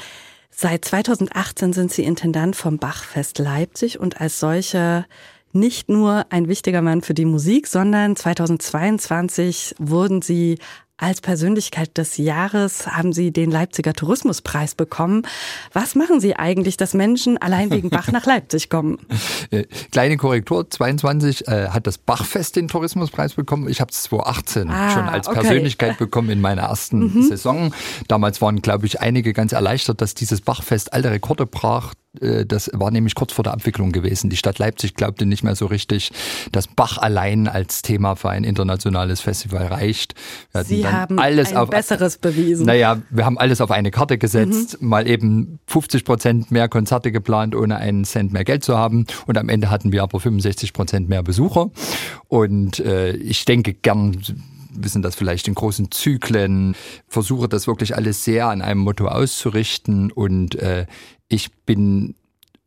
seit 0.50 0.86
2018 0.86 1.74
sind 1.74 1.92
Sie 1.92 2.06
Intendant 2.06 2.56
vom 2.56 2.78
Bachfest 2.78 3.38
Leipzig 3.40 4.00
und 4.00 4.22
als 4.22 4.40
solcher 4.40 5.06
nicht 5.52 5.90
nur 5.90 6.26
ein 6.30 6.48
wichtiger 6.48 6.82
Mann 6.82 7.02
für 7.02 7.14
die 7.14 7.26
Musik, 7.26 7.68
sondern 7.68 8.16
2022 8.16 9.76
wurden 9.78 10.22
Sie 10.22 10.60
als 10.98 11.22
Persönlichkeit 11.22 11.98
des 11.98 12.18
Jahres 12.18 12.88
haben 12.88 13.14
Sie 13.14 13.32
den 13.32 13.52
Leipziger 13.52 13.94
Tourismuspreis 13.94 14.74
bekommen. 14.74 15.22
Was 15.72 15.94
machen 15.94 16.20
Sie 16.20 16.36
eigentlich, 16.36 16.76
dass 16.76 16.96
Menschen 16.96 17.38
allein 17.38 17.70
wegen 17.70 17.92
Bach 17.92 18.12
nach 18.12 18.26
Leipzig 18.26 18.70
kommen? 18.70 18.98
Äh, 19.50 19.64
kleine 19.92 20.18
Korrektur, 20.18 20.70
22 20.70 21.48
äh, 21.48 21.70
hat 21.70 21.88
das 21.88 21.98
Bachfest 21.98 22.58
den 22.58 22.68
Tourismuspreis 22.68 23.36
bekommen. 23.36 23.70
Ich 23.70 23.80
habe 23.80 23.92
es 23.92 24.04
2018 24.04 24.70
ah, 24.70 24.92
schon 24.92 25.04
als 25.04 25.28
okay. 25.28 25.40
Persönlichkeit 25.40 25.98
bekommen 26.00 26.30
in 26.32 26.42
meiner 26.42 26.64
ersten 26.64 27.14
mhm. 27.14 27.24
Saison. 27.24 27.74
Damals 28.10 28.42
waren, 28.42 28.62
glaube 28.62 28.88
ich, 28.88 29.00
einige 29.00 29.32
ganz 29.32 29.54
erleichtert, 29.54 30.02
dass 30.02 30.16
dieses 30.16 30.42
Bachfest 30.42 30.92
alte 30.92 31.12
Rekorde 31.12 31.46
brach 31.46 31.94
das 32.46 32.70
war 32.74 32.92
nämlich 32.92 33.16
kurz 33.16 33.34
vor 33.34 33.44
der 33.44 33.54
Abwicklung 33.54 33.92
gewesen. 33.92 34.30
Die 34.30 34.38
Stadt 34.38 34.60
Leipzig 34.60 34.96
glaubte 34.96 35.26
nicht 35.26 35.44
mehr 35.44 35.56
so 35.56 35.66
richtig, 35.66 36.12
dass 36.52 36.68
Bach 36.68 36.98
allein 36.98 37.48
als 37.48 37.82
Thema 37.82 38.16
für 38.16 38.30
ein 38.30 38.44
internationales 38.44 39.22
Festival 39.22 39.68
reicht. 39.68 40.16
Sie 40.66 40.88
haben 40.88 41.20
alles 41.20 41.52
ein 41.52 41.58
auf, 41.58 41.70
besseres 41.70 42.18
bewiesen. 42.18 42.66
Naja, 42.66 43.02
wir 43.10 43.26
haben 43.26 43.38
alles 43.38 43.62
auf 43.62 43.72
eine 43.72 43.92
Karte 43.92 44.18
gesetzt, 44.18 44.82
mhm. 44.82 44.88
mal 44.88 45.08
eben 45.08 45.60
50 45.68 46.06
Prozent 46.06 46.52
mehr 46.52 46.70
Konzerte 46.70 47.12
geplant, 47.12 47.56
ohne 47.56 47.78
einen 47.78 48.06
Cent 48.06 48.34
mehr 48.34 48.44
Geld 48.44 48.64
zu 48.64 48.78
haben. 48.78 49.06
Und 49.26 49.38
am 49.38 49.50
Ende 49.50 49.70
hatten 49.70 49.92
wir 49.92 50.04
aber 50.04 50.20
65 50.20 50.74
Prozent 50.74 51.10
mehr 51.10 51.24
Besucher. 51.24 51.72
Und 52.28 52.80
äh, 52.80 53.12
ich 53.12 53.46
denke 53.46 53.74
gern 53.74 54.18
wissen 54.78 55.02
das 55.02 55.16
vielleicht 55.16 55.48
in 55.48 55.56
großen 55.56 55.92
Zyklen, 55.92 56.76
versuche 57.08 57.48
das 57.50 57.68
wirklich 57.68 57.96
alles 57.96 58.24
sehr 58.24 58.48
an 58.48 58.62
einem 58.62 58.82
Motto 58.82 59.08
auszurichten 59.08 60.12
und 60.12 60.56
äh, 60.56 60.86
ich 61.30 61.52
bin 61.66 62.16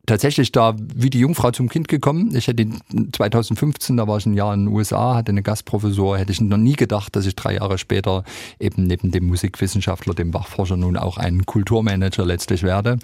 tatsächlich 0.05 0.51
da 0.51 0.75
wie 0.77 1.09
die 1.09 1.19
Jungfrau 1.19 1.51
zum 1.51 1.69
Kind 1.69 1.87
gekommen. 1.87 2.35
Ich 2.35 2.47
hätte 2.47 2.67
2015, 3.13 3.97
da 3.97 4.07
war 4.07 4.17
ich 4.17 4.25
ein 4.25 4.33
Jahr 4.33 4.53
in 4.53 4.65
den 4.65 4.73
USA, 4.73 5.15
hatte 5.15 5.31
eine 5.31 5.43
Gastprofessur, 5.43 6.17
hätte 6.17 6.31
ich 6.31 6.41
noch 6.41 6.57
nie 6.57 6.73
gedacht, 6.73 7.15
dass 7.15 7.25
ich 7.25 7.35
drei 7.35 7.55
Jahre 7.55 7.77
später 7.77 8.23
eben 8.59 8.83
neben 8.83 9.11
dem 9.11 9.27
Musikwissenschaftler, 9.27 10.13
dem 10.13 10.31
Bachforscher 10.31 10.77
nun 10.77 10.97
auch 10.97 11.17
ein 11.17 11.45
Kulturmanager 11.45 12.25
letztlich 12.25 12.63
werde. 12.63 12.97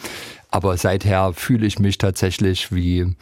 Aber 0.50 0.76
seither 0.78 1.34
fühle 1.34 1.68
ich 1.68 1.80
mich 1.80 1.98
tatsächlich 1.98 2.74
wie 2.74 3.16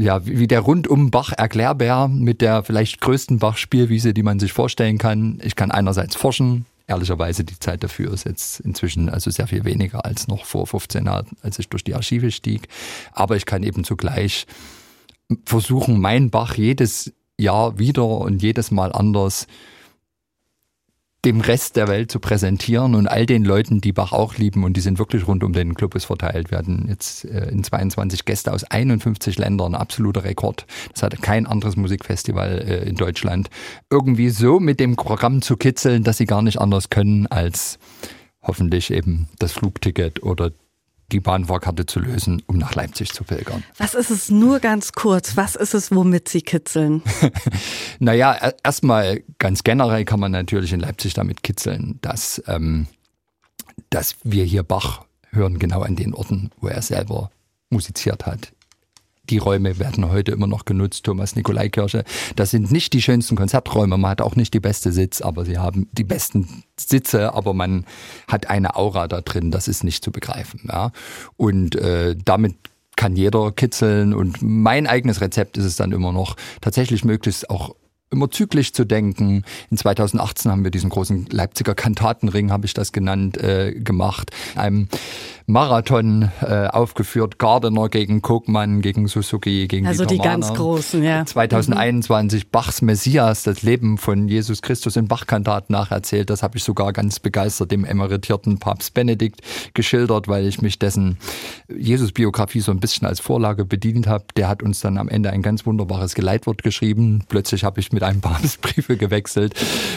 ja, 0.00 0.24
wie 0.24 0.46
der 0.46 0.60
rundum 0.60 1.10
Bach 1.10 1.32
Erklärbär 1.36 2.08
mit 2.08 2.40
der 2.40 2.64
vielleicht 2.64 3.02
größten 3.02 3.38
Bach-Spielwiese, 3.38 4.14
die 4.14 4.22
man 4.22 4.40
sich 4.40 4.52
vorstellen 4.52 4.96
kann. 4.96 5.38
Ich 5.44 5.56
kann 5.56 5.70
einerseits 5.70 6.16
forschen, 6.16 6.64
ehrlicherweise 6.86 7.44
die 7.44 7.58
Zeit 7.58 7.84
dafür 7.84 8.10
ist 8.10 8.24
jetzt 8.24 8.60
inzwischen 8.60 9.10
also 9.10 9.30
sehr 9.30 9.46
viel 9.46 9.64
weniger 9.64 10.06
als 10.06 10.26
noch 10.26 10.46
vor 10.46 10.66
15 10.66 11.04
Jahren, 11.04 11.26
als 11.42 11.58
ich 11.58 11.68
durch 11.68 11.84
die 11.84 11.94
Archive 11.94 12.30
stieg. 12.30 12.68
Aber 13.12 13.36
ich 13.36 13.44
kann 13.44 13.62
eben 13.62 13.84
zugleich 13.84 14.46
versuchen, 15.44 16.00
mein 16.00 16.30
Bach 16.30 16.54
jedes 16.54 17.12
Jahr 17.36 17.78
wieder 17.78 18.06
und 18.06 18.42
jedes 18.42 18.70
Mal 18.70 18.92
anders 18.92 19.46
dem 21.24 21.40
Rest 21.40 21.76
der 21.76 21.88
Welt 21.88 22.10
zu 22.10 22.18
präsentieren 22.18 22.94
und 22.94 23.06
all 23.06 23.26
den 23.26 23.44
Leuten, 23.44 23.80
die 23.80 23.92
Bach 23.92 24.12
auch 24.12 24.36
lieben 24.36 24.64
und 24.64 24.76
die 24.76 24.80
sind 24.80 24.98
wirklich 24.98 25.26
rund 25.26 25.44
um 25.44 25.52
den 25.52 25.74
Globus 25.74 26.06
verteilt, 26.06 26.50
werden 26.50 26.86
jetzt 26.88 27.24
äh, 27.26 27.50
in 27.50 27.62
22 27.62 28.24
Gäste 28.24 28.52
aus 28.52 28.64
51 28.64 29.38
Ländern, 29.38 29.74
absoluter 29.74 30.24
Rekord. 30.24 30.66
Das 30.92 31.02
hatte 31.02 31.18
kein 31.18 31.46
anderes 31.46 31.76
Musikfestival 31.76 32.58
äh, 32.66 32.88
in 32.88 32.96
Deutschland. 32.96 33.50
Irgendwie 33.90 34.30
so 34.30 34.60
mit 34.60 34.80
dem 34.80 34.96
Programm 34.96 35.42
zu 35.42 35.56
kitzeln, 35.56 36.04
dass 36.04 36.16
sie 36.16 36.26
gar 36.26 36.42
nicht 36.42 36.58
anders 36.58 36.88
können 36.88 37.26
als 37.26 37.78
hoffentlich 38.42 38.90
eben 38.90 39.28
das 39.38 39.52
Flugticket 39.52 40.22
oder 40.22 40.52
die 41.12 41.20
Bahnfahrkarte 41.20 41.86
zu 41.86 42.00
lösen, 42.00 42.42
um 42.46 42.56
nach 42.56 42.74
Leipzig 42.74 43.12
zu 43.12 43.24
pilgern. 43.24 43.62
Was 43.78 43.94
ist 43.94 44.10
es 44.10 44.30
nur 44.30 44.60
ganz 44.60 44.92
kurz? 44.92 45.36
Was 45.36 45.56
ist 45.56 45.74
es, 45.74 45.90
womit 45.94 46.28
Sie 46.28 46.42
kitzeln? 46.42 47.02
naja, 47.98 48.52
erstmal 48.62 49.22
ganz 49.38 49.62
generell 49.64 50.04
kann 50.04 50.20
man 50.20 50.32
natürlich 50.32 50.72
in 50.72 50.80
Leipzig 50.80 51.14
damit 51.14 51.42
kitzeln, 51.42 51.98
dass, 52.02 52.42
ähm, 52.46 52.86
dass 53.90 54.16
wir 54.22 54.44
hier 54.44 54.62
Bach 54.62 55.04
hören, 55.30 55.58
genau 55.58 55.82
an 55.82 55.96
den 55.96 56.14
Orten, 56.14 56.50
wo 56.60 56.68
er 56.68 56.82
selber 56.82 57.30
musiziert 57.70 58.26
hat 58.26 58.52
die 59.30 59.38
Räume 59.38 59.78
werden 59.78 60.10
heute 60.10 60.32
immer 60.32 60.46
noch 60.46 60.64
genutzt, 60.64 61.04
Thomas 61.04 61.36
Nikolaikirche. 61.36 62.04
Das 62.36 62.50
sind 62.50 62.70
nicht 62.70 62.92
die 62.92 63.02
schönsten 63.02 63.36
Konzerträume, 63.36 63.96
man 63.96 64.10
hat 64.10 64.20
auch 64.20 64.36
nicht 64.36 64.54
die 64.54 64.60
beste 64.60 64.92
Sitz, 64.92 65.20
aber 65.20 65.44
sie 65.44 65.58
haben 65.58 65.88
die 65.92 66.04
besten 66.04 66.64
Sitze, 66.78 67.34
aber 67.34 67.54
man 67.54 67.84
hat 68.28 68.50
eine 68.50 68.76
Aura 68.76 69.08
da 69.08 69.20
drin, 69.20 69.50
das 69.50 69.68
ist 69.68 69.84
nicht 69.84 70.04
zu 70.04 70.10
begreifen. 70.10 70.62
Ja. 70.68 70.92
Und 71.36 71.76
äh, 71.76 72.16
damit 72.24 72.56
kann 72.96 73.16
jeder 73.16 73.52
kitzeln 73.52 74.12
und 74.12 74.42
mein 74.42 74.86
eigenes 74.86 75.20
Rezept 75.20 75.56
ist 75.56 75.64
es 75.64 75.76
dann 75.76 75.92
immer 75.92 76.12
noch, 76.12 76.36
tatsächlich 76.60 77.04
möglichst 77.04 77.48
auch 77.48 77.74
immer 78.10 78.30
zyklisch 78.30 78.72
zu 78.72 78.84
denken. 78.84 79.44
In 79.70 79.76
2018 79.76 80.50
haben 80.50 80.64
wir 80.64 80.70
diesen 80.70 80.90
großen 80.90 81.26
Leipziger 81.30 81.74
Kantatenring, 81.74 82.50
habe 82.50 82.66
ich 82.66 82.74
das 82.74 82.92
genannt, 82.92 83.36
äh, 83.38 83.72
gemacht. 83.72 84.32
Einem 84.56 84.88
Marathon 85.46 86.30
äh, 86.42 86.66
aufgeführt, 86.66 87.38
Gardener 87.38 87.88
gegen 87.88 88.20
Kokmann, 88.22 88.82
gegen 88.82 89.06
Suzuki, 89.06 89.66
gegen 89.68 89.86
Also 89.86 90.04
die, 90.04 90.16
die 90.16 90.22
ganz 90.22 90.52
großen, 90.52 91.02
ja. 91.02 91.24
2021 91.24 92.44
mhm. 92.44 92.48
Bachs 92.50 92.82
Messias, 92.82 93.44
das 93.44 93.62
Leben 93.62 93.98
von 93.98 94.28
Jesus 94.28 94.62
Christus 94.62 94.96
in 94.96 95.06
Bachkantaten 95.06 95.72
nacherzählt. 95.72 96.30
Das 96.30 96.42
habe 96.42 96.56
ich 96.56 96.64
sogar 96.64 96.92
ganz 96.92 97.20
begeistert 97.20 97.70
dem 97.70 97.84
emeritierten 97.84 98.58
Papst 98.58 98.94
Benedikt 98.94 99.40
geschildert, 99.74 100.26
weil 100.26 100.46
ich 100.46 100.62
mich 100.62 100.78
dessen 100.78 101.18
Jesus-Biografie 101.68 102.60
so 102.60 102.72
ein 102.72 102.80
bisschen 102.80 103.06
als 103.06 103.20
Vorlage 103.20 103.64
bedient 103.64 104.06
habe. 104.06 104.24
Der 104.36 104.48
hat 104.48 104.62
uns 104.62 104.80
dann 104.80 104.98
am 104.98 105.08
Ende 105.08 105.30
ein 105.30 105.42
ganz 105.42 105.64
wunderbares 105.64 106.14
Geleitwort 106.14 106.62
geschrieben. 106.62 107.24
Plötzlich 107.28 107.64
habe 107.64 107.80
ich 107.80 107.92
mit 107.92 107.99
einem 108.02 108.20
Papstbriefe 108.20 108.96
gewechselt. 108.96 109.54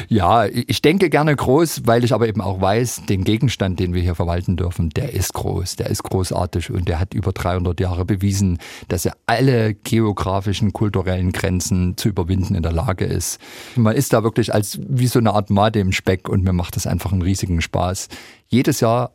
Ja, 0.10 0.46
ich 0.46 0.82
denke 0.82 1.10
gerne 1.10 1.36
groß, 1.36 1.82
weil 1.86 2.04
ich 2.04 2.14
aber 2.14 2.28
eben 2.28 2.42
auch 2.42 2.62
weiß, 2.62 3.04
den 3.08 3.24
Gegenstand, 3.24 3.80
den 3.80 3.94
wir 3.94 4.02
hier 4.02 4.16
verwalten 4.16 4.58
dürfen, 4.58 4.90
der 4.90 5.14
ist 5.14 5.34
groß, 5.34 5.76
der 5.76 5.90
ist 5.90 6.04
großartig 6.04 6.72
und 6.72 6.88
der 6.88 7.00
hat 7.00 7.14
über 7.14 7.32
300 7.32 7.80
Jahre 7.80 8.06
bewiesen, 8.06 8.60
dass 8.88 9.06
er 9.06 9.16
alle 9.26 9.74
geografischen, 9.74 10.74
kulturellen 10.74 11.32
Grenzen 11.32 11.98
zu 11.98 12.10
überwinden 12.10 12.56
in 12.56 12.64
der 12.64 12.74
Lage 12.74 13.06
ist. 13.06 13.40
Man 13.76 13.96
ist 13.96 14.14
da 14.14 14.24
wirklich 14.24 14.54
als 14.54 14.80
wie 14.88 15.08
so 15.08 15.20
eine 15.20 15.34
Art 15.34 15.50
Made 15.50 15.80
im 15.80 15.92
Speck 15.92 16.30
und 16.30 16.44
mir 16.44 16.54
macht 16.54 16.76
das 16.76 16.88
einfach 16.88 17.12
einen 17.12 17.22
riesigen 17.22 17.62
Spaß. 17.62 18.10
Jedes 18.48 18.80
Jahr 18.80 19.12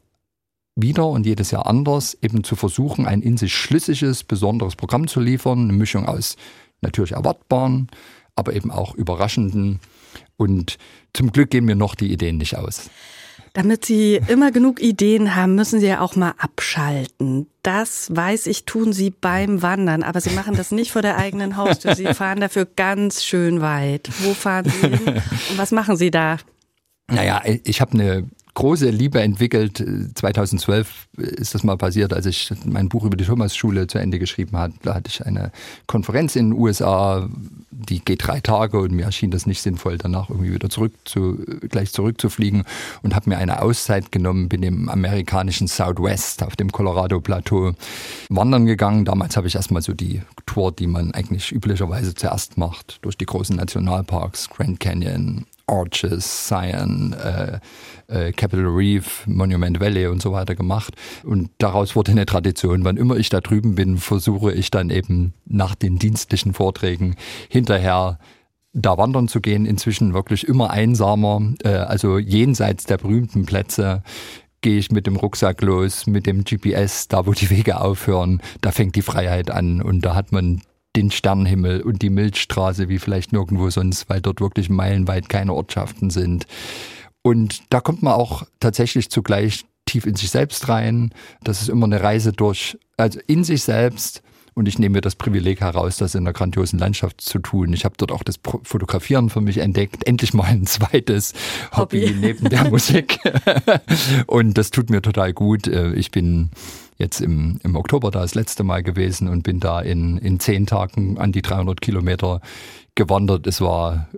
wieder 0.81 1.07
und 1.09 1.27
jedes 1.27 1.51
Jahr 1.51 1.67
anders, 1.67 2.17
eben 2.23 2.45
zu 2.45 2.57
versuchen, 2.57 3.07
ein 3.07 3.21
in 3.21 3.37
sich 3.37 3.53
schlüssiges, 3.53 4.25
besonderes 4.25 4.77
Programm 4.77 5.09
zu 5.09 5.21
liefern, 5.21 5.65
eine 5.65 5.73
Mischung 5.73 6.07
aus 6.07 6.37
natürlich 6.81 7.13
erwartbaren, 7.13 7.89
aber 8.39 8.55
eben 8.55 8.71
auch 8.71 8.95
überraschenden. 8.95 9.81
Und 10.37 10.79
zum 11.13 11.33
Glück 11.33 11.51
gehen 11.51 11.65
mir 11.65 11.77
noch 11.77 11.95
die 11.95 12.13
Ideen 12.13 12.39
nicht 12.39 12.57
aus. 12.57 12.91
Damit 13.55 13.85
Sie 13.85 14.21
immer 14.29 14.53
genug 14.53 14.81
Ideen 14.81 15.35
haben, 15.35 15.55
müssen 15.55 15.81
Sie 15.81 15.87
ja 15.87 16.01
auch 16.01 16.17
mal 16.17 16.35
abschalten. 16.39 17.47
Das 17.63 18.15
weiß 18.15 18.47
ich, 18.47 18.65
tun 18.65 18.93
Sie 18.93 19.11
beim 19.11 19.63
Wandern, 19.63 20.03
aber 20.03 20.21
Sie 20.21 20.31
machen 20.31 20.55
das 20.55 20.71
nicht 20.71 20.93
vor 20.93 21.03
der 21.03 21.17
eigenen 21.17 21.57
Haustür. 21.57 21.95
Sie 21.97 22.07
fahren 22.15 22.41
dafür 22.41 22.67
ganz 22.67 23.25
schön 23.25 23.61
weit. 23.61 24.11
Wo 24.21 24.35
fahren 24.35 24.71
Sie 24.71 24.89
hin 24.89 25.23
und 25.51 25.59
was 25.59 25.73
machen 25.73 25.97
Sie 25.97 26.11
da? 26.11 26.39
Naja, 27.11 27.43
ich 27.65 27.81
habe 27.81 27.93
eine 27.93 28.29
große 28.59 28.91
Liebe 28.91 29.21
entwickelt. 29.21 29.85
2012 30.15 31.07
ist 31.17 31.55
das 31.55 31.63
mal 31.63 31.77
passiert, 31.77 32.13
als 32.13 32.27
ich 32.27 32.53
mein 32.65 32.89
Buch 32.89 33.05
über 33.05 33.17
die 33.17 33.25
Thomas-Schule 33.25 33.87
zu 33.87 33.99
Ende 33.99 34.19
geschrieben 34.19 34.57
habe. 34.57 34.75
Da 34.83 34.95
hatte 34.95 35.09
ich 35.09 35.25
eine 35.25 35.53
Konferenz 35.87 36.35
in 36.35 36.51
den 36.51 36.59
USA, 36.59 37.29
die 37.71 38.01
geht 38.01 38.27
drei 38.27 38.41
Tage 38.41 38.81
und 38.81 38.91
mir 38.91 39.05
erschien 39.05 39.31
das 39.31 39.47
nicht 39.47 39.63
sinnvoll, 39.63 39.97
danach 39.97 40.29
irgendwie 40.29 40.53
wieder 40.53 40.69
zurück 40.69 40.93
zu, 41.05 41.39
gleich 41.69 41.93
zurückzufliegen 41.93 42.65
und 43.03 43.15
habe 43.15 43.31
mir 43.31 43.39
eine 43.39 43.63
Auszeit 43.63 44.11
genommen, 44.11 44.49
bin 44.49 44.65
im 44.65 44.89
amerikanischen 44.89 45.69
Southwest 45.69 46.43
auf 46.43 46.57
dem 46.57 46.73
Colorado-Plateau 46.73 47.75
wandern 48.29 48.67
gegangen. 48.67 49.05
Damals 49.05 49.37
habe 49.37 49.47
ich 49.47 49.55
erstmal 49.55 49.83
so 49.83 49.95
die 49.95 50.23
Tour, 50.47 50.73
die 50.73 50.89
man 50.89 51.13
eigentlich 51.13 51.53
üblicherweise 51.53 52.13
zuerst 52.13 52.59
macht, 52.59 52.99
durch 53.03 53.17
die 53.17 53.27
großen 53.27 53.55
Nationalparks, 53.55 54.51
Grand 54.51 54.81
Canyon, 54.81 55.47
Arches, 55.69 56.49
Zion, 56.49 57.13
äh, 57.13 57.59
äh, 58.09 58.33
Capitol 58.33 58.67
Reef, 58.67 59.27
Monument 59.27 59.81
Valley 59.81 60.07
und 60.07 60.23
so 60.23 60.33
weiter 60.33 60.55
gemacht. 60.55 60.95
Und 61.25 61.51
daraus 61.59 61.95
wurde 61.95 62.13
eine 62.13 62.27
Tradition. 62.27 62.85
Wann 62.85 62.97
immer 62.97 63.17
ich 63.17 63.29
da 63.29 63.41
drüben 63.41 63.75
bin, 63.75 63.99
versuche 63.99 64.53
ich 64.53 64.71
dann 64.71 64.91
eben 64.91 65.35
nach 65.47 65.75
den 65.75 65.99
dienstlichen 65.99 66.55
Vorträgen 66.55 67.17
hinterher 67.49 68.19
da 68.73 68.99
wandern 68.99 69.29
zu 69.29 69.41
gehen, 69.41 69.67
inzwischen 69.67 70.15
wirklich 70.15 70.47
immer 70.47 70.71
einsamer, 70.71 71.55
äh, 71.65 71.71
also 71.71 72.19
jenseits 72.19 72.85
der 72.85 72.99
berühmten 72.99 73.47
Plätze 73.47 74.03
gehe 74.61 74.79
ich 74.79 74.91
mit 74.91 75.07
dem 75.07 75.17
Rucksack 75.17 75.63
los, 75.63 76.07
mit 76.07 76.27
dem 76.27 76.45
GPS, 76.45 77.09
da 77.09 77.27
wo 77.27 77.33
die 77.33 77.51
Wege 77.51 77.81
aufhören, 77.81 78.41
da 78.61 78.73
fängt 78.73 78.97
die 78.97 79.03
Freiheit 79.03 79.51
an 79.51 79.81
und 79.81 80.05
da 80.05 80.15
hat 80.15 80.33
man 80.33 80.61
den 80.99 81.11
Sternenhimmel 81.11 81.83
und 81.83 82.03
die 82.03 82.11
Milchstraße 82.11 82.89
wie 82.89 82.99
vielleicht 82.99 83.33
nirgendwo 83.33 83.71
sonst, 83.71 84.09
weil 84.09 84.21
dort 84.21 84.41
wirklich 84.41 84.69
meilenweit 84.69 85.29
keine 85.29 85.55
Ortschaften 85.55 86.11
sind. 86.11 86.47
Und 87.23 87.63
da 87.71 87.81
kommt 87.81 88.03
man 88.03 88.15
auch 88.15 88.45
tatsächlich 88.61 89.11
zugleich 89.11 89.65
tief 89.87 90.07
in 90.07 90.17
sich 90.17 90.31
selbst 90.31 90.69
rein. 90.69 91.13
Das 91.43 91.63
ist 91.63 91.69
immer 91.69 91.87
eine 91.87 92.03
Reise 92.03 92.33
durch, 92.33 92.79
also 92.97 93.21
in 93.27 93.45
sich 93.45 93.63
selbst. 93.63 94.23
Und 94.55 94.67
ich 94.67 94.81
nehme 94.81 94.95
mir 94.95 95.01
das 95.03 95.15
Privileg 95.15 95.61
heraus, 95.61 95.99
das 95.99 96.17
in 96.17 96.25
einer 96.25 96.33
grandiosen 96.33 96.81
Landschaft 96.81 97.21
zu 97.21 97.39
tun. 97.39 97.73
Ich 97.73 97.85
habe 97.85 97.95
dort 97.97 98.11
auch 98.11 98.25
das 98.25 98.41
Fotografieren 98.65 99.31
für 99.31 99.41
mich 99.41 99.59
entdeckt. 99.59 100.05
Endlich 100.05 100.35
mal 100.35 100.47
ein 100.47 100.67
zweites 100.67 101.33
Hobby, 101.77 102.09
Hobby 102.09 102.17
neben 102.21 102.49
der 102.49 102.65
Musik. 102.71 103.21
und 104.27 104.59
das 104.59 104.73
tut 104.73 104.91
mir 104.91 105.01
total 105.01 105.33
gut. 105.33 105.69
Äh, 105.69 105.93
ich 105.93 106.11
bin 106.11 106.51
jetzt 106.99 107.21
im, 107.21 107.61
im 107.63 107.77
Oktober 107.77 108.11
da 108.11 108.21
das 108.21 108.35
letzte 108.35 108.65
Mal 108.65 108.83
gewesen 108.83 109.29
und 109.29 109.43
bin 109.43 109.61
da 109.61 109.81
in, 109.81 110.19
in 110.19 110.41
zehn 110.41 110.67
Tagen 110.67 111.19
an 111.19 111.33
die 111.33 111.43
300 111.43 111.81
Kilometer 111.81 112.41
gewandert. 112.95 113.47
Es 113.47 113.61
war 113.61 114.09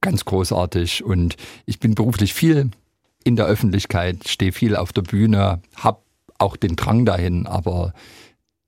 ganz 0.00 0.24
großartig 0.24 1.04
und 1.04 1.36
ich 1.66 1.78
bin 1.78 1.94
beruflich 1.94 2.34
viel 2.34 2.70
in 3.22 3.36
der 3.36 3.46
Öffentlichkeit, 3.46 4.28
stehe 4.28 4.52
viel 4.52 4.76
auf 4.76 4.92
der 4.92 5.02
Bühne, 5.02 5.60
habe 5.76 6.00
auch 6.38 6.56
den 6.56 6.76
Drang 6.76 7.04
dahin, 7.04 7.46
aber 7.46 7.92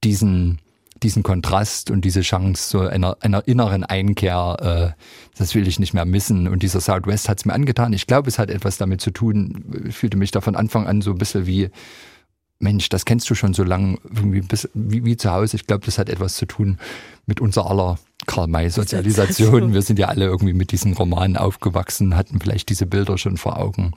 diesen 0.05 0.61
diesen 1.03 1.23
Kontrast 1.23 1.91
und 1.91 2.05
diese 2.05 2.21
Chance 2.21 2.69
so 2.69 2.81
einer, 2.81 3.17
einer 3.21 3.47
inneren 3.47 3.85
Einkehr, 3.85 4.95
äh, 4.97 5.03
das 5.37 5.55
will 5.55 5.67
ich 5.67 5.81
nicht 5.81 5.95
mehr 5.95 6.05
missen. 6.05 6.49
Und 6.49 6.63
dieser 6.63 6.81
Southwest 6.81 7.29
hat 7.29 7.39
es 7.39 7.45
mir 7.45 7.55
angetan. 7.55 7.93
Ich 7.93 8.07
glaube, 8.07 8.29
es 8.29 8.39
hat 8.39 8.51
etwas 8.51 8.79
damit 8.79 9.01
zu 9.01 9.11
tun. 9.11 9.85
Ich 9.89 9.97
fühlte 9.97 10.17
mich 10.17 10.31
da 10.31 10.41
von 10.41 10.57
Anfang 10.57 10.87
an 10.87 11.03
so 11.03 11.11
ein 11.11 11.19
bisschen 11.19 11.47
wie, 11.47 11.71
Mensch, 12.63 12.89
das 12.89 13.05
kennst 13.05 13.29
du 13.29 13.35
schon 13.35 13.55
so 13.55 13.65
lange, 13.65 13.99
wie, 14.09 14.43
wie, 14.75 15.05
wie 15.05 15.17
zu 15.17 15.31
Hause. 15.31 15.57
Ich 15.57 15.67
glaube, 15.67 15.85
das 15.85 15.99
hat 15.99 16.09
etwas 16.09 16.37
zu 16.37 16.47
tun 16.47 16.79
mit 17.27 17.41
unser 17.41 17.69
aller 17.69 17.99
Karl-May-Sozialisation. 18.27 19.73
Wir 19.75 19.83
sind 19.83 19.99
ja 19.99 20.09
alle 20.09 20.27
irgendwie 20.27 20.53
mit 20.53 20.73
diesen 20.73 20.95
Romanen 20.95 21.37
aufgewachsen, 21.37 22.17
hatten 22.17 22.41
vielleicht 22.41 22.69
diese 22.69 22.87
Bilder 22.87 23.19
schon 23.19 23.37
vor 23.37 23.59
Augen. 23.59 23.93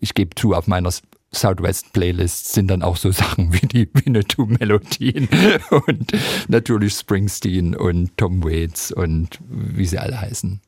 Ich 0.00 0.14
gebe 0.14 0.34
zu, 0.34 0.54
auf 0.54 0.66
meiner 0.66 0.90
Southwest-Playlists 1.32 2.52
sind 2.54 2.68
dann 2.68 2.82
auch 2.82 2.96
so 2.96 3.10
Sachen 3.12 3.52
wie 3.52 3.66
die 3.66 3.88
Winnetou-Melodien 3.92 5.28
und 5.86 6.12
natürlich 6.48 6.94
Springsteen 6.94 7.74
und 7.76 8.16
Tom 8.16 8.42
Waits 8.44 8.92
und 8.92 9.38
wie 9.48 9.86
sie 9.86 9.98
alle 9.98 10.20
heißen. 10.20 10.60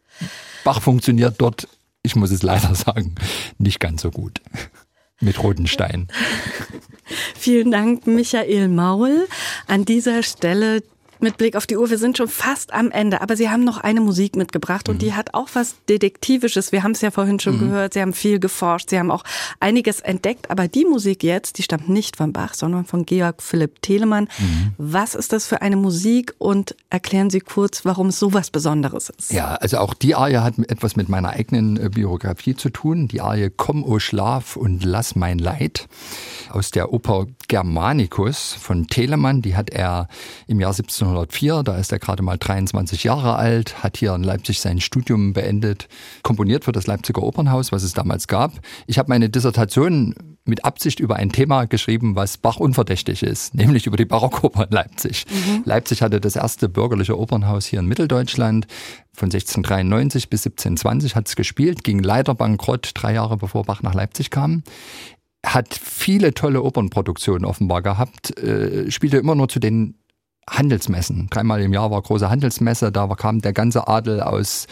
Bach 0.64 0.82
funktioniert 0.82 1.36
dort, 1.38 1.66
ich 2.02 2.16
muss 2.16 2.30
es 2.30 2.42
leider 2.42 2.74
sagen, 2.74 3.14
nicht 3.58 3.80
ganz 3.80 4.02
so 4.02 4.10
gut. 4.10 4.40
Mit 5.20 5.42
roten. 5.42 5.66
Vielen 7.36 7.70
Dank, 7.70 8.06
Michael 8.06 8.68
Maul. 8.68 9.28
An 9.66 9.84
dieser 9.84 10.22
Stelle 10.22 10.82
mit 11.22 11.36
Blick 11.36 11.56
auf 11.56 11.66
die 11.66 11.76
Uhr, 11.76 11.90
wir 11.90 11.98
sind 11.98 12.16
schon 12.16 12.28
fast 12.28 12.72
am 12.72 12.90
Ende, 12.90 13.20
aber 13.20 13.36
Sie 13.36 13.48
haben 13.48 13.64
noch 13.64 13.78
eine 13.78 14.00
Musik 14.00 14.36
mitgebracht 14.36 14.88
und 14.88 14.96
mhm. 14.96 14.98
die 15.00 15.14
hat 15.14 15.34
auch 15.34 15.48
was 15.54 15.76
Detektivisches. 15.88 16.72
Wir 16.72 16.82
haben 16.82 16.92
es 16.92 17.00
ja 17.00 17.10
vorhin 17.10 17.40
schon 17.40 17.56
mhm. 17.56 17.60
gehört, 17.60 17.94
Sie 17.94 18.00
haben 18.00 18.12
viel 18.12 18.38
geforscht, 18.38 18.90
Sie 18.90 18.98
haben 18.98 19.10
auch 19.10 19.24
einiges 19.60 20.00
entdeckt, 20.00 20.50
aber 20.50 20.68
die 20.68 20.84
Musik 20.84 21.22
jetzt, 21.22 21.58
die 21.58 21.62
stammt 21.62 21.88
nicht 21.88 22.16
von 22.16 22.32
Bach, 22.32 22.54
sondern 22.54 22.84
von 22.84 23.06
Georg 23.06 23.42
Philipp 23.42 23.82
Telemann. 23.82 24.28
Mhm. 24.38 24.72
Was 24.78 25.14
ist 25.14 25.32
das 25.32 25.46
für 25.46 25.62
eine 25.62 25.76
Musik 25.76 26.34
und 26.38 26.74
erklären 26.90 27.30
Sie 27.30 27.40
kurz, 27.40 27.84
warum 27.84 28.08
es 28.08 28.18
so 28.18 28.32
was 28.32 28.50
Besonderes 28.50 29.10
ist? 29.10 29.32
Ja, 29.32 29.54
also 29.56 29.78
auch 29.78 29.94
die 29.94 30.14
Arie 30.14 30.38
hat 30.38 30.58
etwas 30.58 30.96
mit 30.96 31.08
meiner 31.08 31.30
eigenen 31.30 31.76
äh, 31.76 31.88
Biografie 31.88 32.54
zu 32.54 32.70
tun. 32.70 33.08
Die 33.08 33.20
Arie 33.20 33.50
Komm, 33.56 33.84
o 33.84 33.98
Schlaf 33.98 34.56
und 34.56 34.84
lass 34.84 35.16
mein 35.16 35.38
Leid 35.38 35.88
aus 36.50 36.70
der 36.70 36.92
Oper 36.92 37.26
Germanicus 37.48 38.54
von 38.54 38.86
Telemann. 38.86 39.42
Die 39.42 39.56
hat 39.56 39.70
er 39.70 40.08
im 40.46 40.60
Jahr 40.60 40.72
1704, 41.10 41.62
da 41.62 41.76
ist 41.76 41.92
er 41.92 41.98
gerade 41.98 42.22
mal 42.22 42.38
23 42.38 43.04
Jahre 43.04 43.36
alt, 43.36 43.82
hat 43.82 43.96
hier 43.96 44.14
in 44.14 44.22
Leipzig 44.22 44.60
sein 44.60 44.80
Studium 44.80 45.32
beendet, 45.32 45.88
komponiert 46.22 46.64
für 46.64 46.72
das 46.72 46.86
Leipziger 46.86 47.22
Opernhaus, 47.22 47.72
was 47.72 47.82
es 47.82 47.92
damals 47.92 48.28
gab. 48.28 48.52
Ich 48.86 48.98
habe 48.98 49.08
meine 49.08 49.28
Dissertation 49.28 50.14
mit 50.44 50.64
Absicht 50.64 51.00
über 51.00 51.16
ein 51.16 51.30
Thema 51.30 51.66
geschrieben, 51.66 52.16
was 52.16 52.38
Bach 52.38 52.56
unverdächtig 52.56 53.22
ist, 53.22 53.54
nämlich 53.56 53.86
über 53.86 53.96
die 53.96 54.04
Barockoper 54.04 54.64
in 54.64 54.70
Leipzig. 54.70 55.26
Mhm. 55.28 55.62
Leipzig 55.64 56.02
hatte 56.02 56.20
das 56.20 56.36
erste 56.36 56.68
bürgerliche 56.68 57.18
Opernhaus 57.18 57.66
hier 57.66 57.80
in 57.80 57.86
Mitteldeutschland. 57.86 58.66
Von 59.12 59.26
1693 59.26 60.30
bis 60.30 60.46
1720 60.46 61.14
hat 61.14 61.28
es 61.28 61.36
gespielt, 61.36 61.84
ging 61.84 61.98
leider 62.00 62.34
bankrott, 62.34 62.92
drei 62.94 63.14
Jahre 63.14 63.36
bevor 63.36 63.64
Bach 63.64 63.82
nach 63.82 63.94
Leipzig 63.94 64.30
kam 64.30 64.62
hat 65.44 65.74
viele 65.74 66.34
tolle 66.34 66.62
Opernproduktionen 66.62 67.44
offenbar 67.44 67.82
gehabt, 67.82 68.36
äh, 68.38 68.90
spielte 68.90 69.16
immer 69.16 69.34
nur 69.34 69.48
zu 69.48 69.58
den 69.58 69.94
Handelsmessen. 70.50 71.28
Dreimal 71.30 71.62
im 71.62 71.72
Jahr 71.72 71.90
war 71.90 72.02
große 72.02 72.28
Handelsmesse, 72.28 72.90
da 72.90 73.06
kam 73.08 73.40
der 73.40 73.52
ganze 73.52 73.88
Adel 73.88 74.20
aus 74.20 74.66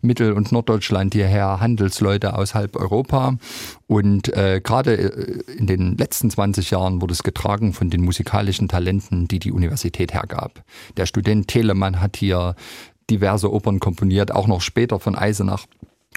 Mittel- 0.00 0.32
und 0.32 0.52
Norddeutschland 0.52 1.12
hierher, 1.12 1.60
Handelsleute 1.60 2.38
aus 2.38 2.54
halb 2.54 2.76
Europa. 2.76 3.36
Und 3.86 4.32
äh, 4.32 4.60
gerade 4.62 4.96
äh, 4.96 5.52
in 5.52 5.66
den 5.66 5.96
letzten 5.96 6.30
20 6.30 6.70
Jahren 6.70 7.00
wurde 7.00 7.12
es 7.12 7.22
getragen 7.22 7.72
von 7.72 7.90
den 7.90 8.02
musikalischen 8.02 8.68
Talenten, 8.68 9.28
die 9.28 9.40
die 9.40 9.52
Universität 9.52 10.14
hergab. 10.14 10.64
Der 10.96 11.06
Student 11.06 11.48
Telemann 11.48 12.00
hat 12.00 12.16
hier 12.16 12.54
diverse 13.10 13.52
Opern 13.52 13.80
komponiert, 13.80 14.32
auch 14.32 14.46
noch 14.46 14.60
später 14.60 15.00
von 15.00 15.16
Eisenach 15.16 15.66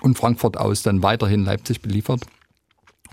und 0.02 0.18
Frankfurt 0.18 0.58
aus 0.58 0.84
dann 0.84 1.04
weiterhin 1.04 1.44
Leipzig 1.44 1.82
beliefert. 1.82 2.22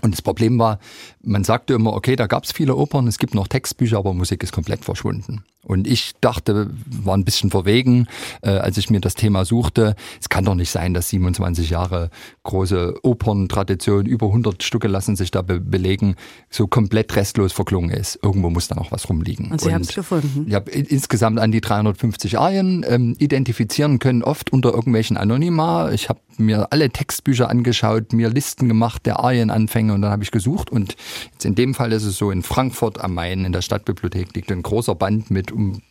Und 0.01 0.11
das 0.11 0.21
Problem 0.21 0.59
war, 0.59 0.79
man 1.23 1.43
sagte 1.43 1.73
immer, 1.73 1.93
okay, 1.93 2.15
da 2.15 2.27
gab 2.27 2.43
es 2.43 2.51
viele 2.51 2.75
Opern, 2.75 3.07
es 3.07 3.17
gibt 3.17 3.33
noch 3.33 3.47
Textbücher, 3.47 3.97
aber 3.97 4.13
Musik 4.13 4.43
ist 4.43 4.51
komplett 4.51 4.85
verschwunden. 4.85 5.43
Und 5.65 5.87
ich 5.87 6.13
dachte, 6.21 6.69
war 6.85 7.17
ein 7.17 7.25
bisschen 7.25 7.49
verwegen, 7.49 8.07
äh, 8.41 8.51
als 8.51 8.77
ich 8.77 8.89
mir 8.89 9.01
das 9.01 9.15
Thema 9.15 9.45
suchte. 9.45 9.95
Es 10.21 10.29
kann 10.29 10.45
doch 10.45 10.55
nicht 10.55 10.71
sein, 10.71 10.93
dass 10.93 11.09
27 11.09 11.69
Jahre 11.69 12.09
große 12.43 12.95
Operntradition, 13.03 14.05
über 14.05 14.27
100 14.27 14.63
Stücke 14.63 14.87
lassen 14.87 15.15
sich 15.15 15.31
da 15.31 15.41
be 15.41 15.59
belegen, 15.59 16.15
so 16.49 16.67
komplett 16.67 17.15
restlos 17.15 17.51
verklungen 17.51 17.89
ist. 17.89 18.19
Irgendwo 18.21 18.49
muss 18.49 18.67
da 18.67 18.75
noch 18.75 18.91
was 18.91 19.09
rumliegen. 19.09 19.51
Und 19.51 19.61
Sie 19.61 19.73
haben 19.73 19.81
es 19.81 19.93
gefunden. 19.93 20.45
Ich 20.47 20.53
habe 20.53 20.71
insgesamt 20.71 21.39
an 21.39 21.51
die 21.51 21.61
350 21.61 22.37
Arien 22.37 22.85
ähm, 22.87 23.15
identifizieren 23.19 23.99
können, 23.99 24.23
oft 24.23 24.53
unter 24.53 24.73
irgendwelchen 24.73 25.17
Anonyma. 25.17 25.91
Ich 25.91 26.09
habe 26.09 26.19
mir 26.37 26.71
alle 26.71 26.89
Textbücher 26.89 27.49
angeschaut, 27.49 28.13
mir 28.13 28.29
Listen 28.29 28.67
gemacht 28.67 29.05
der 29.05 29.19
Arienanfänge 29.19 29.93
und 29.93 30.01
dann 30.01 30.11
habe 30.11 30.23
ich 30.23 30.31
gesucht. 30.31 30.69
Und 30.69 30.95
jetzt 31.33 31.45
in 31.45 31.55
dem 31.55 31.73
Fall 31.73 31.91
ist 31.91 32.03
es 32.03 32.17
so, 32.17 32.31
in 32.31 32.43
Frankfurt 32.43 33.01
am 33.01 33.13
Main 33.13 33.45
in 33.45 33.51
der 33.51 33.61
Stadtbibliothek 33.61 34.35
liegt 34.35 34.51
ein 34.51 34.61
großer 34.61 34.95
Band 34.95 35.31
mit 35.31 35.51
um 35.55 35.81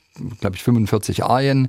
glaube 0.40 0.56
ich, 0.56 0.62
45 0.62 1.24
Arien. 1.24 1.68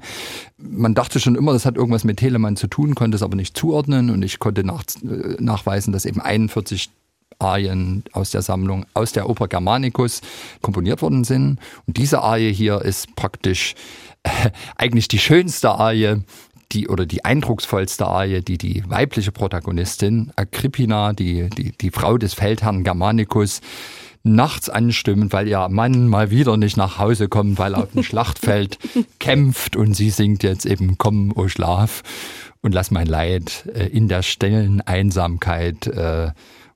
Man 0.57 0.93
dachte 0.93 1.19
schon 1.19 1.35
immer, 1.35 1.53
das 1.53 1.65
hat 1.65 1.77
irgendwas 1.77 2.03
mit 2.03 2.17
Telemann 2.17 2.55
zu 2.55 2.67
tun, 2.67 2.95
konnte 2.95 3.15
es 3.15 3.23
aber 3.23 3.35
nicht 3.35 3.57
zuordnen 3.57 4.09
und 4.09 4.23
ich 4.23 4.39
konnte 4.39 4.63
nach, 4.63 4.83
äh, 5.03 5.35
nachweisen, 5.39 5.91
dass 5.93 6.05
eben 6.05 6.21
41 6.21 6.89
Arien 7.39 8.03
aus 8.13 8.31
der 8.31 8.41
Sammlung, 8.41 8.85
aus 8.93 9.11
der 9.11 9.29
Oper 9.29 9.47
Germanicus 9.47 10.21
komponiert 10.61 11.01
worden 11.01 11.23
sind. 11.23 11.59
Und 11.87 11.97
diese 11.97 12.21
Arie 12.21 12.53
hier 12.53 12.81
ist 12.81 13.15
praktisch 13.15 13.75
äh, 14.23 14.51
eigentlich 14.77 15.07
die 15.07 15.19
schönste 15.19 15.71
Arie, 15.71 16.21
die 16.71 16.87
oder 16.87 17.05
die 17.05 17.25
eindrucksvollste 17.25 18.07
Arie, 18.07 18.41
die 18.41 18.57
die 18.57 18.83
weibliche 18.87 19.31
Protagonistin 19.31 20.31
Agrippina, 20.35 21.13
die, 21.13 21.49
die, 21.49 21.71
die 21.71 21.91
Frau 21.91 22.17
des 22.17 22.33
Feldherrn 22.33 22.83
Germanicus, 22.83 23.61
nachts 24.26 24.69
anstimmen, 24.69 25.32
weil 25.32 25.47
ihr 25.47 25.69
Mann 25.69 26.07
mal 26.07 26.32
wieder 26.32 26.57
nicht 26.57 26.78
nach 26.78 26.97
Hause 26.97 27.30
kommt, 27.30 27.59
weil 27.59 27.73
er 27.73 27.84
auf 27.84 27.91
dem 27.91 28.03
Schlachtfeld 28.03 28.80
kämpft 29.19 29.76
und 29.76 29.93
sie 29.93 30.09
singt 30.09 30.43
jetzt 30.43 30.65
eben 30.65 30.97
Komm, 30.97 31.32
o 31.36 31.47
Schlaf 31.47 32.01
und 32.61 32.73
lass 32.73 32.91
mein 32.91 33.07
Leid 33.07 33.69
äh, 33.73 33.88
in 33.88 34.07
der 34.07 34.23
stillen 34.23 34.82
Einsamkeit 34.82 35.88
äh, 35.88 36.32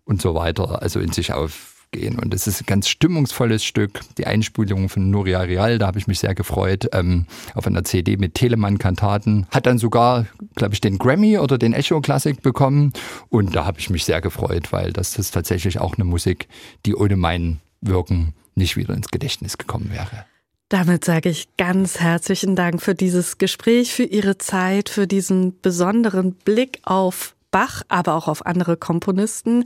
und 0.05 0.21
so 0.21 0.35
weiter, 0.35 0.81
also 0.81 0.99
in 0.99 1.11
sich 1.11 1.33
auf 1.33 1.78
gehen. 1.91 2.19
Und 2.19 2.33
es 2.33 2.47
ist 2.47 2.61
ein 2.61 2.65
ganz 2.65 2.87
stimmungsvolles 2.87 3.63
Stück. 3.63 4.01
Die 4.17 4.27
Einspulung 4.27 4.89
von 4.89 5.09
Nuria 5.09 5.41
Real, 5.41 5.77
da 5.77 5.87
habe 5.87 5.99
ich 5.99 6.07
mich 6.07 6.19
sehr 6.19 6.35
gefreut, 6.35 6.87
ähm, 6.93 7.25
auf 7.55 7.67
einer 7.67 7.83
CD 7.83 8.17
mit 8.17 8.35
Telemann-Kantaten. 8.35 9.47
Hat 9.51 9.65
dann 9.65 9.77
sogar, 9.77 10.27
glaube 10.55 10.73
ich, 10.73 10.81
den 10.81 10.97
Grammy 10.97 11.37
oder 11.37 11.57
den 11.57 11.73
Echo 11.73 12.01
Classic 12.01 12.41
bekommen. 12.41 12.93
Und 13.29 13.55
da 13.55 13.65
habe 13.65 13.79
ich 13.79 13.89
mich 13.89 14.05
sehr 14.05 14.21
gefreut, 14.21 14.71
weil 14.71 14.93
das 14.93 15.17
ist 15.17 15.31
tatsächlich 15.31 15.79
auch 15.79 15.95
eine 15.95 16.05
Musik, 16.05 16.47
die 16.85 16.95
ohne 16.95 17.15
mein 17.15 17.59
Wirken 17.81 18.33
nicht 18.55 18.77
wieder 18.77 18.93
ins 18.93 19.09
Gedächtnis 19.09 19.57
gekommen 19.57 19.89
wäre. 19.91 20.25
Damit 20.69 21.03
sage 21.03 21.29
ich 21.29 21.47
ganz 21.57 21.99
herzlichen 21.99 22.55
Dank 22.55 22.81
für 22.81 22.93
dieses 22.93 23.39
Gespräch, 23.39 23.91
für 23.91 24.03
Ihre 24.03 24.37
Zeit, 24.37 24.89
für 24.89 25.07
diesen 25.07 25.59
besonderen 25.61 26.33
Blick 26.33 26.79
auf 26.83 27.35
Bach, 27.51 27.83
aber 27.87 28.15
auch 28.15 28.27
auf 28.27 28.45
andere 28.45 28.77
Komponisten. 28.77 29.63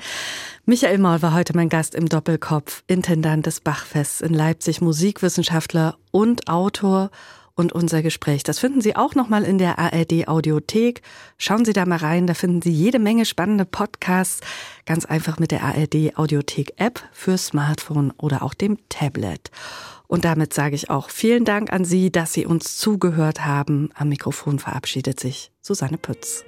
Michael 0.65 0.97
Maul 0.97 1.21
war 1.21 1.33
heute 1.33 1.55
mein 1.55 1.69
Gast 1.69 1.95
im 1.95 2.07
Doppelkopf, 2.07 2.83
Intendant 2.87 3.45
des 3.45 3.61
Bachfests 3.61 4.21
in 4.21 4.33
Leipzig, 4.33 4.81
Musikwissenschaftler 4.81 5.97
und 6.11 6.47
Autor 6.47 7.11
und 7.55 7.71
unser 7.71 8.01
Gespräch. 8.01 8.43
Das 8.43 8.59
finden 8.59 8.81
Sie 8.81 8.95
auch 8.95 9.15
nochmal 9.15 9.43
in 9.43 9.57
der 9.57 9.77
ARD 9.77 10.27
Audiothek. 10.27 11.01
Schauen 11.37 11.65
Sie 11.65 11.73
da 11.73 11.85
mal 11.85 11.97
rein, 11.97 12.27
da 12.27 12.33
finden 12.33 12.61
Sie 12.61 12.71
jede 12.71 12.99
Menge 12.99 13.25
spannende 13.25 13.65
Podcasts. 13.65 14.41
Ganz 14.85 15.05
einfach 15.05 15.39
mit 15.39 15.51
der 15.51 15.63
ARD 15.63 16.17
Audiothek 16.17 16.73
App 16.77 17.03
für 17.11 17.37
Smartphone 17.37 18.11
oder 18.17 18.43
auch 18.43 18.53
dem 18.53 18.77
Tablet. 18.89 19.51
Und 20.07 20.25
damit 20.25 20.53
sage 20.53 20.75
ich 20.75 20.89
auch 20.89 21.09
vielen 21.09 21.45
Dank 21.45 21.71
an 21.71 21.85
Sie, 21.85 22.11
dass 22.11 22.33
Sie 22.33 22.45
uns 22.45 22.77
zugehört 22.77 23.45
haben. 23.45 23.89
Am 23.95 24.09
Mikrofon 24.09 24.59
verabschiedet 24.59 25.19
sich 25.19 25.51
Susanne 25.61 25.97
Pütz. 25.97 26.45